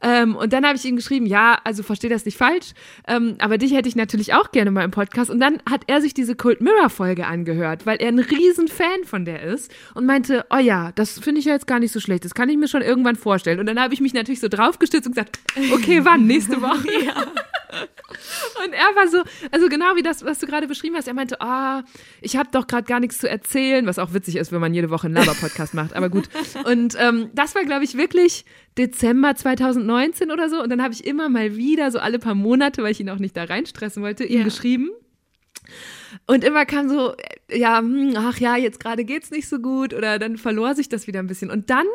[0.02, 2.72] Ähm, und dann habe ich ihm geschrieben, ja, also verstehe das nicht falsch,
[3.06, 5.30] ähm, aber dich hätte ich natürlich auch gerne mal im Podcast.
[5.30, 9.04] Und dann hat er sich diese Cold Mirror Folge angehört, weil er ein riesen Fan
[9.04, 12.00] von der ist und meinte, oh ja, das finde ich ja jetzt gar nicht so
[12.00, 12.26] schlecht.
[12.26, 13.60] Das kann ich mir schon irgendwann vorstellen.
[13.60, 15.40] Und dann habe ich mich natürlich so draufgestützt und gesagt,
[15.74, 16.26] okay, wann?
[16.26, 16.88] Nächste Woche.
[17.06, 17.26] ja.
[18.64, 21.08] Und er war so, also genau wie das, was du gerade beschrieben hast.
[21.08, 21.84] Er meinte, ah, oh,
[22.22, 24.90] ich habe doch gerade gar nichts zu erzählen, was auch witzig ist, wenn man jede
[24.90, 25.96] Woche einen Laber-Podcast macht.
[25.96, 26.30] Aber gut.
[26.66, 28.46] Und ähm, das war, glaube ich, wirklich
[28.78, 30.62] Dezember 2019 oder so.
[30.62, 33.20] Und dann habe ich immer mal wieder, so alle paar Monate, weil ich ihn auch
[33.20, 34.44] nicht da reinstressen wollte, ihm ja.
[34.44, 34.90] geschrieben.
[36.28, 37.16] Und immer kam so,
[37.52, 41.08] ja, hm, ach ja, jetzt gerade geht's nicht so gut oder dann verlor sich das
[41.08, 41.52] wieder ein bisschen.
[41.52, 41.86] Und dann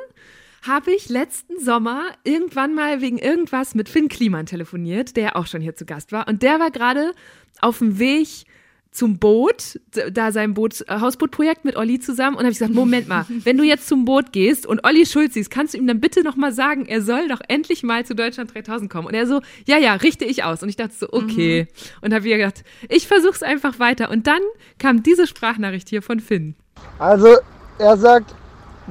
[0.62, 5.61] habe ich letzten Sommer irgendwann mal wegen irgendwas mit Finn Kliman telefoniert, der auch schon
[5.61, 6.27] hier zu Gast war.
[6.27, 7.12] Und der war gerade
[7.61, 8.47] auf dem Weg
[8.95, 9.80] zum Boot,
[10.12, 13.59] da sein Boot, äh, Hausbootprojekt mit Olli zusammen und habe ich gesagt, Moment mal, wenn
[13.59, 16.36] du jetzt zum Boot gehst und Olli Schulz siehst, kannst du ihm dann bitte noch
[16.36, 19.09] mal sagen, er soll doch endlich mal zu Deutschland 3000 kommen.
[19.09, 20.62] Und er so, ja, ja, richte ich aus.
[20.62, 21.66] Und ich dachte so, okay.
[21.68, 21.99] Mhm.
[22.03, 24.11] Und habe wieder gedacht, ich versuch's einfach weiter.
[24.11, 24.40] Und dann
[24.78, 26.55] kam diese Sprachnachricht hier von Finn.
[27.01, 27.36] Also,
[27.78, 28.32] er sagt,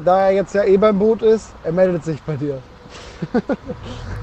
[0.03, 2.61] da er jetzt ja eh beim Boot ist, er meldet sich bei dir.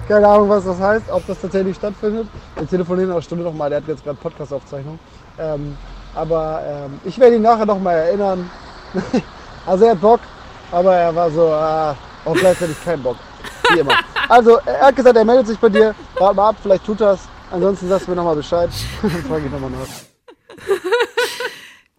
[0.08, 2.26] Keine Ahnung, was das heißt, ob das tatsächlich stattfindet.
[2.56, 4.98] Wir telefonieren eine Stunde nochmal, der hat jetzt gerade Podcast-Aufzeichnung.
[5.40, 5.76] Ähm,
[6.14, 8.50] aber ähm, ich werde ihn nachher nochmal erinnern.
[9.66, 10.20] also er hat Bock,
[10.70, 13.16] aber er war so, äh, auch gleichzeitig kein Bock.
[13.72, 13.94] Wie immer.
[14.28, 15.94] Also, er hat gesagt, er meldet sich bei dir.
[16.18, 17.20] Warte mal ab, vielleicht tut das.
[17.50, 18.70] Ansonsten sagst du mir nochmal Bescheid.
[19.02, 19.88] Dann frage ich nochmal nach.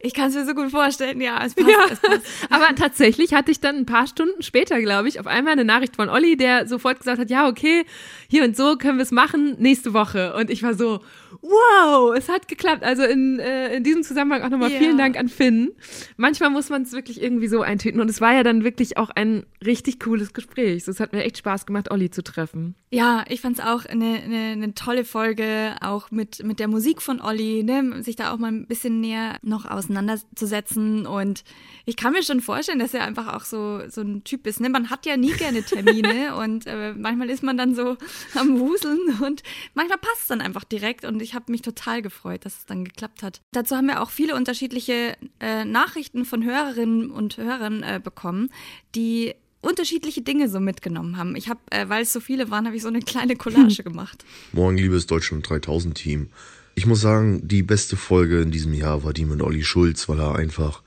[0.03, 2.25] Ich kann es mir so gut vorstellen, ja, es passt, Ja, es passt.
[2.49, 5.95] aber tatsächlich hatte ich dann ein paar Stunden später, glaube ich, auf einmal eine Nachricht
[5.95, 7.85] von Olli, der sofort gesagt hat, ja, okay,
[8.27, 10.33] hier und so können wir es machen, nächste Woche.
[10.33, 11.01] Und ich war so,
[11.41, 12.83] wow, es hat geklappt.
[12.83, 14.79] Also in, äh, in diesem Zusammenhang auch nochmal Ja.
[14.79, 15.71] vielen Dank an Finn.
[16.17, 18.01] Manchmal muss man es wirklich irgendwie so eintüten.
[18.01, 20.83] Und es war ja dann wirklich auch ein richtig cooles Gespräch.
[20.85, 22.75] So, Es hat mir echt Spaß gemacht, Olli zu treffen.
[22.91, 27.21] Ja, ich fand's auch eine, eine, eine tolle Folge, auch mit, mit der Musik von
[27.21, 31.05] Olli, ne, sich da auch mal ein bisschen näher noch auseinanderzusetzen.
[31.05, 31.43] Und
[31.85, 34.59] ich kann mir schon vorstellen, dass er einfach auch so, so ein Typ ist.
[34.59, 34.69] Ne?
[34.69, 37.97] Man hat ja nie gerne Termine und äh, manchmal ist man dann so
[38.35, 41.05] am Wuseln und manchmal passt es dann einfach direkt.
[41.05, 43.41] Und ich habe mich total gefreut, dass es dann geklappt hat.
[43.51, 48.49] Dazu haben wir auch viele unterschiedliche äh, Nachrichten von Hörerinnen und Hörern äh, bekommen,
[48.95, 51.35] die unterschiedliche Dinge so mitgenommen haben.
[51.35, 54.25] Ich habe, äh, weil es so viele waren, habe ich so eine kleine Collage gemacht.
[54.51, 56.29] Morgen, liebes Deutschland 3000 Team.
[56.75, 60.19] Ich muss sagen, die beste Folge in diesem Jahr war die mit Olli Schulz, weil
[60.19, 60.81] er einfach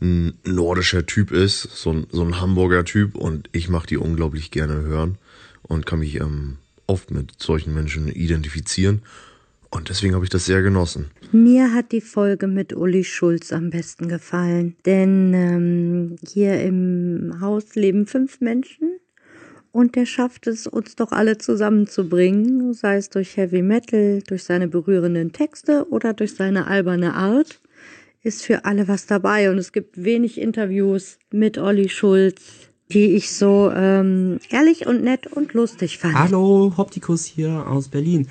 [0.00, 4.50] ein nordischer Typ ist, so ein, so ein Hamburger Typ und ich mache die unglaublich
[4.50, 5.18] gerne hören
[5.62, 9.02] und kann mich ähm, oft mit solchen Menschen identifizieren
[9.70, 11.10] und deswegen habe ich das sehr genossen.
[11.32, 17.74] Mir hat die Folge mit Uli Schulz am besten gefallen, denn ähm, hier im Haus
[17.74, 18.98] leben fünf Menschen
[19.76, 24.68] und der schafft es, uns doch alle zusammenzubringen, sei es durch Heavy Metal, durch seine
[24.68, 27.60] berührenden Texte oder durch seine alberne Art.
[28.22, 32.40] Ist für alle was dabei und es gibt wenig Interviews mit Olli Schulz,
[32.90, 36.14] die ich so ähm, ehrlich und nett und lustig fand.
[36.14, 38.28] Hallo, Hoptikus hier aus Berlin.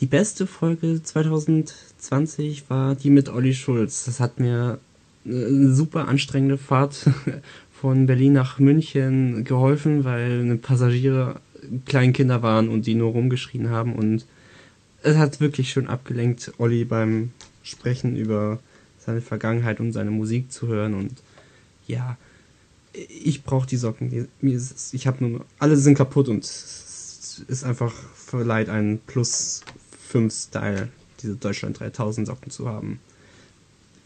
[0.00, 4.04] Die beste Folge 2020 war die mit Olli Schulz.
[4.04, 4.78] Das hat mir
[5.24, 7.10] eine super anstrengende Fahrt
[7.72, 11.40] von Berlin nach München geholfen, weil eine Passagiere
[11.86, 14.26] Kleinkinder waren und die nur rumgeschrien haben und
[15.02, 17.32] es hat wirklich schön abgelenkt, Olli beim
[17.62, 18.58] Sprechen über
[18.98, 21.12] seine Vergangenheit und seine Musik zu hören und
[21.86, 22.16] ja,
[22.92, 24.28] ich brauche die Socken.
[24.92, 29.62] Ich habe nur, alle sind kaputt und es ist einfach verleiht einen Plus
[30.06, 30.88] 5 Style,
[31.20, 33.00] diese Deutschland 3000 Socken zu haben.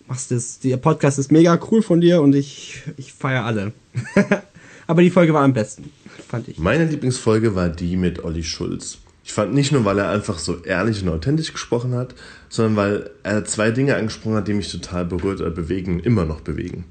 [0.07, 3.73] Machst das, der Podcast ist mega cool von dir und ich, ich feiere alle.
[4.87, 5.91] Aber die Folge war am besten,
[6.27, 6.59] fand ich.
[6.59, 8.99] Meine Lieblingsfolge war die mit Olli Schulz.
[9.25, 12.17] Ich fand nicht nur, weil er einfach so ehrlich und authentisch gesprochen hat,
[12.49, 16.41] sondern weil er zwei Dinge angesprochen hat, die mich total berührt oder bewegen, immer noch
[16.41, 16.85] bewegen.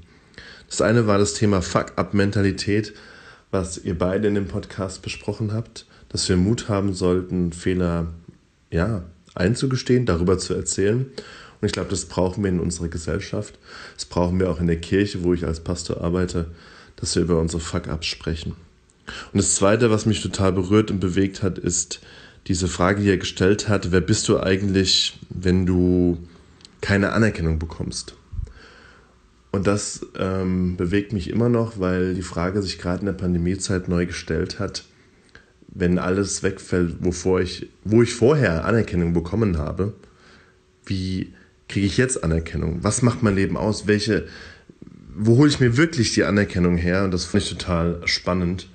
[0.70, 2.94] Das eine war das Thema Fuck-up-Mentalität,
[3.50, 8.06] was ihr beide in dem Podcast besprochen habt, dass wir Mut haben sollten, Fehler
[8.70, 9.04] ja,
[9.34, 11.06] einzugestehen, darüber zu erzählen.
[11.60, 13.58] Und ich glaube, das brauchen wir in unserer Gesellschaft.
[13.94, 16.46] Das brauchen wir auch in der Kirche, wo ich als Pastor arbeite,
[16.96, 18.54] dass wir über unsere Fuck-ups sprechen.
[19.32, 22.00] Und das Zweite, was mich total berührt und bewegt hat, ist
[22.46, 26.18] diese Frage, die er gestellt hat, wer bist du eigentlich, wenn du
[26.80, 28.14] keine Anerkennung bekommst?
[29.52, 33.88] Und das ähm, bewegt mich immer noch, weil die Frage sich gerade in der Pandemiezeit
[33.88, 34.84] neu gestellt hat,
[35.72, 39.94] wenn alles wegfällt, wovor ich, wo ich vorher Anerkennung bekommen habe,
[40.86, 41.32] wie
[41.68, 42.82] kriege ich jetzt Anerkennung?
[42.82, 43.86] Was macht mein Leben aus?
[43.86, 44.26] Welche,
[45.14, 47.04] wo hole ich mir wirklich die Anerkennung her?
[47.04, 48.68] Und das finde ich total spannend,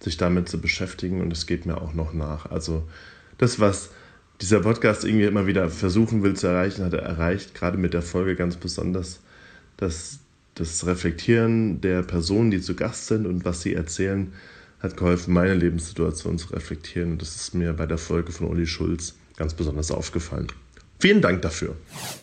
[0.00, 2.50] sich damit zu beschäftigen und es geht mir auch noch nach.
[2.50, 2.86] Also
[3.38, 3.90] das, was
[4.40, 8.02] dieser Podcast irgendwie immer wieder versuchen will zu erreichen, hat er erreicht, gerade mit der
[8.02, 9.20] Folge ganz besonders,
[9.76, 10.20] dass
[10.54, 14.32] das Reflektieren der Personen, die zu Gast sind und was sie erzählen,
[14.80, 17.12] hat geholfen, meine Lebenssituation zu reflektieren.
[17.12, 20.48] Und das ist mir bei der Folge von Uli Schulz ganz besonders aufgefallen.
[20.98, 21.76] Vielen Dank dafür.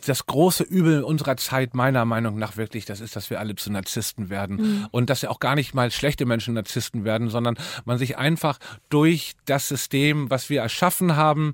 [0.07, 3.71] das große Übel unserer Zeit, meiner Meinung nach wirklich, das ist, dass wir alle zu
[3.71, 4.57] Narzissten werden.
[4.57, 4.87] Mhm.
[4.89, 8.57] Und dass ja auch gar nicht mal schlechte Menschen Narzissten werden, sondern man sich einfach
[8.89, 11.53] durch das System, was wir erschaffen haben,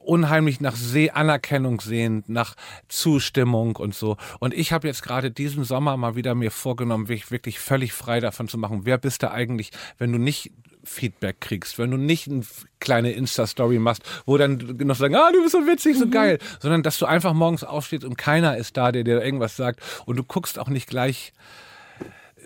[0.00, 2.56] unheimlich nach See Anerkennung sehnt, nach
[2.88, 4.16] Zustimmung und so.
[4.38, 8.20] Und ich habe jetzt gerade diesen Sommer mal wieder mir vorgenommen, mich wirklich völlig frei
[8.20, 8.80] davon zu machen.
[8.84, 12.42] Wer bist du eigentlich, wenn du nicht Feedback kriegst, wenn du nicht eine
[12.80, 16.82] kleine Insta-Story machst, wo dann noch sagen, ah, du bist so witzig, so geil, sondern
[16.82, 20.24] dass du einfach morgens aufstehst und keiner ist da, der dir irgendwas sagt und du
[20.24, 21.32] guckst auch nicht gleich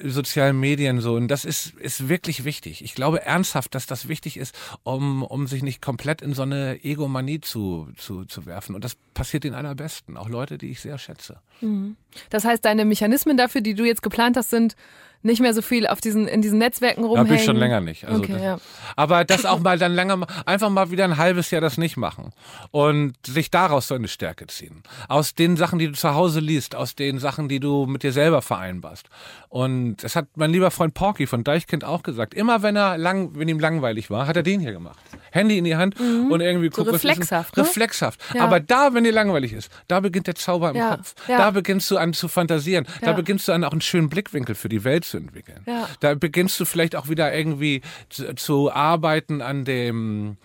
[0.02, 1.14] sozialen Medien so.
[1.14, 2.82] Und das ist, ist wirklich wichtig.
[2.82, 6.82] Ich glaube ernsthaft, dass das wichtig ist, um, um sich nicht komplett in so eine
[6.84, 8.74] Egomanie zu, zu, zu werfen.
[8.74, 10.16] Und das passiert den allerbesten.
[10.16, 11.40] Auch Leute, die ich sehr schätze.
[11.60, 11.96] Mhm.
[12.30, 14.76] Das heißt, deine Mechanismen dafür, die du jetzt geplant hast, sind
[15.24, 17.28] nicht mehr so viel auf diesen, in diesen Netzwerken Da rumhängen.
[17.28, 18.04] bin ich schon länger nicht.
[18.06, 18.58] Also okay, das, ja.
[18.94, 22.32] Aber das auch mal dann länger, einfach mal wieder ein halbes Jahr das nicht machen
[22.70, 24.82] und sich daraus so eine Stärke ziehen.
[25.08, 28.12] Aus den Sachen, die du zu Hause liest, aus den Sachen, die du mit dir
[28.12, 29.08] selber vereinbarst.
[29.48, 32.34] Und das hat mein lieber Freund Porky von Deichkind auch gesagt.
[32.34, 34.98] Immer wenn er lang, wenn ihm langweilig war, hat er den hier gemacht.
[35.30, 36.30] Handy in die Hand Mhm.
[36.30, 37.62] und irgendwie So guckt, was reflexhaft, ne?
[37.62, 38.20] Reflexhaft.
[38.34, 38.42] Ja.
[38.44, 41.14] Aber da, wenn dir langweilig ist, da beginnt der Zauber im Ja, Kopf.
[41.28, 41.38] ja.
[41.38, 42.86] Da beginnst du an zu fantasieren.
[43.00, 45.62] Da beginnst du an auch einen schönen Blickwinkel für die Welt zu entwickeln.
[45.66, 45.88] Ja.
[46.00, 50.36] Da beginnst du vielleicht auch wieder irgendwie zu, zu arbeiten an dem,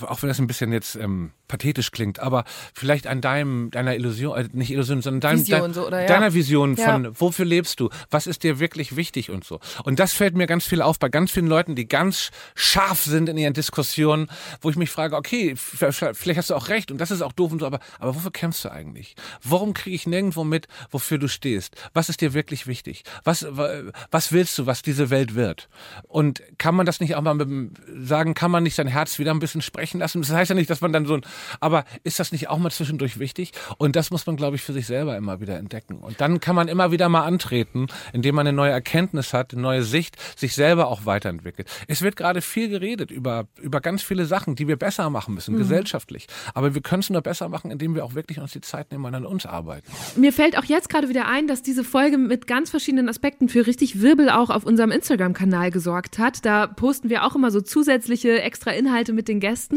[0.00, 4.36] auch wenn das ein bisschen jetzt ähm, pathetisch klingt, aber vielleicht an deinem, deiner Illusion,
[4.38, 6.06] äh, nicht Illusion, sondern deinem, Vision dein, so, ja.
[6.06, 7.10] deiner Vision von, Ja.
[7.20, 7.90] wofür lebst du?
[8.10, 9.60] Was ist dir wirklich wichtig und so?
[9.84, 13.28] Und das fällt mir ganz viel auf bei ganz vielen Leuten, die ganz scharf sind
[13.28, 14.28] in ihren Diskussionen,
[14.62, 17.52] wo ich mich frage, okay, vielleicht hast du auch recht und das ist auch doof
[17.52, 19.14] und so, aber, aber wofür kämpfst du eigentlich?
[19.42, 21.76] Warum kriege ich nirgendwo mit, wofür du stehst?
[21.92, 23.02] Was ist dir wirklich wichtig?
[23.24, 25.68] Was, wa- was willst du, was diese Welt wird?
[26.08, 27.76] Und kann man das nicht auch mal mit,
[28.08, 30.20] sagen, kann man nicht sein Herz wieder ein bisschen sprechen lassen?
[30.22, 31.22] Das heißt ja nicht, dass man dann so ein,
[31.60, 33.52] aber ist das nicht auch mal zwischendurch wichtig?
[33.78, 35.96] Und das muss man, glaube ich, für sich selber immer wieder entdecken.
[35.98, 39.62] Und dann kann man immer wieder mal antreten, indem man eine neue Erkenntnis hat, eine
[39.62, 41.68] neue Sicht, sich selber auch weiterentwickelt.
[41.88, 45.54] Es wird gerade viel geredet über, über ganz viele Sachen, die wir besser machen müssen,
[45.54, 45.58] Mhm.
[45.58, 46.26] gesellschaftlich.
[46.54, 49.04] Aber wir können es nur besser machen, indem wir auch wirklich uns die Zeit nehmen
[49.04, 49.90] und an uns arbeiten.
[50.16, 53.66] Mir fällt auch jetzt gerade wieder ein, dass diese Folge mit ganz verschiedenen Aspekten für
[53.66, 56.44] richtig Wirbel auch auf unserem Instagram-Kanal gesorgt hat.
[56.44, 59.71] Da posten wir auch immer so zusätzliche extra Inhalte mit den Gästen.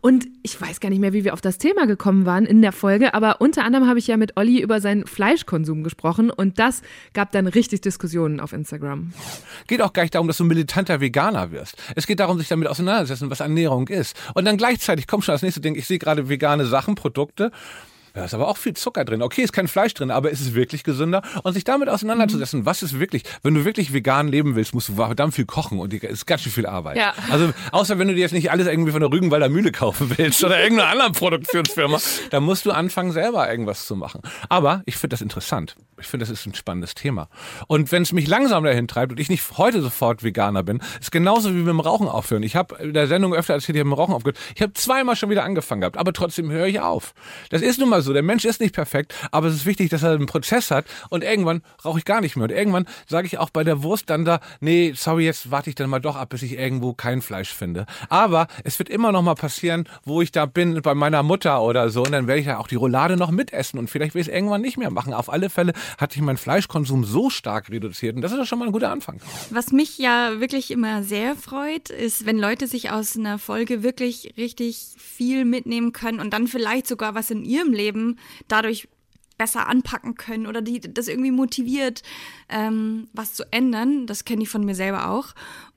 [0.00, 2.72] Und ich weiß gar nicht mehr, wie wir auf das Thema gekommen waren in der
[2.72, 6.82] Folge, aber unter anderem habe ich ja mit Olli über seinen Fleischkonsum gesprochen und das
[7.12, 9.12] gab dann richtig Diskussionen auf Instagram.
[9.66, 11.76] Geht auch gar nicht darum, dass du militanter Veganer wirst.
[11.96, 14.16] Es geht darum, sich damit auseinanderzusetzen, was Ernährung ist.
[14.34, 17.50] Und dann gleichzeitig kommt schon das nächste Ding, ich sehe gerade vegane Sachen, Produkte.
[18.14, 19.22] Da ist aber auch viel Zucker drin.
[19.22, 21.20] Okay, ist kein Fleisch drin, aber ist es wirklich gesünder?
[21.42, 24.94] Und sich damit auseinanderzusetzen, was ist wirklich, wenn du wirklich vegan leben willst, musst du
[24.94, 26.96] verdammt viel kochen und die- ist ganz schön viel Arbeit.
[26.96, 27.12] Ja.
[27.30, 30.42] Also, außer wenn du dir jetzt nicht alles irgendwie von der Rügenwalder Mühle kaufen willst
[30.44, 31.98] oder irgendeiner anderen Produktionsfirma,
[32.30, 34.20] dann musst du anfangen, selber irgendwas zu machen.
[34.48, 35.74] Aber ich finde das interessant.
[36.00, 37.28] Ich finde, das ist ein spannendes Thema.
[37.68, 41.10] Und wenn es mich langsam dahin treibt und ich nicht heute sofort Veganer bin, ist
[41.12, 42.42] genauso wie mit dem Rauchen aufhören.
[42.42, 44.38] Ich habe in der Sendung öfter erzählt, ich habe mit dem Rauchen aufgehört.
[44.54, 47.14] Ich habe zweimal schon wieder angefangen gehabt, aber trotzdem höre ich auf.
[47.50, 48.12] Das ist nun mal so.
[48.12, 51.24] Der Mensch ist nicht perfekt, aber es ist wichtig, dass er einen Prozess hat und
[51.24, 52.44] irgendwann rauche ich gar nicht mehr.
[52.44, 55.76] Und irgendwann sage ich auch bei der Wurst dann da, nee, sorry, jetzt warte ich
[55.76, 57.86] dann mal doch ab, bis ich irgendwo kein Fleisch finde.
[58.08, 61.90] Aber es wird immer noch mal passieren, wo ich da bin bei meiner Mutter oder
[61.90, 64.28] so und dann werde ich ja auch die Roulade noch mitessen und vielleicht will ich
[64.28, 65.14] es irgendwann nicht mehr machen.
[65.14, 68.58] Auf alle Fälle hat sich mein Fleischkonsum so stark reduziert und das ist doch schon
[68.58, 69.20] mal ein guter Anfang.
[69.50, 74.34] Was mich ja wirklich immer sehr freut, ist, wenn Leute sich aus einer Folge wirklich
[74.36, 77.93] richtig viel mitnehmen können und dann vielleicht sogar was in ihrem Leben
[78.48, 78.88] dadurch
[79.38, 82.02] besser anpacken können oder die das irgendwie motiviert,
[82.48, 84.06] ähm, was zu ändern.
[84.06, 85.34] Das kenne ich von mir selber auch.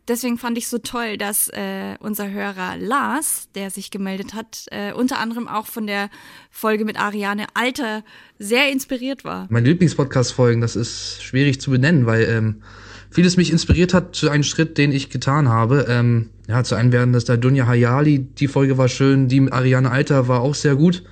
[0.08, 4.94] Deswegen fand ich so toll, dass äh, unser Hörer Lars, der sich gemeldet hat, äh,
[4.94, 6.10] unter anderem auch von der
[6.50, 8.06] Folge mit Ariane Alter
[8.40, 9.48] sehr inspiriert war.
[9.50, 12.62] Meine Lieblingspodcast-Folgen, das ist schwierig zu benennen, weil ähm,
[13.10, 15.88] vieles mich inspiriert hat zu einem Schritt, den ich getan habe.
[15.90, 19.52] Ähm, ja, zu einem werden das da Dunja Hayali, die Folge war schön, die mit
[19.52, 21.04] Ariane Alter war auch sehr gut.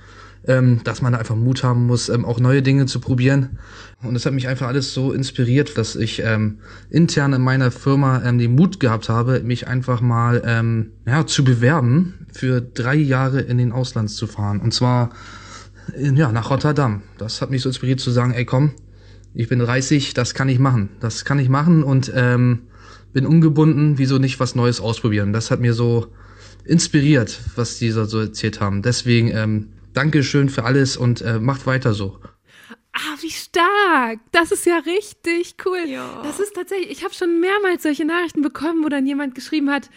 [0.48, 3.58] Ähm, dass man einfach Mut haben muss, ähm, auch neue Dinge zu probieren.
[4.02, 8.22] Und es hat mich einfach alles so inspiriert, dass ich ähm, intern in meiner Firma
[8.24, 13.40] ähm, den Mut gehabt habe, mich einfach mal ähm, ja, zu bewerben, für drei Jahre
[13.40, 14.60] in den Ausland zu fahren.
[14.60, 15.10] Und zwar
[15.94, 17.02] in, ja, nach Rotterdam.
[17.18, 18.72] Das hat mich so inspiriert zu sagen, ey komm,
[19.34, 20.90] ich bin 30, das kann ich machen.
[21.00, 22.62] Das kann ich machen und ähm,
[23.12, 25.32] bin ungebunden, wieso nicht was Neues ausprobieren.
[25.32, 26.06] Das hat mir so
[26.64, 28.82] inspiriert, was die so erzählt haben.
[28.82, 32.18] Deswegen ähm, Dankeschön für alles und äh, macht weiter so.
[32.98, 34.20] Ah, wie stark.
[34.32, 35.80] Das ist ja richtig cool.
[36.22, 39.90] Das ist tatsächlich, ich habe schon mehrmals solche Nachrichten bekommen, wo dann jemand geschrieben hat,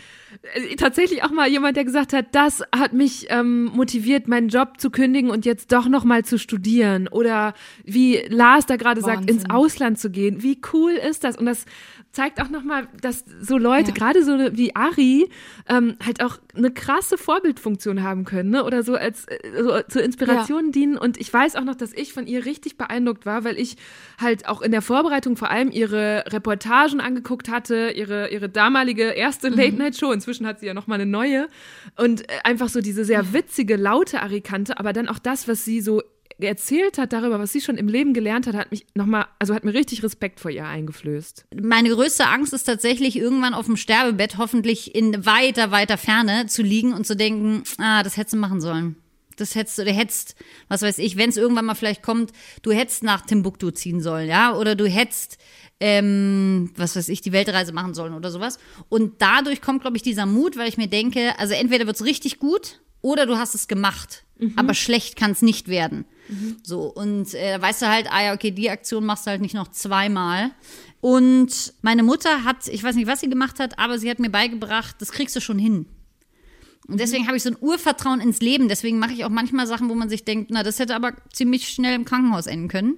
[0.53, 4.81] äh, tatsächlich auch mal jemand, der gesagt hat, das hat mich ähm, motiviert, meinen Job
[4.81, 7.07] zu kündigen und jetzt doch noch mal zu studieren.
[7.07, 7.53] Oder
[7.85, 10.43] wie Lars da gerade sagt, ins Ausland zu gehen.
[10.43, 11.37] Wie cool ist das?
[11.37, 11.63] Und das
[12.11, 15.29] zeigt auch noch mal, dass so Leute, gerade so wie Ari,
[15.67, 18.63] ähm, halt auch eine krasse Vorbildfunktion haben können, ne?
[18.63, 20.97] Oder so als äh, so zur Inspiration dienen.
[20.97, 23.77] Und ich weiß auch noch, dass ich von ihr richtig beeindruckt war, weil ich
[24.19, 29.51] halt auch in der Vorbereitung vor allem ihre Reportagen angeguckt hatte, ihre, ihre damalige erste
[29.51, 29.57] Mhm.
[29.57, 30.11] Late-Night-Show.
[30.11, 31.47] Inzwischen hat sie ja noch mal eine neue.
[31.95, 35.79] Und äh, einfach so diese sehr witzige, laute Arikante, aber dann auch das, was sie
[35.81, 36.01] so
[36.47, 39.53] erzählt hat darüber, was sie schon im Leben gelernt hat, hat mich noch mal, also
[39.53, 41.45] hat mir richtig Respekt vor ihr eingeflößt.
[41.61, 46.61] Meine größte Angst ist tatsächlich, irgendwann auf dem Sterbebett hoffentlich in weiter, weiter Ferne zu
[46.61, 48.95] liegen und zu denken, ah, das hättest du machen sollen.
[49.39, 50.35] das hättest du, oder hättest,
[50.67, 52.31] was weiß ich, wenn es irgendwann mal vielleicht kommt,
[52.61, 55.37] du hättest nach Timbuktu ziehen sollen, ja, oder du hättest,
[55.79, 58.59] ähm, was weiß ich, die Weltreise machen sollen oder sowas.
[58.89, 62.39] Und dadurch kommt, glaube ich, dieser Mut, weil ich mir denke, also entweder wird's richtig
[62.39, 64.25] gut oder du hast es gemacht,
[64.57, 66.05] aber schlecht kann es nicht werden.
[66.63, 69.55] So, und äh, weißt du halt, ah ja, okay, die Aktion machst du halt nicht
[69.55, 70.51] noch zweimal.
[71.01, 74.29] Und meine Mutter hat, ich weiß nicht, was sie gemacht hat, aber sie hat mir
[74.29, 75.85] beigebracht, das kriegst du schon hin.
[76.87, 78.67] Und deswegen habe ich so ein Urvertrauen ins Leben.
[78.67, 81.69] Deswegen mache ich auch manchmal Sachen, wo man sich denkt, na, das hätte aber ziemlich
[81.69, 82.97] schnell im Krankenhaus enden können.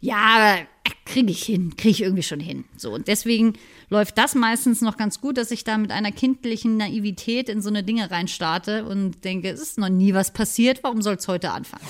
[0.00, 0.66] Ja, aber
[1.04, 2.64] kriege ich hin, kriege ich irgendwie schon hin.
[2.76, 3.54] So, und deswegen
[3.88, 7.70] läuft das meistens noch ganz gut, dass ich da mit einer kindlichen Naivität in so
[7.70, 11.50] eine Dinge reinstarte und denke, es ist noch nie was passiert, warum soll es heute
[11.52, 11.86] anfangen?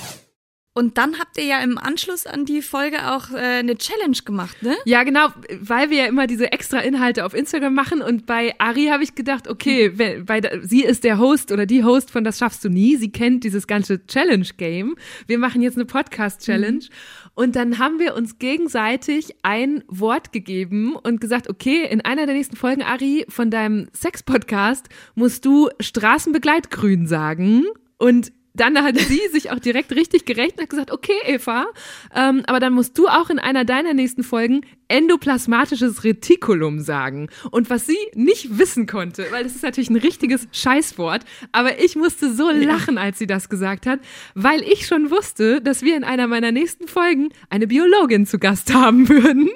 [0.77, 4.61] Und dann habt ihr ja im Anschluss an die Folge auch äh, eine Challenge gemacht,
[4.61, 4.75] ne?
[4.85, 5.29] Ja, genau,
[5.61, 9.14] weil wir ja immer diese extra Inhalte auf Instagram machen und bei Ari habe ich
[9.14, 9.99] gedacht, okay, Mhm.
[9.99, 12.97] wenn, bei, sie ist der Host oder die Host von Das schaffst du nie.
[12.97, 14.97] Sie kennt dieses ganze Challenge-Game.
[15.29, 17.31] Wir machen jetzt eine Podcast-Challenge Mhm.
[17.35, 22.35] und dann haben wir uns gegenseitig ein Wort gegeben und gesagt, okay, in einer der
[22.35, 27.64] nächsten Folgen, Ari, von deinem Sex-Podcast musst du Straßenbegleitgrün sagen
[27.99, 31.67] und dann hat sie sich auch direkt richtig gerechnet und hat gesagt, okay, Eva,
[32.15, 37.28] ähm, aber dann musst du auch in einer deiner nächsten Folgen endoplasmatisches Retikulum sagen.
[37.51, 41.97] Und was sie nicht wissen konnte, weil das ist natürlich ein richtiges Scheißwort, aber ich
[41.97, 44.01] musste so lachen, als sie das gesagt hat,
[44.35, 48.72] weil ich schon wusste, dass wir in einer meiner nächsten Folgen eine Biologin zu Gast
[48.72, 49.51] haben würden.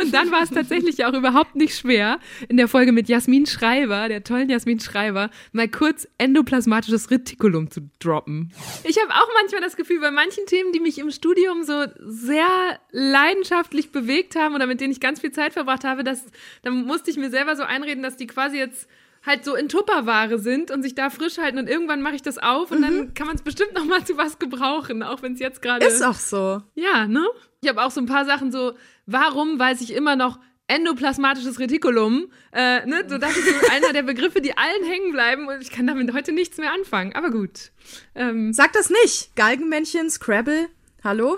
[0.00, 2.18] Und dann war es tatsächlich auch überhaupt nicht schwer,
[2.48, 7.88] in der Folge mit Jasmin Schreiber, der tollen Jasmin Schreiber, mal kurz endoplasmatisches Retikulum zu
[7.98, 8.52] droppen.
[8.84, 12.78] Ich habe auch manchmal das Gefühl, bei manchen Themen, die mich im Studium so sehr
[12.90, 16.24] leidenschaftlich bewegt haben oder mit denen ich ganz viel Zeit verbracht habe, dass,
[16.62, 18.88] dann musste ich mir selber so einreden, dass die quasi jetzt
[19.24, 22.38] halt so in Tupperware sind und sich da frisch halten und irgendwann mache ich das
[22.38, 25.40] auf und dann kann man es bestimmt noch mal zu was gebrauchen, auch wenn es
[25.40, 26.62] jetzt gerade Ist auch so.
[26.74, 27.26] Ja, ne?
[27.62, 28.74] Ich habe auch so ein paar Sachen so,
[29.06, 34.02] warum weiß ich immer noch endoplasmatisches Retikulum, äh, ne, so das ist so einer der
[34.02, 37.70] Begriffe, die allen hängen bleiben und ich kann damit heute nichts mehr anfangen, aber gut.
[38.14, 39.34] Ähm, Sag das nicht.
[39.36, 40.68] Galgenmännchen, Scrabble,
[41.04, 41.36] hallo?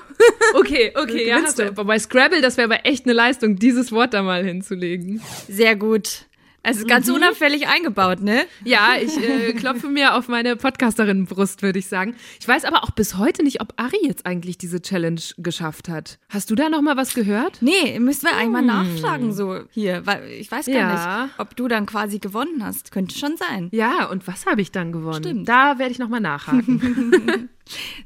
[0.55, 1.67] Okay, okay, ja, hast du.
[1.69, 5.21] Aber bei Scrabble, das wäre aber echt eine Leistung, dieses Wort da mal hinzulegen.
[5.49, 6.23] Sehr gut.
[6.63, 7.15] Also ganz Mhm.
[7.15, 8.43] unauffällig eingebaut, ne?
[8.65, 12.17] Ja, ich äh, klopfe mir auf meine Podcasterinnenbrust, würde ich sagen.
[12.41, 16.19] Ich weiß aber auch bis heute nicht, ob Ari jetzt eigentlich diese Challenge geschafft hat.
[16.29, 17.59] Hast du da noch mal was gehört?
[17.61, 18.67] Nee, müssen wir eigentlich mal Hm.
[18.67, 21.23] nachfragen, so hier, weil ich weiß gar Ja.
[21.27, 22.91] nicht, ob du dann quasi gewonnen hast.
[22.91, 23.69] Könnte schon sein.
[23.71, 25.23] Ja, und was habe ich dann gewonnen?
[25.23, 25.49] Stimmt.
[25.49, 27.49] Da werde ich noch mal nachhaken.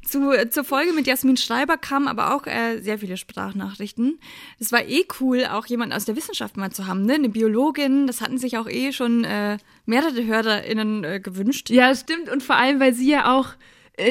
[0.07, 4.19] Zu, zur Folge mit Jasmin Schreiber kamen aber auch äh, sehr viele Sprachnachrichten.
[4.59, 7.15] Es war eh cool, auch jemanden aus der Wissenschaft mal zu haben, ne?
[7.15, 11.71] Eine Biologin, das hatten sich auch eh schon äh, mehrere HörerInnen äh, gewünscht.
[11.71, 12.31] Ja, stimmt.
[12.31, 13.49] Und vor allem, weil sie ja auch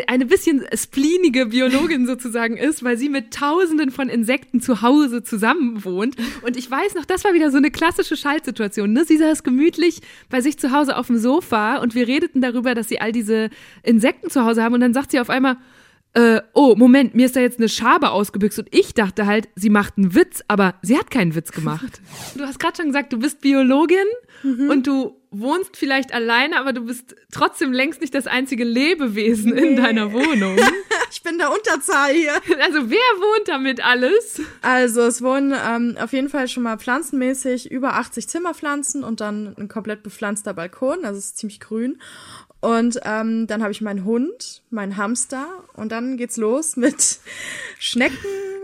[0.08, 5.84] eine bisschen spleenige Biologin sozusagen ist, weil sie mit Tausenden von Insekten zu Hause zusammen
[5.84, 6.16] wohnt.
[6.42, 8.94] Und ich weiß noch, das war wieder so eine klassische Schaltsituation.
[8.94, 9.06] Ne?
[9.06, 12.90] Sie saß gemütlich bei sich zu Hause auf dem Sofa und wir redeten darüber, dass
[12.90, 13.50] sie all diese
[13.84, 14.74] Insekten zu Hause haben.
[14.76, 15.58] Und dann sagt sie auf einmal,
[16.14, 19.70] äh, oh, Moment, mir ist da jetzt eine Schabe ausgebüxt und ich dachte halt, sie
[19.70, 22.02] macht einen Witz, aber sie hat keinen Witz gemacht.
[22.36, 23.98] Du hast gerade schon gesagt, du bist Biologin
[24.44, 29.76] und du wohnst vielleicht alleine, aber du bist trotzdem längst nicht das einzige Lebewesen in
[29.76, 30.58] deiner Wohnung.
[31.12, 32.34] Ich bin der Unterzahl hier.
[32.62, 34.40] Also wer wohnt damit alles?
[34.62, 39.56] Also es wohnen ähm, auf jeden Fall schon mal pflanzenmäßig über 80 Zimmerpflanzen und dann
[39.58, 42.00] ein komplett bepflanzter Balkon, also es ist ziemlich grün.
[42.62, 47.20] Und ähm, dann habe ich meinen Hund, meinen Hamster und dann geht's los mit
[47.80, 48.18] Schnecken,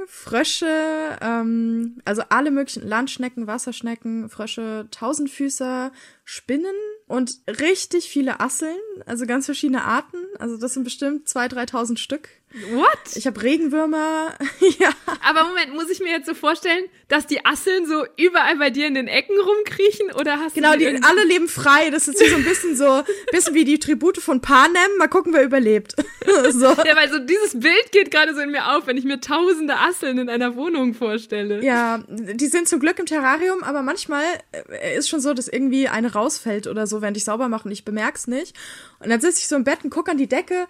[0.07, 5.91] Frösche, ähm, also alle möglichen Landschnecken, Wasserschnecken, Frösche, Tausendfüßer,
[6.25, 6.75] Spinnen
[7.07, 8.75] und richtig viele Asseln,
[9.05, 10.17] also ganz verschiedene Arten.
[10.39, 12.29] Also das sind bestimmt 2.000, 3.000 Stück.
[12.71, 13.15] What?
[13.15, 14.33] Ich habe Regenwürmer,
[14.79, 14.89] ja.
[15.27, 18.87] Aber Moment, muss ich mir jetzt so vorstellen, dass die Asseln so überall bei dir
[18.87, 21.89] in den Ecken rumkriechen oder hast Genau, du die irgendwie- alle leben frei.
[21.89, 24.89] Das ist so ein bisschen so, bisschen wie die Tribute von Panem.
[24.97, 25.95] Mal gucken, wer überlebt.
[26.51, 26.65] so.
[26.67, 29.75] Ja, weil so dieses Bild geht gerade so in mir auf, wenn ich mir tausende
[29.77, 31.61] Asseln in einer Wohnung vorstelle.
[31.61, 34.23] Ja, die sind zum Glück im Terrarium, aber manchmal
[34.69, 37.71] äh, ist schon so, dass irgendwie eine rausfällt oder so, während ich sauber mache und
[37.73, 38.55] ich bemerk's nicht.
[38.99, 40.67] Und dann sitze ich so im Bett und gucke an die Decke.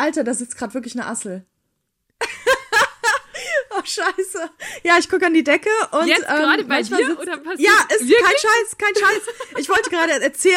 [0.00, 1.44] Alter, da sitzt gerade wirklich eine Assel.
[3.78, 4.50] oh, scheiße.
[4.82, 6.06] Ja, ich gucke an die Decke und.
[6.06, 8.18] Jetzt gerade bei dir sitzt- oder passiert- Ja, ist Wirklich?
[8.18, 9.22] kein Scheiß, kein Scheiß.
[9.58, 10.56] Ich wollte gerade erzählen,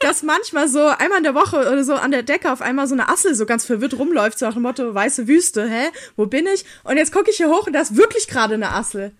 [0.00, 2.94] dass manchmal so einmal in der Woche oder so an der Decke auf einmal so
[2.94, 5.88] eine Assel so ganz verwirrt rumläuft, so nach dem Motto, weiße Wüste, hä?
[6.16, 6.64] Wo bin ich?
[6.84, 9.12] Und jetzt gucke ich hier hoch und da ist wirklich gerade eine Assel.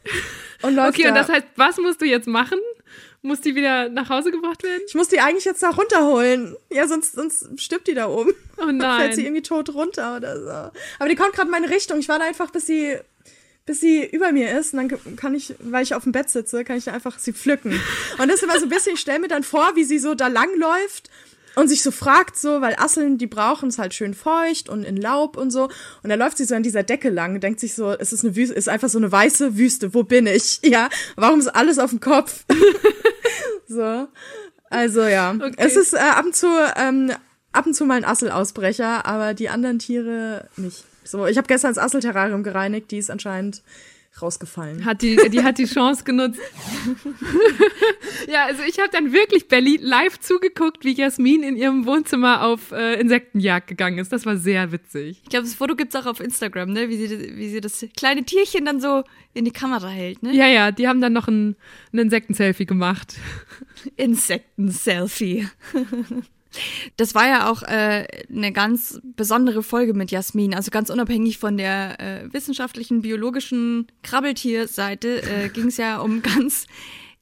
[0.62, 1.20] Und läuft Okay, und da.
[1.22, 2.58] das heißt, was musst du jetzt machen?
[3.22, 4.80] Muss die wieder nach Hause gebracht werden?
[4.86, 6.56] Ich muss die eigentlich jetzt da runterholen.
[6.70, 8.32] Ja, sonst, sonst stirbt die da oben.
[8.56, 9.00] Oh Dann nein.
[9.00, 10.78] fällt sie irgendwie tot runter oder so.
[10.98, 11.98] Aber die kommt gerade in meine Richtung.
[11.98, 12.96] Ich warte einfach, bis sie,
[13.66, 14.72] bis sie über mir ist.
[14.72, 17.34] Und dann kann ich, weil ich auf dem Bett sitze, kann ich dann einfach sie
[17.34, 17.78] pflücken.
[18.18, 20.14] Und das ist immer so ein bisschen, ich stelle mir dann vor, wie sie so
[20.14, 21.10] da langläuft
[21.57, 24.96] und sich so fragt, so, weil Asseln, die brauchen es halt schön feucht und in
[24.96, 25.64] Laub und so.
[26.03, 28.24] Und dann läuft sie so an dieser Decke lang und denkt sich so, es ist
[28.24, 29.94] eine Wüste, ist einfach so eine weiße Wüste.
[29.94, 30.61] Wo bin ich?
[30.70, 32.44] Ja, warum ist alles auf dem Kopf?
[33.66, 34.07] so.
[34.68, 36.46] Also ja, es ist äh, ab und zu
[36.76, 37.11] ähm,
[37.53, 40.84] ab und zu mal ein Asselausbrecher, aber die anderen Tiere nicht.
[41.03, 43.62] So, ich habe gestern das Asselterrarium gereinigt, die ist anscheinend
[44.22, 44.84] rausgefallen.
[44.84, 46.40] Hat die, die hat die Chance genutzt.
[48.28, 52.72] ja, also ich habe dann wirklich Berlin live zugeguckt, wie Jasmin in ihrem Wohnzimmer auf
[52.72, 54.12] äh, Insektenjagd gegangen ist.
[54.12, 55.20] Das war sehr witzig.
[55.22, 56.88] Ich glaube, das Foto gibt's auch auf Instagram, ne?
[56.88, 59.04] Wie sie, wie sie das kleine Tierchen dann so
[59.34, 60.34] in die Kamera hält, ne?
[60.34, 61.56] Ja, ja, die haben dann noch ein,
[61.92, 63.14] ein Insekten-Selfie gemacht.
[63.96, 65.48] Insekten-Selfie.
[66.96, 70.55] Das war ja auch äh, eine ganz besondere Folge mit Jasmin.
[70.55, 76.66] Also ganz unabhängig von der äh, wissenschaftlichen, biologischen Krabbeltierseite äh, ging es ja um ganz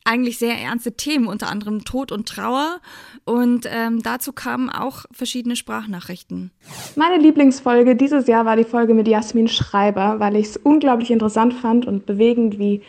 [0.04, 2.80] eigentlich sehr ernste Themen, unter anderem Tod und Trauer.
[3.24, 6.50] Und ähm, dazu kamen auch verschiedene Sprachnachrichten.
[6.96, 11.52] Meine Lieblingsfolge dieses Jahr war die Folge mit Jasmin Schreiber, weil ich es unglaublich interessant
[11.52, 12.82] fand und bewegend, wie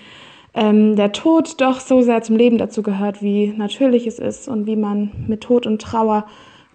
[0.53, 4.65] ähm, der Tod doch so sehr zum Leben dazu gehört, wie natürlich es ist und
[4.65, 6.25] wie man mit Tod und Trauer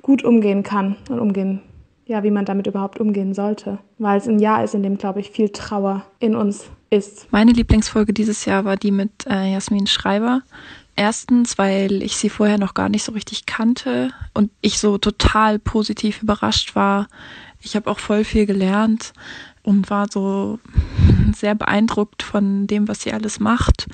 [0.03, 1.61] gut umgehen kann und umgehen,
[2.07, 3.79] ja, wie man damit überhaupt umgehen sollte.
[3.99, 7.27] Weil es ein Jahr ist, in dem, glaube ich, viel Trauer in uns ist.
[7.33, 10.43] Meine Lieblingsfolge dieses Jahr war die mit äh, Jasmin Schreiber.
[10.97, 15.59] Erstens, weil ich sie vorher noch gar nicht so richtig kannte und ich so total
[15.59, 17.09] positiv überrascht war.
[17.61, 19.13] Ich habe auch voll viel gelernt
[19.63, 20.61] und war so
[21.37, 23.87] sehr beeindruckt von dem, was sie alles macht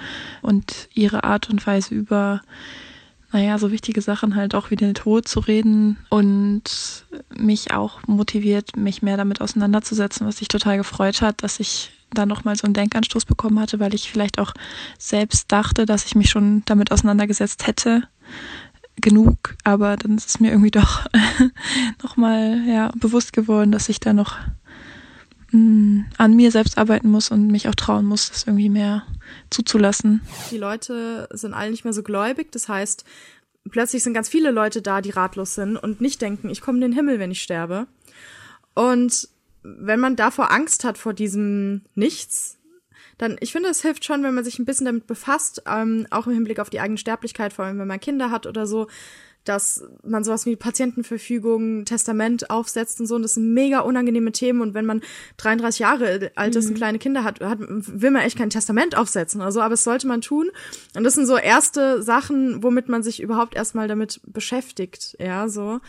[0.43, 2.43] und ihre Art und Weise über,
[3.33, 7.05] naja, so wichtige Sachen halt auch wie den Tod zu reden und
[7.35, 12.27] mich auch motiviert, mich mehr damit auseinanderzusetzen, was sich total gefreut hat, dass ich da
[12.27, 14.53] nochmal so einen Denkanstoß bekommen hatte, weil ich vielleicht auch
[14.99, 18.03] selbst dachte, dass ich mich schon damit auseinandergesetzt hätte.
[18.97, 21.07] Genug, aber dann ist es mir irgendwie doch
[22.03, 24.37] nochmal ja, bewusst geworden, dass ich da noch
[25.51, 29.05] mh, an mir selbst arbeiten muss und mich auch trauen muss, das irgendwie mehr
[29.51, 30.21] zuzulassen.
[30.51, 33.05] Die Leute sind alle nicht mehr so gläubig, das heißt,
[33.71, 36.83] plötzlich sind ganz viele Leute da, die ratlos sind und nicht denken, ich komme in
[36.83, 37.87] den Himmel, wenn ich sterbe.
[38.75, 39.29] Und
[39.63, 42.57] wenn man davor Angst hat vor diesem Nichts,
[43.19, 46.27] dann, ich finde, es hilft schon, wenn man sich ein bisschen damit befasst, ähm, auch
[46.27, 48.87] im Hinblick auf die eigene Sterblichkeit, vor allem wenn man Kinder hat oder so,
[49.45, 53.15] dass man sowas wie Patientenverfügung, Testament aufsetzt und so.
[53.15, 54.61] Und das sind mega unangenehme Themen.
[54.61, 55.03] Und wenn man
[55.39, 56.77] 33 Jahre alt ist und Mhm.
[56.77, 59.61] kleine Kinder hat, hat, will man echt kein Testament aufsetzen oder so.
[59.61, 60.51] Aber es sollte man tun.
[60.97, 65.17] Und das sind so erste Sachen, womit man sich überhaupt erstmal damit beschäftigt.
[65.19, 65.81] Ja, so.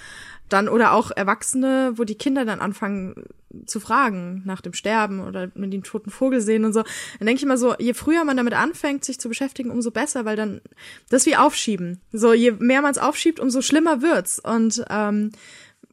[0.51, 3.25] Dann, oder auch Erwachsene, wo die Kinder dann anfangen
[3.65, 6.83] zu fragen nach dem Sterben oder mit den toten Vogel sehen und so.
[7.19, 10.25] Dann denke ich immer so, je früher man damit anfängt, sich zu beschäftigen, umso besser,
[10.25, 10.61] weil dann
[11.09, 12.01] das wie aufschieben.
[12.11, 14.39] So, je mehr man es aufschiebt, umso schlimmer wird's.
[14.39, 15.31] Und ähm,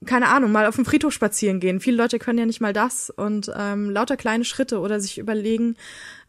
[0.06, 1.80] keine Ahnung, mal auf dem Friedhof spazieren gehen.
[1.80, 5.76] Viele Leute können ja nicht mal das und ähm, lauter kleine Schritte oder sich überlegen,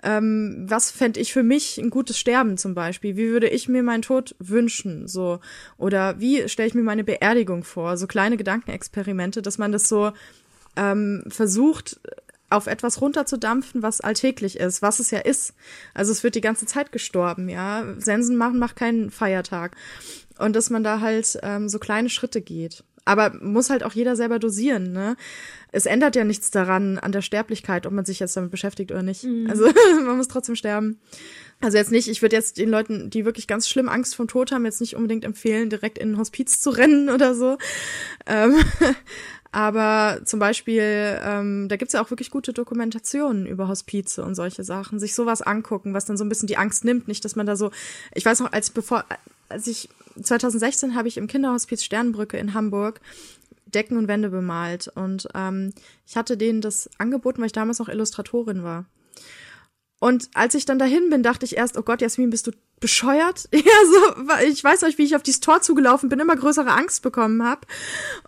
[0.01, 3.15] ähm, was fände ich für mich ein gutes Sterben zum Beispiel?
[3.15, 5.07] Wie würde ich mir meinen Tod wünschen?
[5.07, 5.39] So
[5.77, 7.97] oder wie stelle ich mir meine Beerdigung vor?
[7.97, 10.13] So kleine Gedankenexperimente, dass man das so
[10.75, 11.99] ähm, versucht
[12.49, 15.53] auf etwas runterzudampfen, was alltäglich ist, was es ja ist.
[15.93, 17.83] Also es wird die ganze Zeit gestorben, ja.
[17.97, 19.75] Sensen machen macht keinen Feiertag.
[20.39, 22.83] Und dass man da halt ähm, so kleine Schritte geht.
[23.09, 25.15] Aber muss halt auch jeder selber dosieren, ne?
[25.71, 29.01] Es ändert ja nichts daran an der Sterblichkeit, ob man sich jetzt damit beschäftigt oder
[29.01, 29.23] nicht.
[29.23, 29.49] Mhm.
[29.49, 29.65] Also
[30.05, 30.99] man muss trotzdem sterben.
[31.59, 34.51] Also jetzt nicht, ich würde jetzt den Leuten, die wirklich ganz schlimm Angst vom Tod
[34.51, 37.57] haben, jetzt nicht unbedingt empfehlen, direkt in ein Hospiz zu rennen oder so.
[38.27, 38.55] Ähm,
[39.51, 44.63] aber zum Beispiel, ähm, da gibt's ja auch wirklich gute Dokumentationen über Hospize und solche
[44.63, 44.99] Sachen.
[44.99, 47.07] Sich sowas angucken, was dann so ein bisschen die Angst nimmt.
[47.07, 47.71] Nicht, dass man da so,
[48.13, 49.05] ich weiß noch, als bevor,
[49.49, 49.89] als ich
[50.21, 53.01] 2016 habe ich im Kinderhospiz Sternbrücke in Hamburg
[53.73, 54.87] Decken und Wände bemalt.
[54.93, 55.73] Und ähm,
[56.07, 58.85] ich hatte denen das angeboten, weil ich damals noch Illustratorin war.
[59.99, 63.49] Und als ich dann dahin bin, dachte ich erst, oh Gott, Jasmin, bist du bescheuert?
[63.53, 67.03] Ja, so, ich weiß euch, wie ich auf dieses Tor zugelaufen bin, immer größere Angst
[67.03, 67.67] bekommen habe.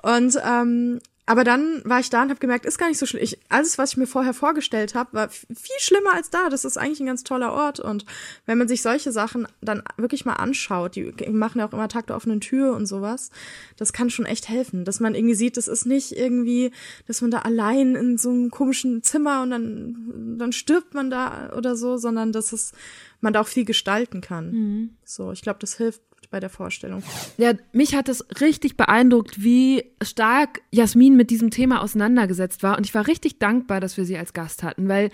[0.01, 0.99] Und ähm,
[1.31, 3.23] Aber dann war ich da und habe gemerkt, ist gar nicht so schlimm.
[3.23, 6.49] Ich, alles, was ich mir vorher vorgestellt habe, war viel schlimmer als da.
[6.49, 7.79] Das ist eigentlich ein ganz toller Ort.
[7.79, 8.05] Und
[8.45, 12.07] wenn man sich solche Sachen dann wirklich mal anschaut, die machen ja auch immer Tag
[12.07, 13.29] der offenen Tür und sowas,
[13.77, 14.83] das kann schon echt helfen.
[14.83, 16.71] Dass man irgendwie sieht, das ist nicht irgendwie,
[17.07, 21.53] dass man da allein in so einem komischen Zimmer und dann, dann stirbt man da
[21.55, 22.73] oder so, sondern dass es,
[23.21, 24.51] man da auch viel gestalten kann.
[24.51, 24.89] Mhm.
[25.05, 27.03] So, ich glaube, das hilft bei der Vorstellung.
[27.37, 32.77] Ja, mich hat es richtig beeindruckt, wie stark Jasmin mit diesem Thema auseinandergesetzt war.
[32.77, 35.09] Und ich war richtig dankbar, dass wir sie als Gast hatten, weil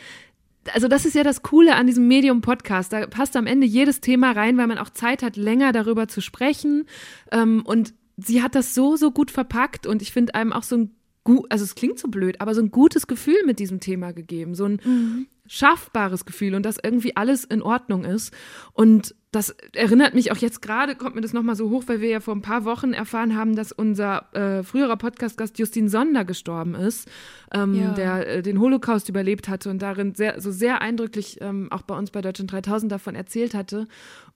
[0.74, 2.91] also das ist ja das Coole an diesem Medium-Podcast.
[2.91, 6.20] Da passt am Ende jedes Thema rein, weil man auch Zeit hat, länger darüber zu
[6.20, 6.86] sprechen.
[7.32, 10.76] Ähm, und sie hat das so, so gut verpackt und ich finde einem auch so
[10.76, 10.91] ein
[11.24, 14.55] gut, also es klingt so blöd, aber so ein gutes Gefühl mit diesem Thema gegeben.
[14.55, 15.28] So ein Mhm.
[15.45, 18.34] schaffbares Gefühl und dass irgendwie alles in Ordnung ist.
[18.74, 22.09] Und das erinnert mich auch jetzt gerade, kommt mir das nochmal so hoch, weil wir
[22.09, 26.73] ja vor ein paar Wochen erfahren haben, dass unser äh, früherer Podcast-Gast Justin Sonder gestorben
[26.73, 27.07] ist,
[27.53, 27.91] ähm, Ja.
[27.93, 31.95] der äh, den Holocaust überlebt hatte und darin sehr, so sehr eindrücklich ähm, auch bei
[31.95, 33.88] uns bei Deutschland 3000 davon erzählt hatte.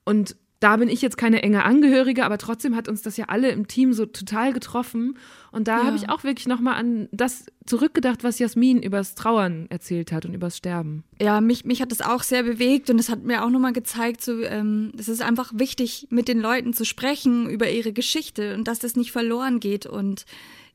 [0.04, 3.50] Und da bin ich jetzt keine enge Angehörige, aber trotzdem hat uns das ja alle
[3.50, 5.18] im Team so total getroffen.
[5.50, 5.84] Und da Ja.
[5.86, 10.34] habe ich auch wirklich nochmal an das zurückgedacht, was Jasmin übers Trauern erzählt hat und
[10.34, 11.02] übers Sterben.
[11.20, 14.22] Ja, mich, mich hat das auch sehr bewegt und es hat mir auch nochmal gezeigt,
[14.22, 18.68] so, ähm, es ist einfach wichtig, mit den Leuten zu sprechen über ihre Geschichte und
[18.68, 19.86] dass das nicht verloren geht.
[19.86, 20.26] Und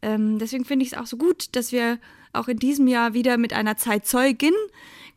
[0.02, 1.98] ähm, deswegen finde ich es auch so gut, dass wir
[2.34, 4.54] auch in diesem Jahr wieder mit einer Zeitzeugin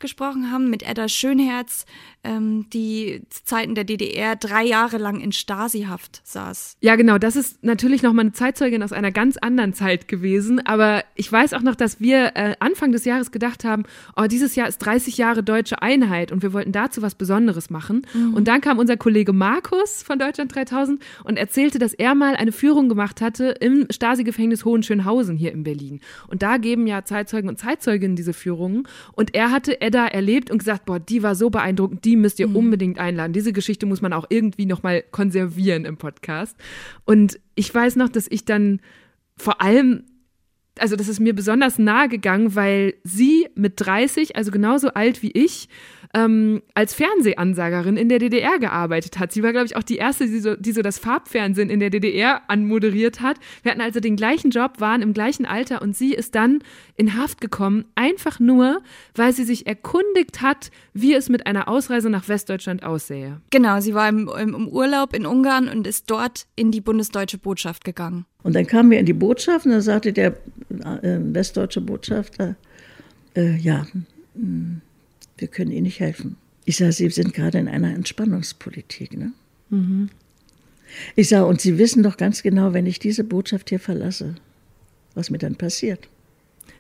[0.01, 1.87] gesprochen haben, mit Edda Schönherz,
[2.23, 6.77] ähm, die zu Zeiten der DDR drei Jahre lang in Stasi-Haft saß.
[6.81, 7.19] Ja, genau.
[7.19, 10.65] Das ist natürlich nochmal eine Zeitzeugin aus einer ganz anderen Zeit gewesen.
[10.67, 13.85] Aber ich weiß auch noch, dass wir äh, Anfang des Jahres gedacht haben,
[14.17, 18.07] oh, dieses Jahr ist 30 Jahre deutsche Einheit und wir wollten dazu was Besonderes machen.
[18.13, 18.35] Mhm.
[18.35, 22.53] Und dann kam unser Kollege Markus von Deutschland 3000 und erzählte, dass er mal eine
[22.53, 26.01] Führung gemacht hatte im Stasi-Gefängnis Hohenschönhausen hier in Berlin.
[26.29, 28.87] Und da geben ja Zeitzeugen und Zeitzeuginnen diese Führungen.
[29.13, 32.47] Und er hatte Edda erlebt und gesagt, boah, die war so beeindruckend, die müsst ihr
[32.49, 32.57] Mhm.
[32.57, 33.33] unbedingt einladen.
[33.33, 36.57] Diese Geschichte muss man auch irgendwie nochmal konservieren im Podcast.
[37.05, 38.81] Und ich weiß noch, dass ich dann
[39.37, 40.05] vor allem,
[40.79, 45.33] also das ist mir besonders nahe gegangen, weil sie mit 30, also genauso alt wie
[45.33, 45.69] ich,
[46.13, 49.33] ähm, als Fernsehansagerin in der DDR gearbeitet hat.
[49.33, 51.91] Sie war, glaube ich, auch die erste, die so, die so das Farbfernsehen in der
[51.91, 53.37] DDR anmoderiert hat.
[53.63, 56.61] Wir hatten also den gleichen Job, waren im gleichen Alter und sie ist dann
[56.97, 58.83] in Haft gekommen, einfach nur,
[59.15, 63.41] weil sie sich erkundigt hat, wie es mit einer Ausreise nach Westdeutschland aussähe.
[63.51, 67.85] Genau, sie war im, im, Urlaub in Ungarn und ist dort in die bundesdeutsche Botschaft
[67.85, 68.27] gegangen.
[68.43, 70.33] Und dann kamen wir in die Botschaft und da sagte der
[71.03, 72.57] äh, westdeutsche Botschafter,
[73.37, 73.87] äh, ja,
[74.35, 74.81] mh,
[75.41, 76.37] wir können Ihnen nicht helfen.
[76.65, 79.17] Ich sage, Sie sind gerade in einer Entspannungspolitik.
[79.17, 79.33] Ne?
[79.71, 80.11] Mhm.
[81.17, 84.35] Ich sage, und Sie wissen doch ganz genau, wenn ich diese Botschaft hier verlasse,
[85.15, 86.09] was mir dann passiert.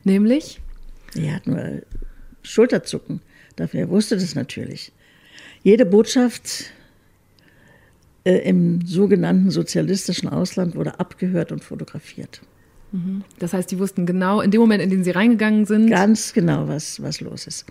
[0.05, 0.61] Nämlich?
[1.15, 1.83] Er hat nur
[2.43, 3.21] Schulterzucken.
[3.57, 4.93] Dafür wusste das natürlich.
[5.63, 6.73] Jede Botschaft
[8.25, 12.41] äh, im sogenannten sozialistischen Ausland wurde abgehört und fotografiert.
[12.93, 13.25] Mhm.
[13.39, 15.91] Das heißt, die wussten genau, in dem Moment, in den sie reingegangen sind.
[15.91, 17.67] Ganz genau, was, was los ist.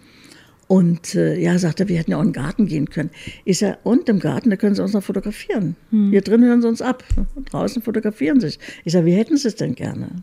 [0.70, 3.10] Und äh, ja, sagt er, wir hätten ja auch in den Garten gehen können.
[3.44, 5.76] Ich sage, und im Garten, da können Sie uns noch fotografieren.
[5.90, 6.12] Hm.
[6.12, 7.04] Hier drin hören Sie uns ab.
[7.50, 8.60] Draußen fotografieren Sie sich.
[8.86, 10.22] Ich sage, wie hätten Sie es denn gerne?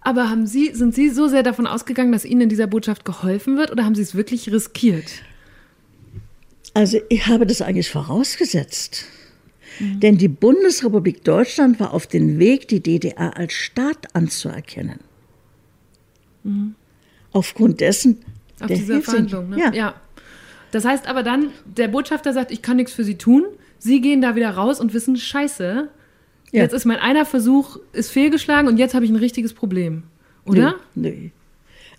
[0.00, 3.56] Aber haben Sie, sind Sie so sehr davon ausgegangen, dass Ihnen in dieser Botschaft geholfen
[3.56, 5.24] wird oder haben Sie es wirklich riskiert?
[6.74, 9.06] Also ich habe das eigentlich vorausgesetzt.
[9.80, 15.00] Denn die Bundesrepublik Deutschland war auf dem Weg, die DDR als Staat anzuerkennen.
[16.44, 16.76] Mhm.
[17.32, 18.18] Aufgrund dessen.
[18.62, 19.58] Auf der dieser Verhandlung, ne?
[19.58, 19.72] Ja.
[19.72, 19.94] ja.
[20.70, 23.44] Das heißt aber dann, der Botschafter sagt, ich kann nichts für Sie tun.
[23.78, 25.88] Sie gehen da wieder raus und wissen, scheiße,
[26.52, 26.62] Ja.
[26.62, 30.04] jetzt ist mein einer Versuch, ist fehlgeschlagen und jetzt habe ich ein richtiges Problem.
[30.46, 30.76] Oder?
[30.94, 31.30] Nee, nee.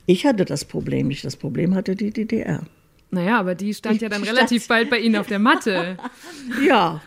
[0.06, 1.24] Ich hatte das Problem nicht.
[1.24, 2.64] Das Problem hatte die DDR.
[3.12, 5.98] Naja, aber die stand ja dann relativ bald bei Ihnen auf der Matte.
[6.66, 7.02] Ja.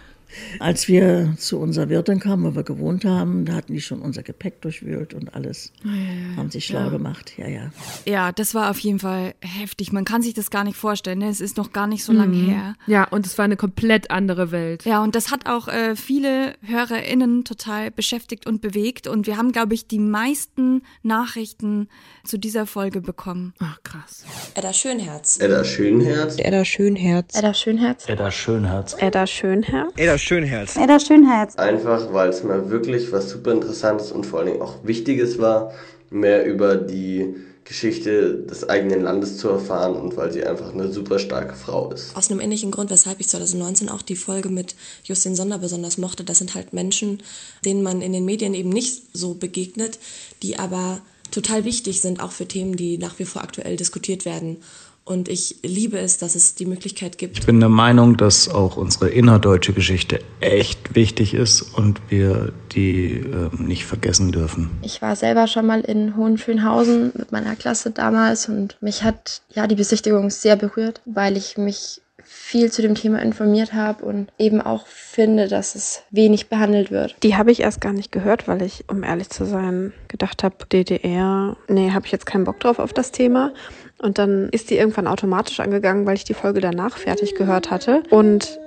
[0.59, 4.23] Als wir zu unserer Wirtin kamen, wo wir gewohnt haben, da hatten die schon unser
[4.23, 5.73] Gepäck durchwühlt und alles.
[5.85, 6.37] ja, ja.
[6.37, 6.89] Haben sich schlau Ja.
[6.89, 7.33] gemacht.
[7.39, 7.71] Ja, ja.
[8.07, 9.93] Ja, das war auf jeden Fall heftig.
[9.93, 11.19] Man kann sich das gar nicht vorstellen.
[11.21, 11.29] Ne?
[11.29, 12.47] Es ist noch gar nicht so lange Mhm.
[12.49, 12.75] her.
[12.87, 14.85] Ja, und es war eine komplett andere Welt.
[14.85, 19.07] Ja, und das hat auch äh, viele HörerInnen total beschäftigt und bewegt.
[19.07, 21.89] Und wir haben, glaube ich, die meisten Nachrichten
[22.27, 23.55] zu dieser Folge bekommen.
[23.59, 24.25] Ach, krass.
[24.55, 25.39] Edda Schönherz.
[25.41, 26.37] Edda Schönherz.
[26.39, 27.35] Edda Schönherz.
[27.37, 28.05] Edda Schönherz.
[28.09, 28.97] Edda Schönherz.
[28.99, 29.93] Edda Schönherz.
[29.97, 30.77] Edda Schönherz.
[30.77, 31.57] Edda Schönherz.
[31.57, 35.73] Einfach, weil es mir wirklich was super Interessantes und vor allen Dingen auch Wichtiges war,
[36.11, 37.35] mehr über die
[37.67, 42.17] Geschichte des eigenen Landes zu erfahren und weil sie einfach eine super starke Frau ist.
[42.17, 46.23] Aus einem ähnlichen Grund, weshalb ich 2019 auch die Folge mit Justin Sonder besonders mochte.
[46.23, 47.23] Das sind halt Menschen,
[47.65, 49.99] denen man in den Medien eben nicht so begegnet,
[50.43, 51.01] die aber
[51.31, 54.59] total wichtig sind, auch für Themen, die nach wie vor aktuell diskutiert werden.
[55.05, 57.39] Und ich liebe es, dass es die Möglichkeit gibt.
[57.39, 63.13] Ich bin der Meinung, dass auch unsere innerdeutsche Geschichte echt wichtig ist und wir die
[63.13, 64.69] äh, nicht vergessen dürfen.
[64.83, 69.69] Ich war selber schon mal in Hohenschönhausen mit meiner Klasse damals und mich hat ja
[69.69, 72.01] die Besichtigung sehr berührt, weil ich mich
[72.47, 77.17] viel zu dem Thema informiert habe und eben auch finde, dass es wenig behandelt wird.
[77.25, 80.55] Die habe ich erst gar nicht gehört, weil ich, um ehrlich zu sein, gedacht habe,
[80.71, 83.53] DDR, nee, habe ich jetzt keinen Bock drauf auf das Thema.
[83.99, 88.05] Und dann ist die irgendwann automatisch angegangen, weil ich die Folge danach fertig gehört hatte.
[88.11, 88.61] Und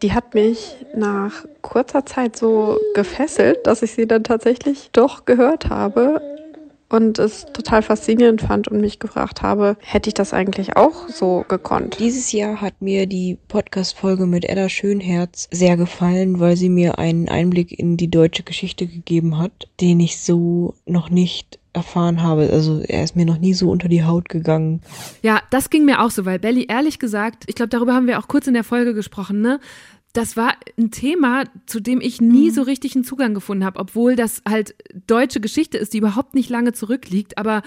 [0.00, 5.68] die hat mich nach kurzer Zeit so gefesselt, dass ich sie dann tatsächlich doch gehört
[5.68, 6.37] habe
[6.88, 11.44] und es total faszinierend fand und mich gefragt habe, hätte ich das eigentlich auch so
[11.48, 11.98] gekonnt?
[11.98, 17.28] Dieses Jahr hat mir die Podcast-Folge mit Edda Schönherz sehr gefallen, weil sie mir einen
[17.28, 22.48] Einblick in die deutsche Geschichte gegeben hat, den ich so noch nicht erfahren habe.
[22.50, 24.80] Also er ist mir noch nie so unter die Haut gegangen.
[25.22, 28.18] Ja, das ging mir auch so, weil Belly ehrlich gesagt, ich glaube, darüber haben wir
[28.18, 29.60] auch kurz in der Folge gesprochen, ne?
[30.12, 34.16] Das war ein Thema, zu dem ich nie so richtig einen Zugang gefunden habe, obwohl
[34.16, 34.74] das halt
[35.06, 37.36] deutsche Geschichte ist, die überhaupt nicht lange zurückliegt.
[37.38, 37.62] Aber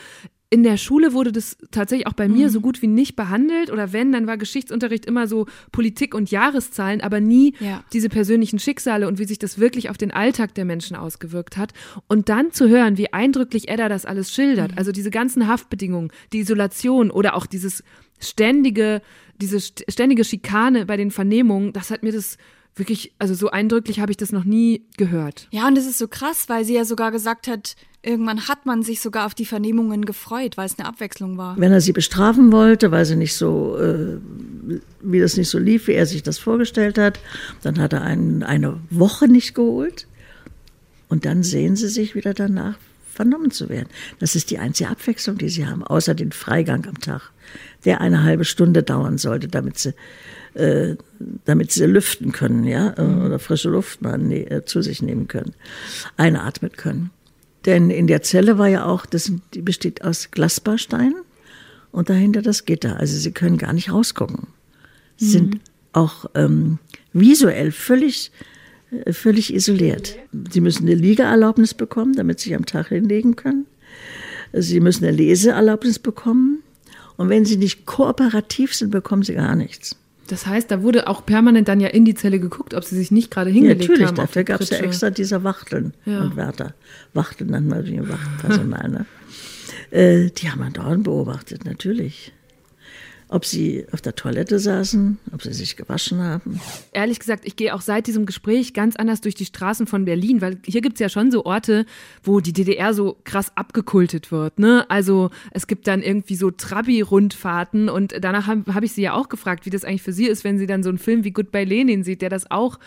[0.53, 3.71] in der Schule wurde das tatsächlich auch bei mir so gut wie nicht behandelt.
[3.71, 7.83] Oder wenn, dann war Geschichtsunterricht immer so Politik und Jahreszahlen, aber nie Ja.
[7.93, 11.71] diese persönlichen Schicksale und wie sich das wirklich auf den Alltag der Menschen ausgewirkt hat.
[12.09, 16.39] Und dann zu hören, wie eindrücklich Edda das alles schildert, also diese ganzen Haftbedingungen, die
[16.39, 17.81] Isolation oder auch dieses
[18.19, 19.01] ständige,
[19.39, 22.37] diese st- ständige Schikane bei den Vernehmungen, das hat mir das
[22.75, 25.47] wirklich, also so eindrücklich habe ich das noch nie gehört.
[25.51, 28.83] Ja, und das ist so krass, weil sie ja sogar gesagt hat, irgendwann hat man
[28.83, 31.57] sich sogar auf die Vernehmungen gefreut, weil es eine Abwechslung war.
[31.57, 34.17] Wenn er sie bestrafen wollte, weil sie nicht so, äh,
[35.01, 37.19] wie das nicht so lief, wie er sich das vorgestellt hat,
[37.61, 40.07] dann hat er einen, eine Woche nicht geholt.
[41.09, 42.77] Und dann sehen sie sich wieder danach,
[43.11, 43.89] vernommen zu werden.
[44.19, 47.31] Das ist die einzige Abwechslung, die sie haben, außer den Freigang am Tag,
[47.85, 49.93] der eine halbe Stunde dauern sollte, damit sie,
[50.53, 50.95] äh,
[51.45, 55.27] damit sie lüften können, ja, äh, oder frische Luft mal ne, äh, zu sich nehmen
[55.27, 55.53] können,
[56.15, 57.11] einatmen können.
[57.65, 61.15] Denn in der Zelle war ja auch, das, die besteht aus Glasbausteinen
[61.91, 62.97] und dahinter das Gitter.
[62.97, 64.47] Also sie können gar nicht rausgucken.
[65.17, 65.59] Sie sind
[65.93, 66.79] auch ähm,
[67.13, 68.31] visuell völlig,
[69.05, 70.17] äh, völlig isoliert.
[70.51, 73.67] Sie müssen eine Liegeerlaubnis bekommen, damit sie sich am Tag hinlegen können.
[74.53, 76.63] Sie müssen eine Leseerlaubnis bekommen.
[77.17, 79.95] Und wenn sie nicht kooperativ sind, bekommen sie gar nichts.
[80.27, 83.11] Das heißt, da wurde auch permanent dann ja in die Zelle geguckt, ob sie sich
[83.11, 84.19] nicht gerade Ja, hingelegt natürlich, haben.
[84.19, 86.21] auf dafür gab es ja extra diese Wachteln Ja.
[86.21, 86.73] und Wärter.
[87.13, 88.89] Wachteln nannten wir die Wachtpersonal.
[88.89, 89.05] ne?
[89.91, 92.31] äh, die haben wir dauernd beobachtet, natürlich.
[93.31, 96.59] Ob sie auf der Toilette saßen, ob sie sich gewaschen haben.
[96.91, 100.41] Ehrlich gesagt, ich gehe auch seit diesem Gespräch ganz anders durch die Straßen von Berlin,
[100.41, 101.85] weil hier gibt's ja schon so Orte,
[102.23, 104.59] wo die DDR so krass abgekultet wird.
[104.59, 104.85] Ne?
[104.89, 109.29] Also es gibt dann irgendwie so Trabi-Rundfahrten und danach habe hab ich sie ja auch
[109.29, 111.63] gefragt, wie das eigentlich für sie ist, wenn sie dann so einen Film wie Goodbye
[111.63, 112.79] Lenin sieht, der das auch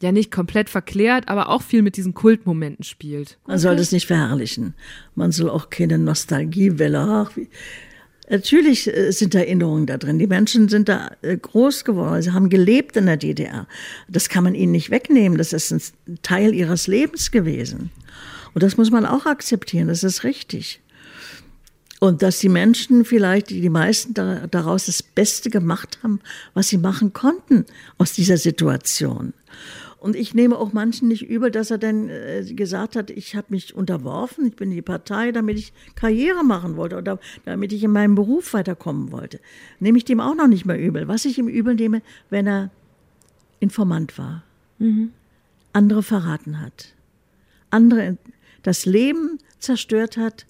[0.00, 3.38] ja nicht komplett verklärt, aber auch viel mit diesen Kultmomenten spielt.
[3.46, 4.72] Man soll das nicht verherrlichen.
[5.14, 7.00] Man soll auch keine Nostalgiewelle.
[7.00, 7.48] Ach, wie.
[8.30, 10.20] Natürlich äh, sind Erinnerungen da drin.
[10.20, 12.22] Die Menschen sind da äh, groß geworden.
[12.22, 13.66] Sie haben gelebt in der DDR.
[14.08, 15.36] Das kann man ihnen nicht wegnehmen.
[15.36, 15.82] Das ist ein
[16.22, 17.90] Teil ihres Lebens gewesen.
[18.54, 19.88] Und das muss man auch akzeptieren.
[19.88, 20.80] Das ist richtig.
[21.98, 26.20] Und dass die Menschen vielleicht, die, meisten da, daraus das Beste gemacht haben,
[26.54, 27.66] was sie machen konnten
[27.98, 29.34] aus dieser Situation.
[30.00, 33.48] Und ich nehme auch manchen nicht übel, dass er dann äh, gesagt hat, ich habe
[33.50, 37.84] mich unterworfen, ich bin in die Partei, damit ich Karriere machen wollte oder damit ich
[37.84, 39.40] in meinem Beruf weiterkommen wollte.
[39.78, 41.06] Nehme ich dem auch noch nicht mehr übel.
[41.06, 42.00] Was ich ihm übel nehme,
[42.30, 42.70] wenn er
[43.60, 44.42] Informant war,
[45.74, 46.94] andere verraten hat,
[47.68, 48.16] andere
[48.62, 50.46] das Leben zerstört hat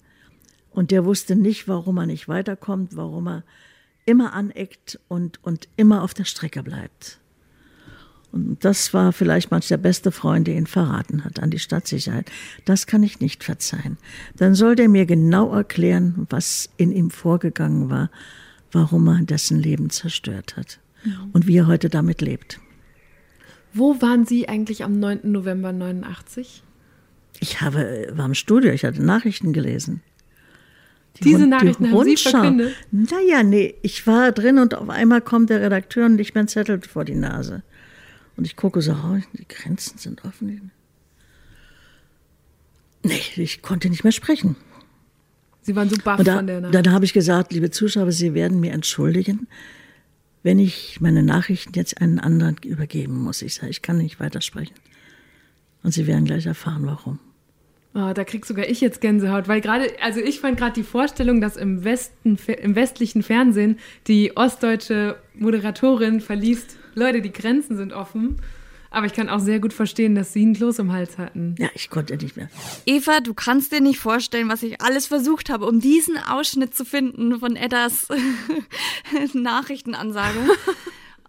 [0.71, 3.43] und der wusste nicht, warum er nicht weiterkommt, warum er
[4.05, 7.20] immer aneckt und, und immer auf der Strecke bleibt.
[8.31, 12.31] Und das war vielleicht manch der beste Freund, der ihn verraten hat an die Stadtsicherheit.
[12.65, 13.97] Das kann ich nicht verzeihen.
[14.37, 18.09] Dann soll der mir genau erklären, was in ihm vorgegangen war,
[18.71, 20.79] warum er dessen Leben zerstört hat
[21.33, 22.59] und wie er heute damit lebt.
[23.73, 25.19] Wo waren Sie eigentlich am 9.
[25.23, 26.63] November 89?
[27.39, 30.01] Ich habe, war im Studio, ich hatte Nachrichten gelesen.
[31.21, 32.75] Diese Rund- Nachrichten haben Sie verkündet?
[32.91, 36.47] Naja, nee, ich war drin und auf einmal kommt der Redakteur und legt mir einen
[36.47, 37.63] Zettel vor die Nase.
[38.37, 40.71] Und ich gucke so, oh, die Grenzen sind offen.
[43.03, 44.55] Nee, ich konnte nicht mehr sprechen.
[45.61, 46.85] Sie waren so baff da, von der Nachricht.
[46.85, 49.47] dann habe ich gesagt, liebe Zuschauer, Sie werden mir entschuldigen,
[50.43, 53.41] wenn ich meine Nachrichten jetzt einen anderen übergeben muss.
[53.41, 54.75] Ich sage, ich kann nicht weitersprechen.
[55.83, 57.19] Und Sie werden gleich erfahren, warum.
[57.93, 61.41] Oh, da krieg sogar ich jetzt Gänsehaut, weil gerade, also ich fand gerade die Vorstellung,
[61.41, 68.37] dass im Westen, im westlichen Fernsehen die ostdeutsche Moderatorin verliest, Leute, die Grenzen sind offen.
[68.93, 71.55] Aber ich kann auch sehr gut verstehen, dass sie einen Kloß im Hals hatten.
[71.57, 72.49] Ja, ich konnte nicht mehr.
[72.85, 76.83] Eva, du kannst dir nicht vorstellen, was ich alles versucht habe, um diesen Ausschnitt zu
[76.83, 78.09] finden von Eddas
[79.33, 80.39] Nachrichtenansage.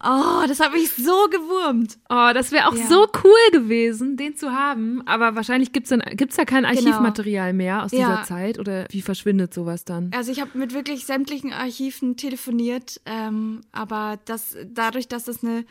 [0.04, 1.96] Oh, das hat mich so gewurmt.
[2.08, 2.86] Oh, das wäre auch Ja.
[2.88, 5.02] so cool gewesen, den zu haben.
[5.06, 8.02] Aber wahrscheinlich gibt's dann gibt's da kein Archivmaterial mehr aus Genau.
[8.02, 8.08] Ja.
[8.16, 10.10] dieser Zeit oder wie verschwindet sowas dann?
[10.14, 15.64] Also ich habe mit wirklich sämtlichen Archiven telefoniert, ähm, aber das, dadurch, dass das eine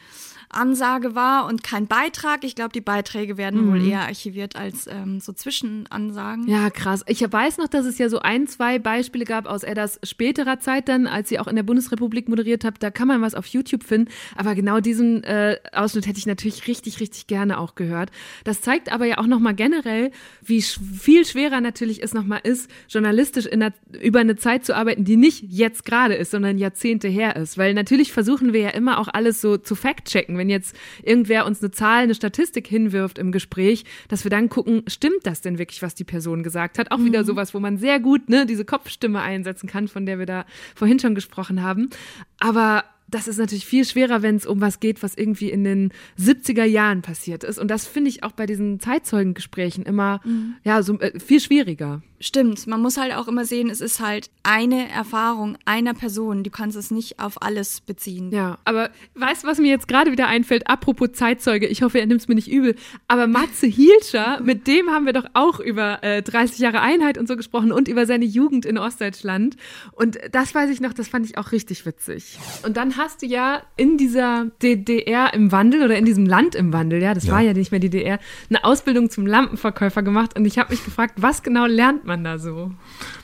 [0.54, 3.72] Ansage war und kein Beitrag, ich glaube, die Beiträge werden Mhm.
[3.72, 6.48] wohl eher archiviert als ähm, so Zwischenansagen.
[6.48, 7.04] Ja, krass.
[7.08, 10.90] Ich weiß noch, dass es ja so ein, zwei Beispiele gab aus Eddas späterer Zeit
[10.90, 12.76] dann, als sie auch in der Bundesrepublik moderiert hat.
[12.84, 14.12] Da kann man was auf YouTube finden.
[14.36, 18.12] Aber genau diesen äh, Ausschnitt hätte ich natürlich richtig, richtig gerne auch gehört.
[18.44, 20.12] Das zeigt aber ja auch nochmal generell,
[20.42, 25.06] wie sch viel schwerer natürlich es nochmal ist, journalistisch der, über eine Zeit zu arbeiten,
[25.06, 27.58] die nicht jetzt gerade ist, sondern Jahrzehnte her ist.
[27.58, 30.36] Weil natürlich versuchen wir ja immer auch alles so zu fact-checken.
[30.42, 34.82] Wenn jetzt irgendwer uns eine Zahl, eine Statistik hinwirft im Gespräch, dass wir dann gucken,
[34.88, 36.90] stimmt das denn wirklich, was die Person gesagt hat?
[36.90, 40.26] Auch wieder sowas, wo man sehr gut ne, diese Kopfstimme einsetzen kann, von der wir
[40.26, 41.92] da vorhin schon gesprochen haben.
[42.40, 45.92] Aber das ist natürlich viel schwerer, wenn es um was geht, was irgendwie in den
[46.20, 47.60] 70er Jahren passiert ist.
[47.60, 50.56] Und das finde ich auch bei diesen Zeitzeugengesprächen immer Mhm.
[50.64, 52.02] ja so äh, viel schwieriger.
[52.22, 56.44] Stimmt, man muss halt auch immer sehen, es ist halt eine Erfahrung einer Person.
[56.44, 58.32] Du kannst es nicht auf alles beziehen.
[58.32, 60.68] Ja, aber weißt du, was mir jetzt gerade wieder einfällt?
[60.68, 62.76] Apropos Zeitzeuge, ich hoffe, er nimmt es mir nicht übel.
[63.08, 67.28] Aber Matze Hielscher, mit dem haben wir doch auch über äh, 30 Jahre Einheit und
[67.28, 69.58] so gesprochen und über seine Jugend in Ostdeutschland.
[69.94, 72.38] Und das weiß ich noch, das fand ich auch richtig witzig.
[72.64, 76.72] Und dann hast du ja in dieser DDR im Wandel oder in diesem Land im
[76.72, 77.34] Wandel, ja, das Ja.
[77.34, 78.20] war ja nicht mehr die DDR,
[78.50, 80.38] eine Ausbildung zum Lampenverkäufer gemacht.
[80.38, 82.72] Und ich habe mich gefragt, was genau lernt man da so?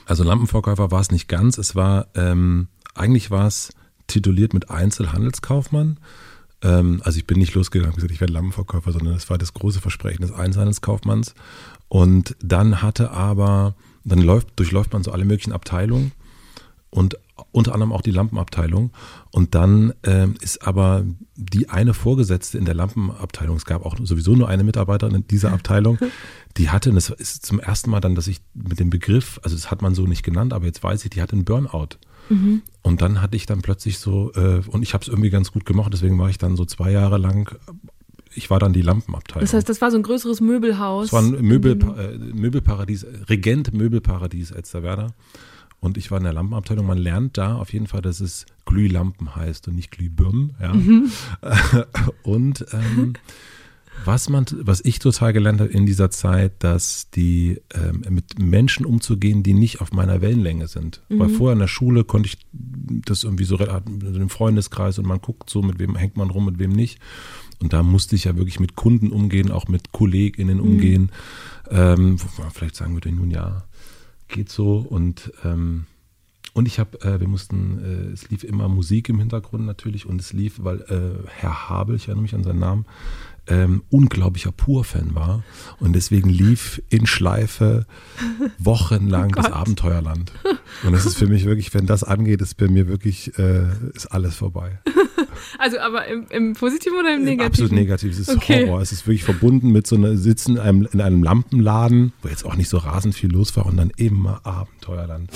[0.06, 1.58] Also Lampenverkäufer war es nicht ganz.
[1.58, 3.72] Es war, ähm, eigentlich war es
[4.06, 5.98] tituliert mit Einzelhandelskaufmann.
[6.62, 9.54] Ähm, also ich bin nicht losgegangen und gesagt, ich werde Lampenverkäufer, sondern es war das
[9.54, 11.34] große Versprechen des Einzelhandelskaufmanns.
[11.88, 13.74] Und dann hatte aber,
[14.04, 16.12] dann läuft, durchläuft man so alle möglichen Abteilungen
[16.90, 17.18] und
[17.52, 18.90] unter anderem auch die Lampenabteilung.
[19.30, 21.04] Und dann ähm, ist aber
[21.36, 25.52] die eine Vorgesetzte in der Lampenabteilung, es gab auch sowieso nur eine Mitarbeiterin in dieser
[25.52, 25.98] Abteilung,
[26.56, 29.54] die hatte, und das ist zum ersten Mal dann, dass ich mit dem Begriff, also
[29.56, 31.90] das hat man so nicht genannt, aber jetzt weiß ich, die hatte einen Burnout.
[32.28, 32.62] Mhm.
[32.82, 35.64] Und dann hatte ich dann plötzlich so, äh, und ich habe es irgendwie ganz gut
[35.64, 37.56] gemacht, deswegen war ich dann so zwei Jahre lang,
[38.34, 39.40] ich war dann die Lampenabteilung.
[39.44, 41.06] Das heißt, das war so ein größeres Möbelhaus.
[41.06, 45.08] Es war ein Möbel, in dem- äh, Möbelparadies, Regent Möbelparadies Elsterwerda.
[45.80, 46.86] Und ich war in der Lampenabteilung.
[46.86, 50.54] Man lernt da auf jeden Fall, dass es Glühlampen heißt und nicht Glühbirnen.
[50.60, 50.74] Ja.
[50.74, 51.10] Mhm.
[52.22, 53.12] und ähm,
[54.04, 58.86] was man, was ich total gelernt habe in dieser Zeit, dass die ähm, mit Menschen
[58.86, 61.02] umzugehen, die nicht auf meiner Wellenlänge sind.
[61.08, 61.18] Mhm.
[61.18, 65.50] Weil vorher in der Schule konnte ich das irgendwie so einem Freundeskreis und man guckt
[65.50, 67.00] so, mit wem hängt man rum, mit wem nicht.
[67.60, 70.62] Und da musste ich ja wirklich mit Kunden umgehen, auch mit KollegInnen Mhm.
[70.62, 71.10] umgehen.
[71.70, 73.64] Ähm, wo man vielleicht sagen würde, nun ja,
[74.28, 74.78] geht so.
[74.78, 75.86] Und ähm,
[76.54, 80.20] und ich habe, äh, wir mussten, äh, es lief immer Musik im Hintergrund natürlich und
[80.20, 82.84] es lief, weil äh, Herr Habel, ich erinnere mich an seinen Namen,
[83.48, 85.42] ähm, unglaublicher Pur-Fan war
[85.80, 87.86] und deswegen lief in Schleife
[88.58, 89.52] wochenlang Oh das.
[89.52, 90.32] Abenteuerland.
[90.84, 94.06] Und das ist für mich wirklich, wenn das angeht, ist bei mir wirklich, äh, ist
[94.06, 94.78] alles vorbei.
[95.58, 97.46] Also aber im, im Positiven oder im Negativen?
[97.46, 98.12] Absolut negativ.
[98.12, 98.66] Es ist Okay.
[98.66, 98.80] Horror.
[98.80, 102.44] Es ist wirklich verbunden mit so einer Sitzen in einem, in einem Lampenladen, wo jetzt
[102.44, 105.30] auch nicht so rasend viel los war und dann immer Abenteuerland.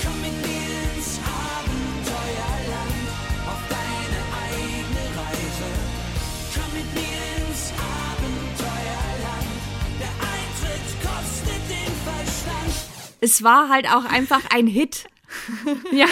[13.22, 15.04] Es war halt auch einfach ein Hit.
[15.92, 16.04] Ja.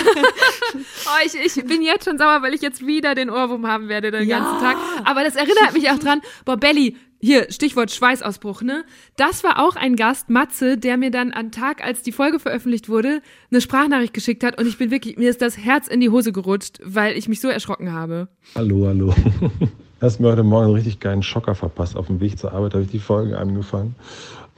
[0.74, 4.10] Oh, ich, ich bin jetzt schon sauer, weil ich jetzt wieder den Ohrwurm haben werde
[4.10, 4.38] den Ja.
[4.38, 4.76] ganzen Tag.
[5.04, 6.22] Aber das erinnert mich auch dran.
[6.46, 8.84] Boah, Belly, hier, Stichwort Schweißausbruch, ne?
[9.16, 12.88] Das war auch ein Gast, Matze, der mir dann am Tag, als die Folge veröffentlicht
[12.88, 13.20] wurde,
[13.50, 16.32] eine Sprachnachricht geschickt hat und ich bin wirklich, mir ist das Herz in die Hose
[16.32, 18.28] gerutscht, weil ich mich so erschrocken habe.
[18.54, 19.14] Hallo, hallo.
[20.00, 21.94] Hast mir heute Morgen einen richtig geilen Schocker verpasst.
[21.94, 23.96] Auf dem Weg zur Arbeit habe ich die Folgen angefangen.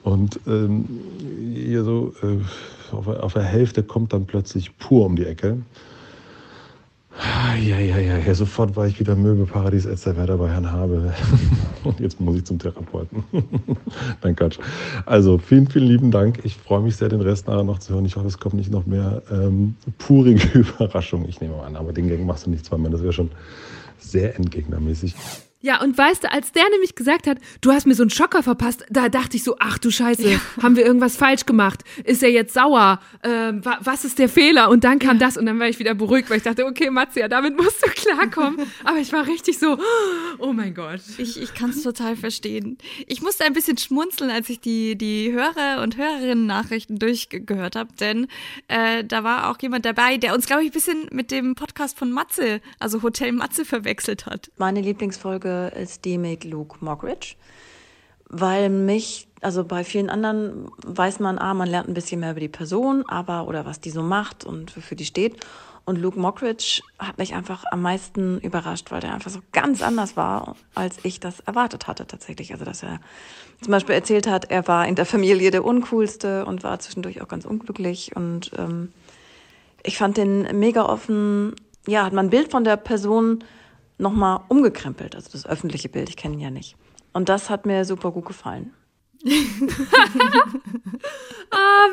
[0.03, 0.85] Und ähm,
[1.55, 5.59] hier so äh, auf, der- auf der Hälfte kommt dann plötzlich pur um die Ecke.
[7.61, 8.35] Ja, ja, ja, ja.
[8.35, 11.12] Sofort war ich wieder Möbelparadies Elsterwerda bei Herrn Habe.
[11.85, 13.23] Und jetzt muss ich zum Therapeuten.
[14.23, 14.59] Nein, Quatsch.
[15.05, 16.41] Also, vielen, vielen lieben Dank.
[16.45, 18.07] Ich freue mich sehr, den Rest nachher noch zu hören.
[18.07, 21.29] Ich hoffe, es kommt nicht noch mehr ähm, purige Überraschungen.
[21.29, 22.91] Ich nehme an, aber den Gang machst du nicht zweimal.
[22.91, 23.31] Das wäre schon
[23.99, 25.15] sehr endgegnermäßig.
[25.63, 28.43] Ja, und weißt du, als der nämlich gesagt hat, du hast mir so einen Schocker
[28.43, 30.41] verpasst, da dachte ich so, ach du Scheiße, ja.
[30.61, 31.85] haben wir irgendwas falsch gemacht?
[32.05, 33.01] Ist er jetzt sauer?
[33.23, 34.71] Ähm, wa was ist der Fehler?
[34.71, 35.27] Und dann kam ja.
[35.27, 37.81] das und dann war ich wieder beruhigt, weil ich dachte, okay, Matze, ja, damit musst
[37.81, 38.59] du klarkommen.
[38.85, 39.79] Aber ich war richtig so,
[40.39, 41.01] oh mein Gott.
[41.19, 42.77] Ich, ich kann es total verstehen.
[43.07, 48.27] Ich musste ein bisschen schmunzeln, als ich die, die Hörer- und Hörerinnen-Nachrichten durchgehört habe, denn
[48.67, 51.97] äh, da war auch jemand dabei, der uns, glaube ich, ein bisschen mit dem Podcast
[51.97, 54.51] von Matze, also Hotel Matze, verwechselt hat.
[54.57, 57.35] Meine Lieblingsfolge ist die mit Luke Mockridge,
[58.29, 62.41] weil mich, also bei vielen anderen weiß man, ah, man lernt ein bisschen mehr über
[62.41, 65.45] die Person, aber oder was die so macht und wofür die steht.
[65.85, 70.16] Und Luke Mockridge hat mich einfach am meisten überrascht, weil der einfach so ganz anders
[70.16, 72.53] war, als ich das erwartet hatte tatsächlich.
[72.53, 73.01] Also dass er
[73.61, 77.29] zum Beispiel erzählt hat, er war in der Familie der Uncoolste und war zwischendurch auch
[77.29, 78.15] ganz unglücklich.
[78.15, 78.93] Und ähm,
[79.83, 81.57] ich fand den mega offen.
[81.89, 83.43] Ja, hat man ein Bild von der Person
[84.03, 86.77] nochmal umgekrempelt, also das öffentliche Bild, ich kenne ihn ja nicht.
[87.12, 88.74] Und das hat mir super gut gefallen.
[89.24, 89.29] ah,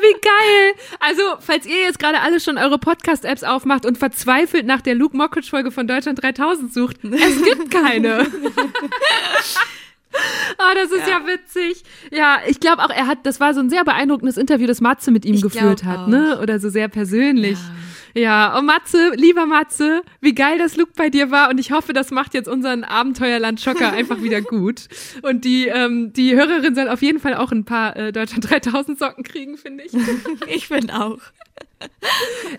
[0.00, 0.74] wie geil!
[0.98, 5.16] Also, falls ihr jetzt gerade alle schon eure Podcast-Apps aufmacht und verzweifelt nach der Luke
[5.16, 8.26] Mockridge-Folge von Deutschland 3000 sucht, es gibt keine.
[10.58, 11.20] Ah, oh, das ist ja.
[11.20, 11.26] ja.
[11.26, 11.84] witzig.
[12.10, 15.12] Ja, ich glaube auch, er hat, das war so ein sehr beeindruckendes Interview, das Matze
[15.12, 16.40] mit ihm ich geführt hat, ne?
[16.42, 17.58] Oder so sehr persönlich.
[17.58, 17.74] Ja.
[18.14, 21.92] Ja, und Matze, lieber Matze, wie geil das Look bei dir war und ich hoffe,
[21.92, 24.88] das macht jetzt unseren Abenteuerland Schocker einfach wieder gut.
[25.22, 28.98] Und die, ähm, die Hörerin soll auf jeden Fall auch ein paar äh, Deutschland 3000
[28.98, 29.92] Socken kriegen, finde ich.
[30.48, 31.18] ich finde auch.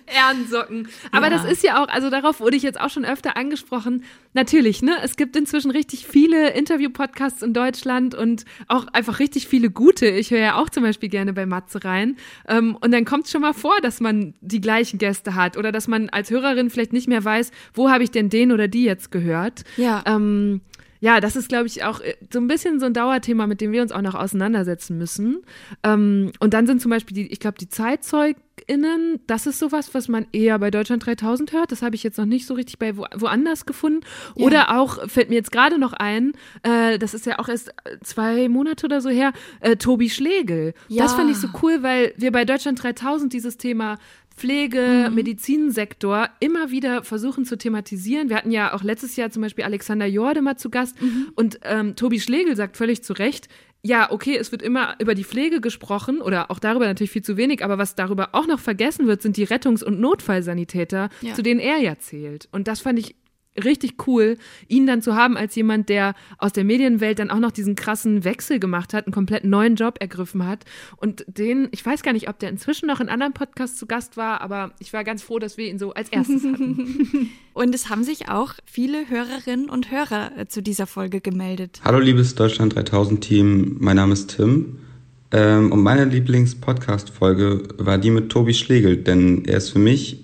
[0.08, 0.88] Ehrensocken.
[1.12, 1.38] Aber ja.
[1.38, 4.04] das ist ja auch, also darauf wurde ich jetzt auch schon öfter angesprochen.
[4.34, 4.98] Natürlich, ne?
[5.04, 10.08] Es gibt inzwischen richtig viele Interview-Podcasts in Deutschland und auch einfach richtig viele gute.
[10.08, 12.18] Ich höre ja auch zum Beispiel gerne bei Matze rein.
[12.48, 15.72] Ähm, und dann kommt es schon mal vor, dass man die gleichen Gäste hat oder
[15.72, 18.84] dass man als Hörerin vielleicht nicht mehr weiß, wo habe ich denn den oder die
[18.84, 19.64] jetzt gehört.
[19.78, 20.04] Ja.
[20.06, 20.62] Ähm,
[21.02, 23.72] ja, das ist, glaube ich, auch äh, so ein bisschen so ein Dauerthema, mit dem
[23.72, 25.42] wir uns auch noch auseinandersetzen müssen.
[25.84, 30.08] Ähm, und dann sind zum Beispiel die, ich glaube, die ZeitzeugInnen, das ist sowas, was
[30.08, 31.72] man eher bei Deutschland 3000 hört.
[31.72, 34.02] Das habe ich jetzt noch nicht so richtig bei wo, woanders gefunden.
[34.36, 34.46] Ja.
[34.46, 37.74] Oder auch, fällt mir jetzt gerade noch ein, äh, das ist ja auch erst
[38.04, 40.76] zwei Monate oder so her, äh, Tobi Schlegel.
[40.88, 41.02] Ja.
[41.04, 43.98] Das fand ich so cool, weil wir bei Deutschland 3000 dieses Thema
[44.42, 45.16] Pflege, mhm.
[45.16, 48.30] Medizinsektor immer wieder versuchen zu thematisieren.
[48.30, 51.28] Wir hatten ja auch letztes Jahr zum Beispiel Alexander Jorde mal zu Gast mhm.
[51.36, 53.50] und ähm, Tobi Schlegel sagt völlig zu Recht,
[53.84, 57.38] ja, okay, es wird immer über die Pflege gesprochen oder auch darüber natürlich viel zu
[57.38, 61.34] wenig, aber was darüber auch noch vergessen wird, sind die Rettungs- und Notfallsanitäter, ja.
[61.34, 62.48] zu denen er ja zählt.
[62.52, 63.16] Und das fand ich
[63.58, 64.38] richtig cool,
[64.68, 68.24] ihn dann zu haben als jemand, der aus der Medienwelt dann auch noch diesen krassen
[68.24, 70.64] Wechsel gemacht hat, einen komplett neuen Job ergriffen hat.
[70.98, 74.16] Und den, ich weiß gar nicht, ob der inzwischen noch in anderen Podcasts zu Gast
[74.16, 77.30] war, aber ich war ganz froh, dass wir ihn so als erstes hatten.
[77.54, 81.82] und es haben sich auch viele Hörerinnen und Hörer äh, zu dieser Folge gemeldet.
[81.84, 84.78] Hallo liebes Deutschland 3000 Team, mein Name ist Tim.
[85.32, 90.24] Ähm, und meine Lieblings-Podcast-Folge war die mit Tobi Schlegel, denn er ist für mich,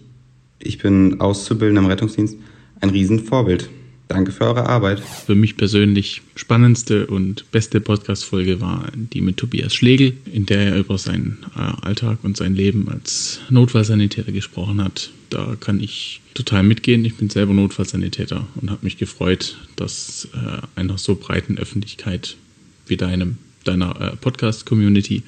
[0.60, 2.38] ich bin Auszubildender im Rettungsdienst,
[2.82, 3.70] ein Riesenvorbild.
[4.08, 5.02] Danke für eure Arbeit.
[5.02, 10.78] Für mich persönlich spannendste und beste Podcast-Folge war die mit Tobias Schlegel, in der er
[10.78, 15.12] über seinen äh, Alltag und sein Leben als Notfallsanitäter gesprochen hat.
[15.30, 17.04] Da kann ich total mitgehen.
[17.04, 22.38] Ich bin selber Notfallsanitäter und habe mich gefreut, dass äh, einer so breiten Öffentlichkeit
[22.86, 25.24] wie deinem, deiner äh, Podcast-Community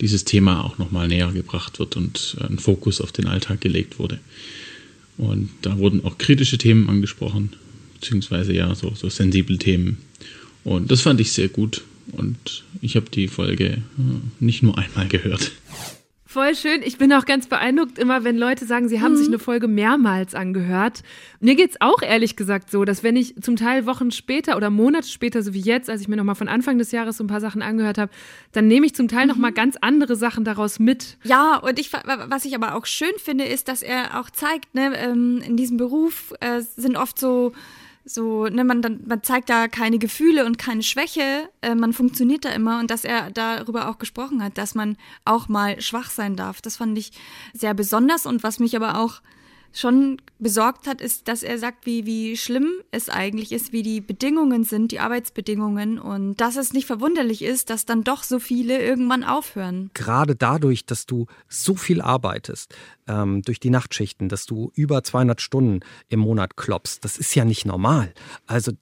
[0.00, 4.18] dieses Thema auch nochmal näher gebracht wird und ein Fokus auf den Alltag gelegt wurde.
[5.22, 7.50] Und da wurden auch kritische Themen angesprochen,
[7.94, 9.98] beziehungsweise ja, so, so sensible Themen.
[10.64, 11.82] Und das fand ich sehr gut.
[12.10, 13.80] Und ich habe die Folge äh,
[14.40, 15.52] nicht nur einmal gehört.
[16.32, 16.80] Voll schön.
[16.82, 19.16] Ich bin auch ganz beeindruckt immer, wenn Leute sagen, sie haben mhm.
[19.18, 21.02] sich eine Folge mehrmals angehört.
[21.40, 25.06] Mir geht's auch ehrlich gesagt so, dass wenn ich zum Teil Wochen später oder Monate
[25.06, 27.42] später, so wie jetzt, als ich mir nochmal von Anfang des Jahres so ein paar
[27.42, 28.10] Sachen angehört habe,
[28.52, 29.32] dann nehme ich zum Teil mhm.
[29.32, 31.18] nochmal ganz andere Sachen daraus mit.
[31.24, 34.96] Ja, und ich, was ich aber auch schön finde, ist, dass er auch zeigt, ne,
[34.96, 37.52] ähm, in diesem Beruf äh, sind oft so
[38.04, 42.50] so, ne, man, man zeigt da keine Gefühle und keine Schwäche, äh, man funktioniert da
[42.50, 46.60] immer und dass er darüber auch gesprochen hat, dass man auch mal schwach sein darf.
[46.60, 47.12] Das fand ich
[47.52, 49.22] sehr besonders und was mich aber auch
[49.72, 54.00] schon besorgt hat, ist, dass er sagt, wie, wie schlimm es eigentlich ist, wie die
[54.00, 58.82] Bedingungen sind, die Arbeitsbedingungen und dass es nicht verwunderlich ist, dass dann doch so viele
[58.82, 59.90] irgendwann aufhören.
[59.94, 62.74] Gerade dadurch, dass du so viel arbeitest,
[63.06, 67.44] ähm, durch die Nachtschichten, dass du über 200 Stunden im Monat klopfst, das ist ja
[67.44, 68.12] nicht normal.
[68.46, 68.72] Also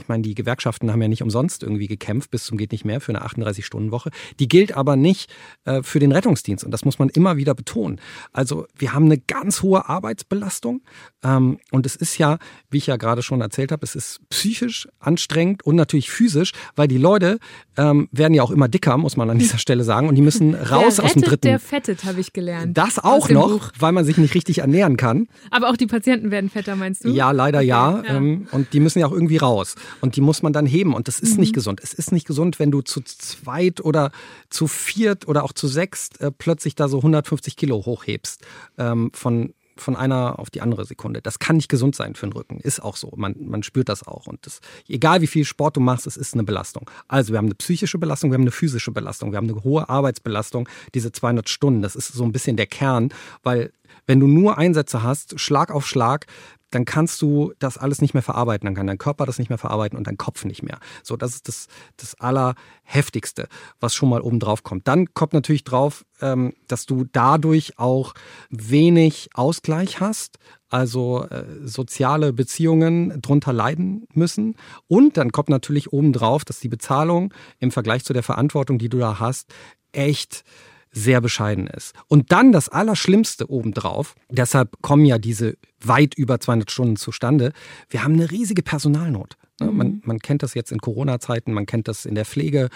[0.00, 3.00] ich meine, die Gewerkschaften haben ja nicht umsonst irgendwie gekämpft bis zum geht nicht mehr
[3.00, 4.10] für eine 38-Stunden-Woche.
[4.38, 5.32] Die gilt aber nicht
[5.64, 8.00] äh, für den Rettungsdienst und das muss man immer wieder betonen.
[8.32, 10.82] Also wir haben eine ganz hohe Arbeitsbelastung
[11.24, 12.38] ähm, und es ist ja,
[12.70, 16.88] wie ich ja gerade schon erzählt habe, es ist psychisch anstrengend und natürlich physisch, weil
[16.88, 17.38] die Leute
[17.76, 20.54] ähm, werden ja auch immer dicker, muss man an dieser Stelle sagen, und die müssen
[20.54, 21.48] raus der aus dem dritten.
[21.48, 22.76] Der fettet, habe ich gelernt.
[22.76, 23.72] Das auch noch, Buch.
[23.78, 25.28] weil man sich nicht richtig ernähren kann.
[25.50, 27.10] Aber auch die Patienten werden fetter, meinst du?
[27.10, 28.02] Ja, leider okay, ja.
[28.04, 28.16] ja.
[28.16, 29.74] Ähm, und die müssen ja auch irgendwie raus.
[30.00, 30.94] Und die muss man dann heben.
[30.94, 31.40] Und das ist mhm.
[31.40, 31.80] nicht gesund.
[31.82, 34.10] Es ist nicht gesund, wenn du zu zweit oder
[34.48, 38.44] zu viert oder auch zu sechst äh, plötzlich da so 150 Kilo hochhebst
[38.78, 41.20] ähm, von von einer auf die andere Sekunde.
[41.22, 42.60] Das kann nicht gesund sein für den Rücken.
[42.60, 43.12] Ist auch so.
[43.16, 44.26] Man, man spürt das auch.
[44.26, 46.88] Und das, egal wie viel Sport du machst, es ist eine Belastung.
[47.08, 49.88] Also wir haben eine psychische Belastung, wir haben eine physische Belastung, wir haben eine hohe
[49.88, 51.82] Arbeitsbelastung, diese 200 Stunden.
[51.82, 53.12] Das ist so ein bisschen der Kern,
[53.42, 53.72] weil
[54.06, 56.26] wenn du nur Einsätze hast, Schlag auf Schlag,
[56.70, 58.66] dann kannst du das alles nicht mehr verarbeiten.
[58.66, 60.78] Dann kann dein Körper das nicht mehr verarbeiten und dein Kopf nicht mehr.
[61.02, 61.66] So, das ist das,
[61.96, 63.48] das Allerheftigste,
[63.80, 64.86] was schon mal oben drauf kommt.
[64.88, 68.14] Dann kommt natürlich drauf, ähm, dass du dadurch auch
[68.50, 70.38] wenig Ausgleich hast,
[70.68, 74.54] also äh, soziale Beziehungen drunter leiden müssen.
[74.86, 78.88] Und dann kommt natürlich oben drauf, dass die Bezahlung im Vergleich zu der Verantwortung, die
[78.88, 79.52] du da hast,
[79.92, 80.44] echt
[80.92, 81.94] sehr bescheiden ist.
[82.08, 87.52] Und dann das Allerschlimmste obendrauf, deshalb kommen ja diese weit über 200 Stunden zustande,
[87.88, 89.36] wir haben eine riesige Personalnot.
[89.60, 89.70] Ne?
[89.70, 90.02] Man, mhm.
[90.04, 92.68] man, kennt das jetzt in Corona-Zeiten, man kennt das in der Pflege.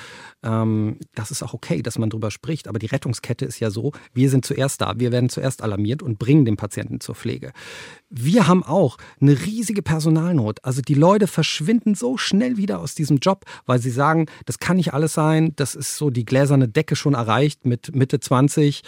[0.43, 2.69] Ähm, das ist auch okay, dass man drüber spricht.
[2.69, 6.19] Aber die Rettungskette ist ja so, wir sind zuerst da, wir werden zuerst alarmiert und
[6.19, 7.53] bringen den Patienten zur Pflege.
[8.11, 10.65] Wir haben auch eine riesige Personalnot.
[10.65, 14.77] Also die Leute verschwinden so schnell wieder aus diesem Job, weil sie sagen, das kann
[14.77, 18.83] nicht alles sein, das ist so die gläserne Decke schon erreicht mit Mitte 20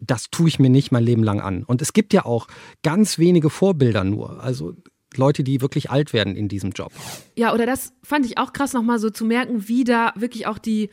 [0.00, 1.64] das tue ich mir nicht mein Leben lang an.
[1.64, 2.48] Und es gibt ja auch
[2.82, 4.42] ganz wenige Vorbilder nur.
[4.42, 4.74] Also
[5.16, 6.92] Leute, die wirklich alt werden in diesem Job.
[7.36, 10.58] Ja, oder das fand ich auch krass nochmal so zu merken, wie da wirklich auch
[10.58, 10.90] die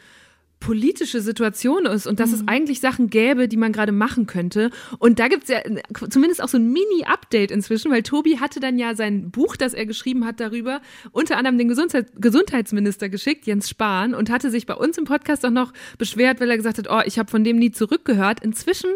[0.63, 2.35] politische Situation ist und dass mhm.
[2.35, 4.69] es eigentlich Sachen gäbe, die man gerade machen könnte.
[4.97, 5.59] Und da gibt es ja
[6.09, 9.85] zumindest auch so ein Mini-Update inzwischen, weil Tobi hatte dann ja sein Buch, das er
[9.85, 10.81] geschrieben hat darüber,
[11.11, 15.45] unter anderem den Gesundheit Gesundheitsminister geschickt, Jens Spahn, und hatte sich bei uns im Podcast
[15.45, 18.39] auch noch beschwert, weil er gesagt hat, oh, ich habe von dem nie zurückgehört.
[18.41, 18.89] Inzwischen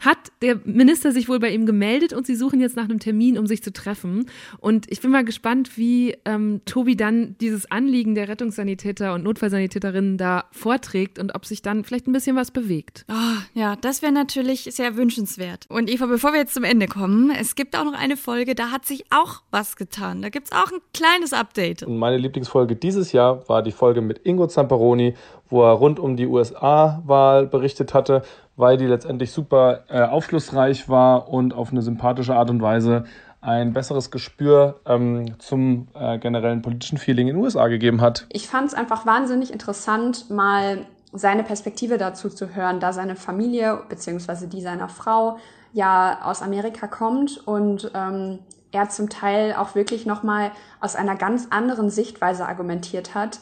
[0.00, 3.38] hat der Minister sich wohl bei ihm gemeldet und sie suchen jetzt nach einem Termin,
[3.38, 4.26] um sich zu treffen.
[4.58, 10.18] Und ich bin mal gespannt, wie ähm, Tobi dann dieses Anliegen der Rettungssanitäter und Notfallsanitäterinnen
[10.18, 13.04] da vorträgt und ob sich dann vielleicht ein bisschen was bewegt.
[13.08, 13.14] Oh,
[13.54, 15.66] ja, das wäre natürlich sehr wünschenswert.
[15.68, 18.70] Und Eva, bevor wir jetzt zum Ende kommen, es gibt auch noch eine Folge, da
[18.70, 20.22] hat sich auch was getan.
[20.22, 21.82] Da gibt es auch ein kleines Update.
[21.82, 25.14] Und meine Lieblingsfolge dieses Jahr war die Folge mit Ingo Zamperoni,
[25.48, 28.22] wo er rund um die USA-Wahl berichtet hatte
[28.58, 33.04] weil die letztendlich super äh, aufschlussreich war und auf eine sympathische Art und Weise
[33.40, 38.26] ein besseres Gespür ähm, zum äh, generellen politischen Feeling in den USA gegeben hat.
[38.30, 43.78] Ich fand es einfach wahnsinnig interessant, mal seine Perspektive dazu zu hören, da seine Familie
[43.88, 44.48] bzw.
[44.48, 45.38] die seiner Frau
[45.72, 48.40] ja aus Amerika kommt und ähm,
[48.72, 53.38] er zum Teil auch wirklich nochmal aus einer ganz anderen Sichtweise argumentiert hat,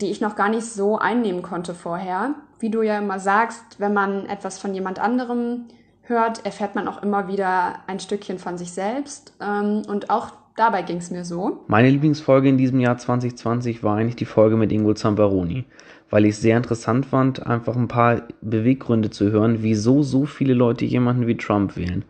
[0.00, 2.34] die ich noch gar nicht so einnehmen konnte vorher.
[2.58, 5.66] Wie du ja immer sagst, wenn man etwas von jemand anderem
[6.02, 9.34] hört, erfährt man auch immer wieder ein Stückchen von sich selbst.
[9.40, 11.64] Ähm, und auch dabei ging es mir so.
[11.68, 15.64] Meine Lieblingsfolge in diesem Jahr 2020 war eigentlich die Folge mit Ingo Zambaroni,
[16.10, 20.54] weil ich es sehr interessant fand, einfach ein paar Beweggründe zu hören, wieso so viele
[20.54, 22.04] Leute jemanden wie Trump wählen.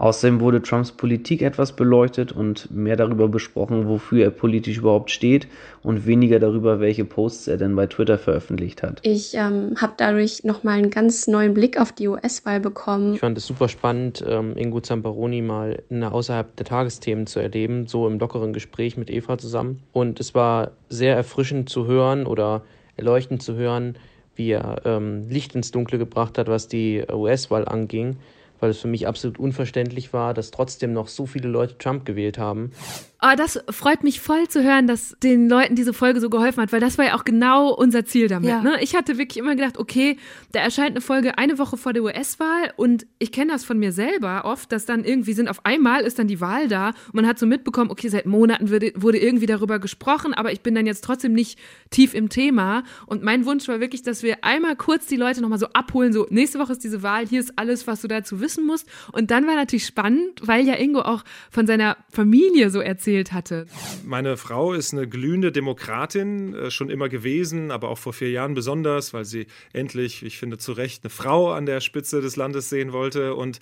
[0.00, 5.46] Außerdem wurde Trumps Politik etwas beleuchtet und mehr darüber besprochen, wofür er politisch überhaupt steht
[5.82, 9.00] und weniger darüber, welche Posts er denn bei Twitter veröffentlicht hat.
[9.02, 13.12] Ich ähm, habe dadurch nochmal einen ganz neuen Blick auf die US-Wahl bekommen.
[13.12, 18.06] Ich fand es super spannend, ähm, Ingo Zamperoni mal außerhalb der Tagesthemen zu erleben, so
[18.06, 19.82] im lockeren Gespräch mit Eva zusammen.
[19.92, 22.62] Und es war sehr erfrischend zu hören oder
[22.96, 23.96] erleuchtend zu hören,
[24.34, 28.16] wie er ähm, Licht ins Dunkle gebracht hat, was die US-Wahl anging
[28.60, 32.38] weil es für mich absolut unverständlich war, dass trotzdem noch so viele Leute Trump gewählt
[32.38, 32.72] haben.
[33.22, 36.72] Oh, das freut mich voll zu hören, dass den Leuten diese Folge so geholfen hat,
[36.72, 38.48] weil das war ja auch genau unser Ziel damit.
[38.48, 38.62] Ja.
[38.62, 38.78] Ne?
[38.80, 40.16] Ich hatte wirklich immer gedacht, okay,
[40.52, 43.92] da erscheint eine Folge eine Woche vor der US-Wahl und ich kenne das von mir
[43.92, 47.26] selber oft, dass dann irgendwie sind auf einmal ist dann die Wahl da und man
[47.26, 50.86] hat so mitbekommen, okay, seit Monaten wurde, wurde irgendwie darüber gesprochen, aber ich bin dann
[50.86, 51.58] jetzt trotzdem nicht
[51.90, 55.58] tief im Thema und mein Wunsch war wirklich, dass wir einmal kurz die Leute nochmal
[55.58, 58.64] so abholen, so nächste Woche ist diese Wahl, hier ist alles, was du dazu wissen
[58.64, 63.09] musst und dann war natürlich spannend, weil ja Ingo auch von seiner Familie so erzählt
[63.10, 63.66] erzählt hatte.
[64.04, 68.54] Meine Frau ist eine glühende Demokratin, äh, schon immer gewesen, aber auch vor vier Jahren
[68.54, 72.68] besonders, weil sie endlich, ich finde zu Recht, eine Frau an der Spitze des Landes
[72.70, 73.34] sehen wollte.
[73.34, 73.60] Und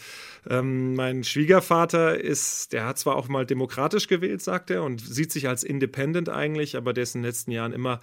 [0.49, 5.33] ähm, mein Schwiegervater ist, der hat zwar auch mal demokratisch gewählt, sagt er, und sieht
[5.33, 8.01] sich als Independent eigentlich, aber der ist in den letzten Jahren immer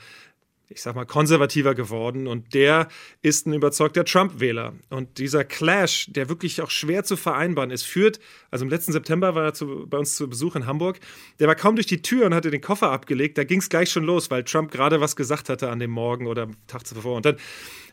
[0.70, 2.88] ich sag mal, konservativer geworden und der
[3.22, 4.74] ist ein überzeugter Trump-Wähler.
[4.90, 8.20] Und dieser Clash, der wirklich auch schwer zu vereinbaren ist, führt,
[8.52, 11.00] also im letzten September war er zu, bei uns zu Besuch in Hamburg,
[11.40, 13.92] der war kaum durch die Tür und hatte den Koffer abgelegt, da ging es gleich
[13.92, 17.16] schon los, weil Trump gerade was gesagt hatte an dem Morgen oder am Tag zuvor.
[17.16, 17.38] Und dann,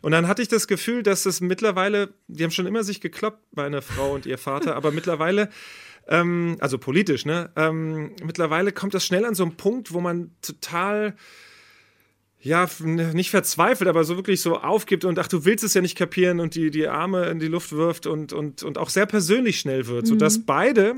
[0.01, 3.39] und dann hatte ich das Gefühl, dass es mittlerweile, die haben schon immer sich gekloppt,
[3.55, 5.49] meine Frau und ihr Vater, aber mittlerweile
[6.07, 7.51] ähm, also politisch, ne?
[7.55, 11.15] Ähm, mittlerweile kommt das schnell an so einen Punkt, wo man total
[12.43, 15.97] ja, nicht verzweifelt, aber so wirklich so aufgibt und ach, du willst es ja nicht
[15.97, 19.61] kapieren und die, die Arme in die Luft wirft und, und, und auch sehr persönlich
[19.61, 20.09] schnell wird, mhm.
[20.09, 20.95] sodass beide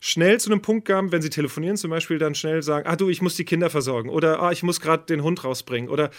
[0.00, 3.10] schnell zu einem Punkt kamen, wenn sie telefonieren zum Beispiel, dann schnell sagen, ah du,
[3.10, 6.10] ich muss die Kinder versorgen oder ah, ich muss gerade den Hund rausbringen oder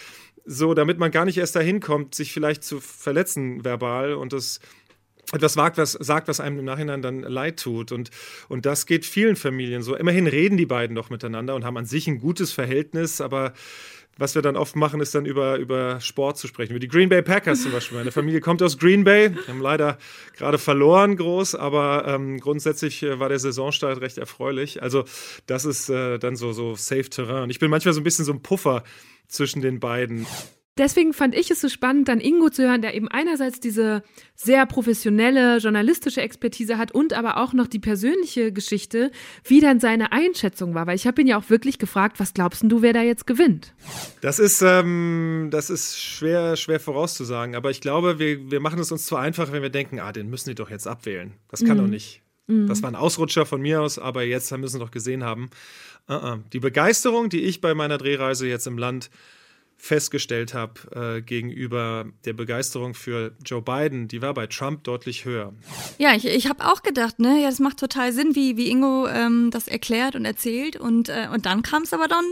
[0.44, 4.60] so, damit man gar nicht erst dahin kommt, sich vielleicht zu verletzen verbal und das
[5.32, 7.92] etwas wagt, was sagt, was einem im Nachhinein dann leid tut.
[7.92, 8.10] Und,
[8.48, 9.94] und das geht vielen Familien so.
[9.94, 13.52] Immerhin reden die beiden doch miteinander und haben an sich ein gutes Verhältnis, aber
[14.18, 16.72] was wir dann oft machen, ist dann über, über Sport zu sprechen.
[16.72, 17.98] Über die Green Bay Packers zum Beispiel.
[17.98, 19.32] Meine Familie kommt aus Green Bay.
[19.34, 19.96] Wir haben leider
[20.36, 24.82] gerade verloren groß, aber ähm, grundsätzlich äh, war der Saisonstart recht erfreulich.
[24.82, 25.04] Also
[25.46, 27.48] das ist äh, dann so, so Safe Terrain.
[27.48, 28.82] Ich bin manchmal so ein bisschen so ein Puffer
[29.28, 30.26] zwischen den beiden.
[30.78, 34.04] Deswegen fand ich es so spannend, dann Ingo zu hören, der eben einerseits diese
[34.36, 39.10] sehr professionelle journalistische Expertise hat und aber auch noch die persönliche Geschichte,
[39.44, 40.86] wie dann seine Einschätzung war.
[40.86, 43.74] Weil ich habe ihn ja auch wirklich gefragt, was glaubst du, wer da jetzt gewinnt?
[44.20, 47.56] Das ist, ähm, das ist schwer, schwer vorauszusagen.
[47.56, 50.30] Aber ich glaube, wir, wir machen es uns zu einfach, wenn wir denken, ah, den
[50.30, 51.32] müssen die doch jetzt abwählen.
[51.48, 51.82] Das kann mhm.
[51.82, 52.22] doch nicht.
[52.46, 52.68] Mhm.
[52.68, 55.50] Das war ein Ausrutscher von mir aus, aber jetzt müssen wir doch gesehen haben.
[56.08, 56.38] Uh -uh.
[56.52, 59.10] Die Begeisterung, die ich bei meiner Drehreise jetzt im Land
[59.78, 65.54] festgestellt habe äh, gegenüber der Begeisterung für Joe Biden, die war bei Trump deutlich höher.
[65.98, 69.06] Ja, ich, ich habe auch gedacht, ne, ja, das macht total Sinn, wie, wie Ingo
[69.06, 70.76] ähm, das erklärt und erzählt.
[70.76, 72.24] Und, äh, und dann kam es aber dann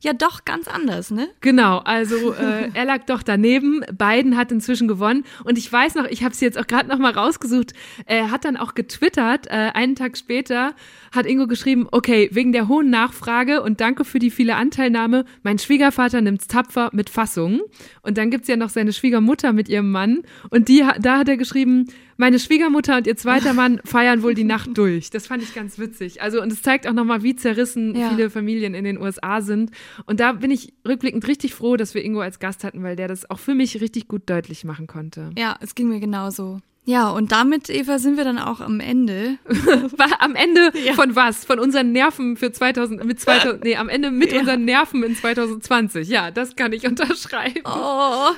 [0.00, 1.28] ja doch ganz anders, ne?
[1.40, 3.84] Genau, also äh, er lag doch daneben.
[3.92, 5.24] Biden hat inzwischen gewonnen.
[5.44, 7.72] Und ich weiß noch, ich habe es jetzt auch gerade noch mal rausgesucht.
[8.06, 10.74] Er hat dann auch getwittert, äh, einen Tag später
[11.12, 15.24] hat Ingo geschrieben, okay, wegen der hohen Nachfrage und danke für die viele Anteilnahme.
[15.42, 17.60] Mein Schwiegervater nimmt's tapfer mit Fassung.
[18.02, 20.22] Und dann gibt's ja noch seine Schwiegermutter mit ihrem Mann.
[20.50, 21.86] Und die, da hat er geschrieben,
[22.16, 25.10] meine Schwiegermutter und ihr zweiter Mann feiern wohl die Nacht durch.
[25.10, 26.22] Das fand ich ganz witzig.
[26.22, 28.10] Also, und es zeigt auch nochmal, wie zerrissen ja.
[28.10, 29.70] viele Familien in den USA sind.
[30.06, 33.08] Und da bin ich rückblickend richtig froh, dass wir Ingo als Gast hatten, weil der
[33.08, 35.30] das auch für mich richtig gut deutlich machen konnte.
[35.36, 36.60] Ja, es ging mir genauso.
[36.84, 39.38] Ja, und damit, Eva, sind wir dann auch am Ende.
[40.18, 40.94] am Ende ja.
[40.94, 41.44] von was?
[41.44, 44.40] Von unseren Nerven für 2000, mit 2000, nee, am Ende mit ja.
[44.40, 46.08] unseren Nerven in 2020.
[46.08, 47.62] Ja, das kann ich unterschreiben.
[47.64, 48.30] Oh.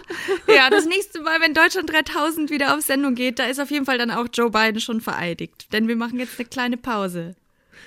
[0.52, 3.86] Ja, das nächste Mal, wenn Deutschland 3000 wieder auf Sendung geht, da ist auf jeden
[3.86, 5.72] Fall dann auch Joe Biden schon vereidigt.
[5.72, 7.34] Denn wir machen jetzt eine kleine Pause.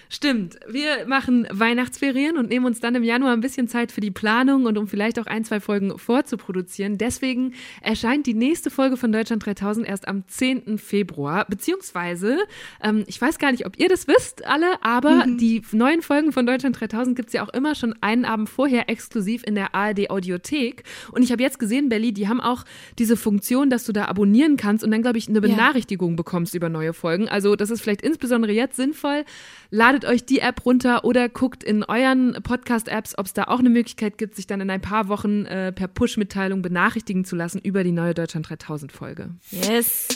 [0.09, 0.57] Stimmt.
[0.67, 4.65] Wir machen Weihnachtsferien und nehmen uns dann im Januar ein bisschen Zeit für die Planung
[4.65, 6.97] und um vielleicht auch ein, zwei Folgen vorzuproduzieren.
[6.97, 10.77] Deswegen erscheint die nächste Folge von Deutschland 3000 erst am 10.
[10.77, 11.45] Februar.
[11.49, 12.37] Beziehungsweise,
[12.81, 15.37] ähm, ich weiß gar nicht, ob ihr das wisst, alle, aber mhm.
[15.37, 18.89] die neuen Folgen von Deutschland 3000 gibt es ja auch immer schon einen Abend vorher
[18.89, 20.83] exklusiv in der ARD Audiothek.
[21.11, 22.63] Und ich habe jetzt gesehen, Belly, die haben auch
[22.97, 26.15] diese Funktion, dass du da abonnieren kannst und dann, glaube ich, eine Benachrichtigung ja.
[26.15, 27.27] bekommst über neue Folgen.
[27.29, 29.25] Also, das ist vielleicht insbesondere jetzt sinnvoll.
[29.69, 33.69] Ladet euch die App runter oder guckt in euren Podcast-Apps, ob es da auch eine
[33.69, 37.83] Möglichkeit gibt, sich dann in ein paar Wochen äh, per Push-Mitteilung benachrichtigen zu lassen über
[37.83, 39.29] die neue Deutschland 3000 Folge.
[39.51, 40.07] Yes.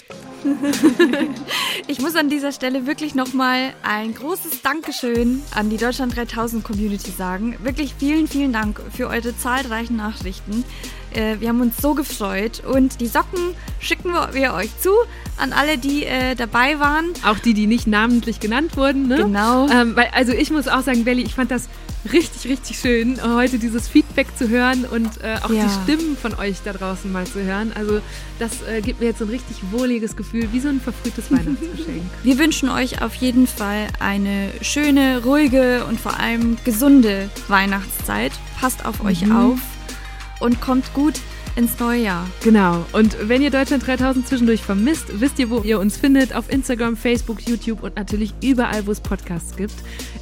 [1.87, 7.11] ich muss an dieser Stelle wirklich nochmal ein großes Dankeschön an die Deutschland 3000 Community
[7.11, 7.57] sagen.
[7.63, 10.63] Wirklich vielen, vielen Dank für eure zahlreichen Nachrichten.
[11.13, 14.91] Äh, wir haben uns so gefreut und die Socken schicken wir euch zu
[15.37, 17.13] an alle, die äh, dabei waren.
[17.25, 19.07] Auch die, die nicht namentlich genannt wurden.
[19.07, 19.17] Ne?
[19.17, 19.67] Genau.
[19.69, 21.67] Ähm, weil, also ich muss auch sagen, Belly, ich fand das
[22.11, 25.65] richtig, richtig schön, heute dieses Feedback zu hören und äh, auch ja.
[25.65, 27.71] die Stimmen von euch da draußen mal zu hören.
[27.75, 28.01] Also
[28.39, 32.03] das äh, gibt mir jetzt so ein richtig wohliges Gefühl, wie so ein verfrühtes Weihnachtsgeschenk.
[32.23, 38.31] Wir wünschen euch auf jeden Fall eine schöne, ruhige und vor allem gesunde Weihnachtszeit.
[38.59, 39.35] Passt auf euch mhm.
[39.35, 39.59] auf
[40.41, 41.15] und kommt gut
[41.55, 42.27] ins neue Jahr.
[42.43, 42.85] Genau.
[42.93, 46.33] Und wenn ihr Deutschland 3000 zwischendurch vermisst, wisst ihr, wo ihr uns findet.
[46.35, 49.73] Auf Instagram, Facebook, YouTube und natürlich überall, wo es Podcasts gibt.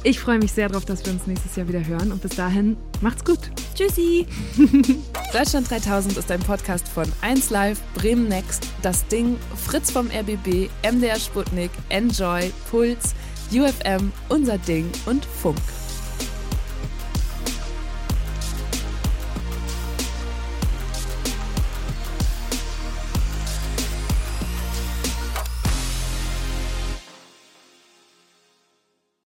[0.02, 2.12] Ich freue mich sehr darauf, dass wir uns nächstes Jahr wieder hören.
[2.12, 3.38] Und bis dahin, macht's gut.
[3.74, 4.26] Tschüssi.
[5.32, 9.36] Deutschland 3000 ist ein Podcast von 1Live, Bremen Next, Das Ding,
[9.66, 13.14] Fritz vom RBB, MDR Sputnik, Enjoy, Puls,
[13.52, 15.58] UFM, Unser Ding und Funk.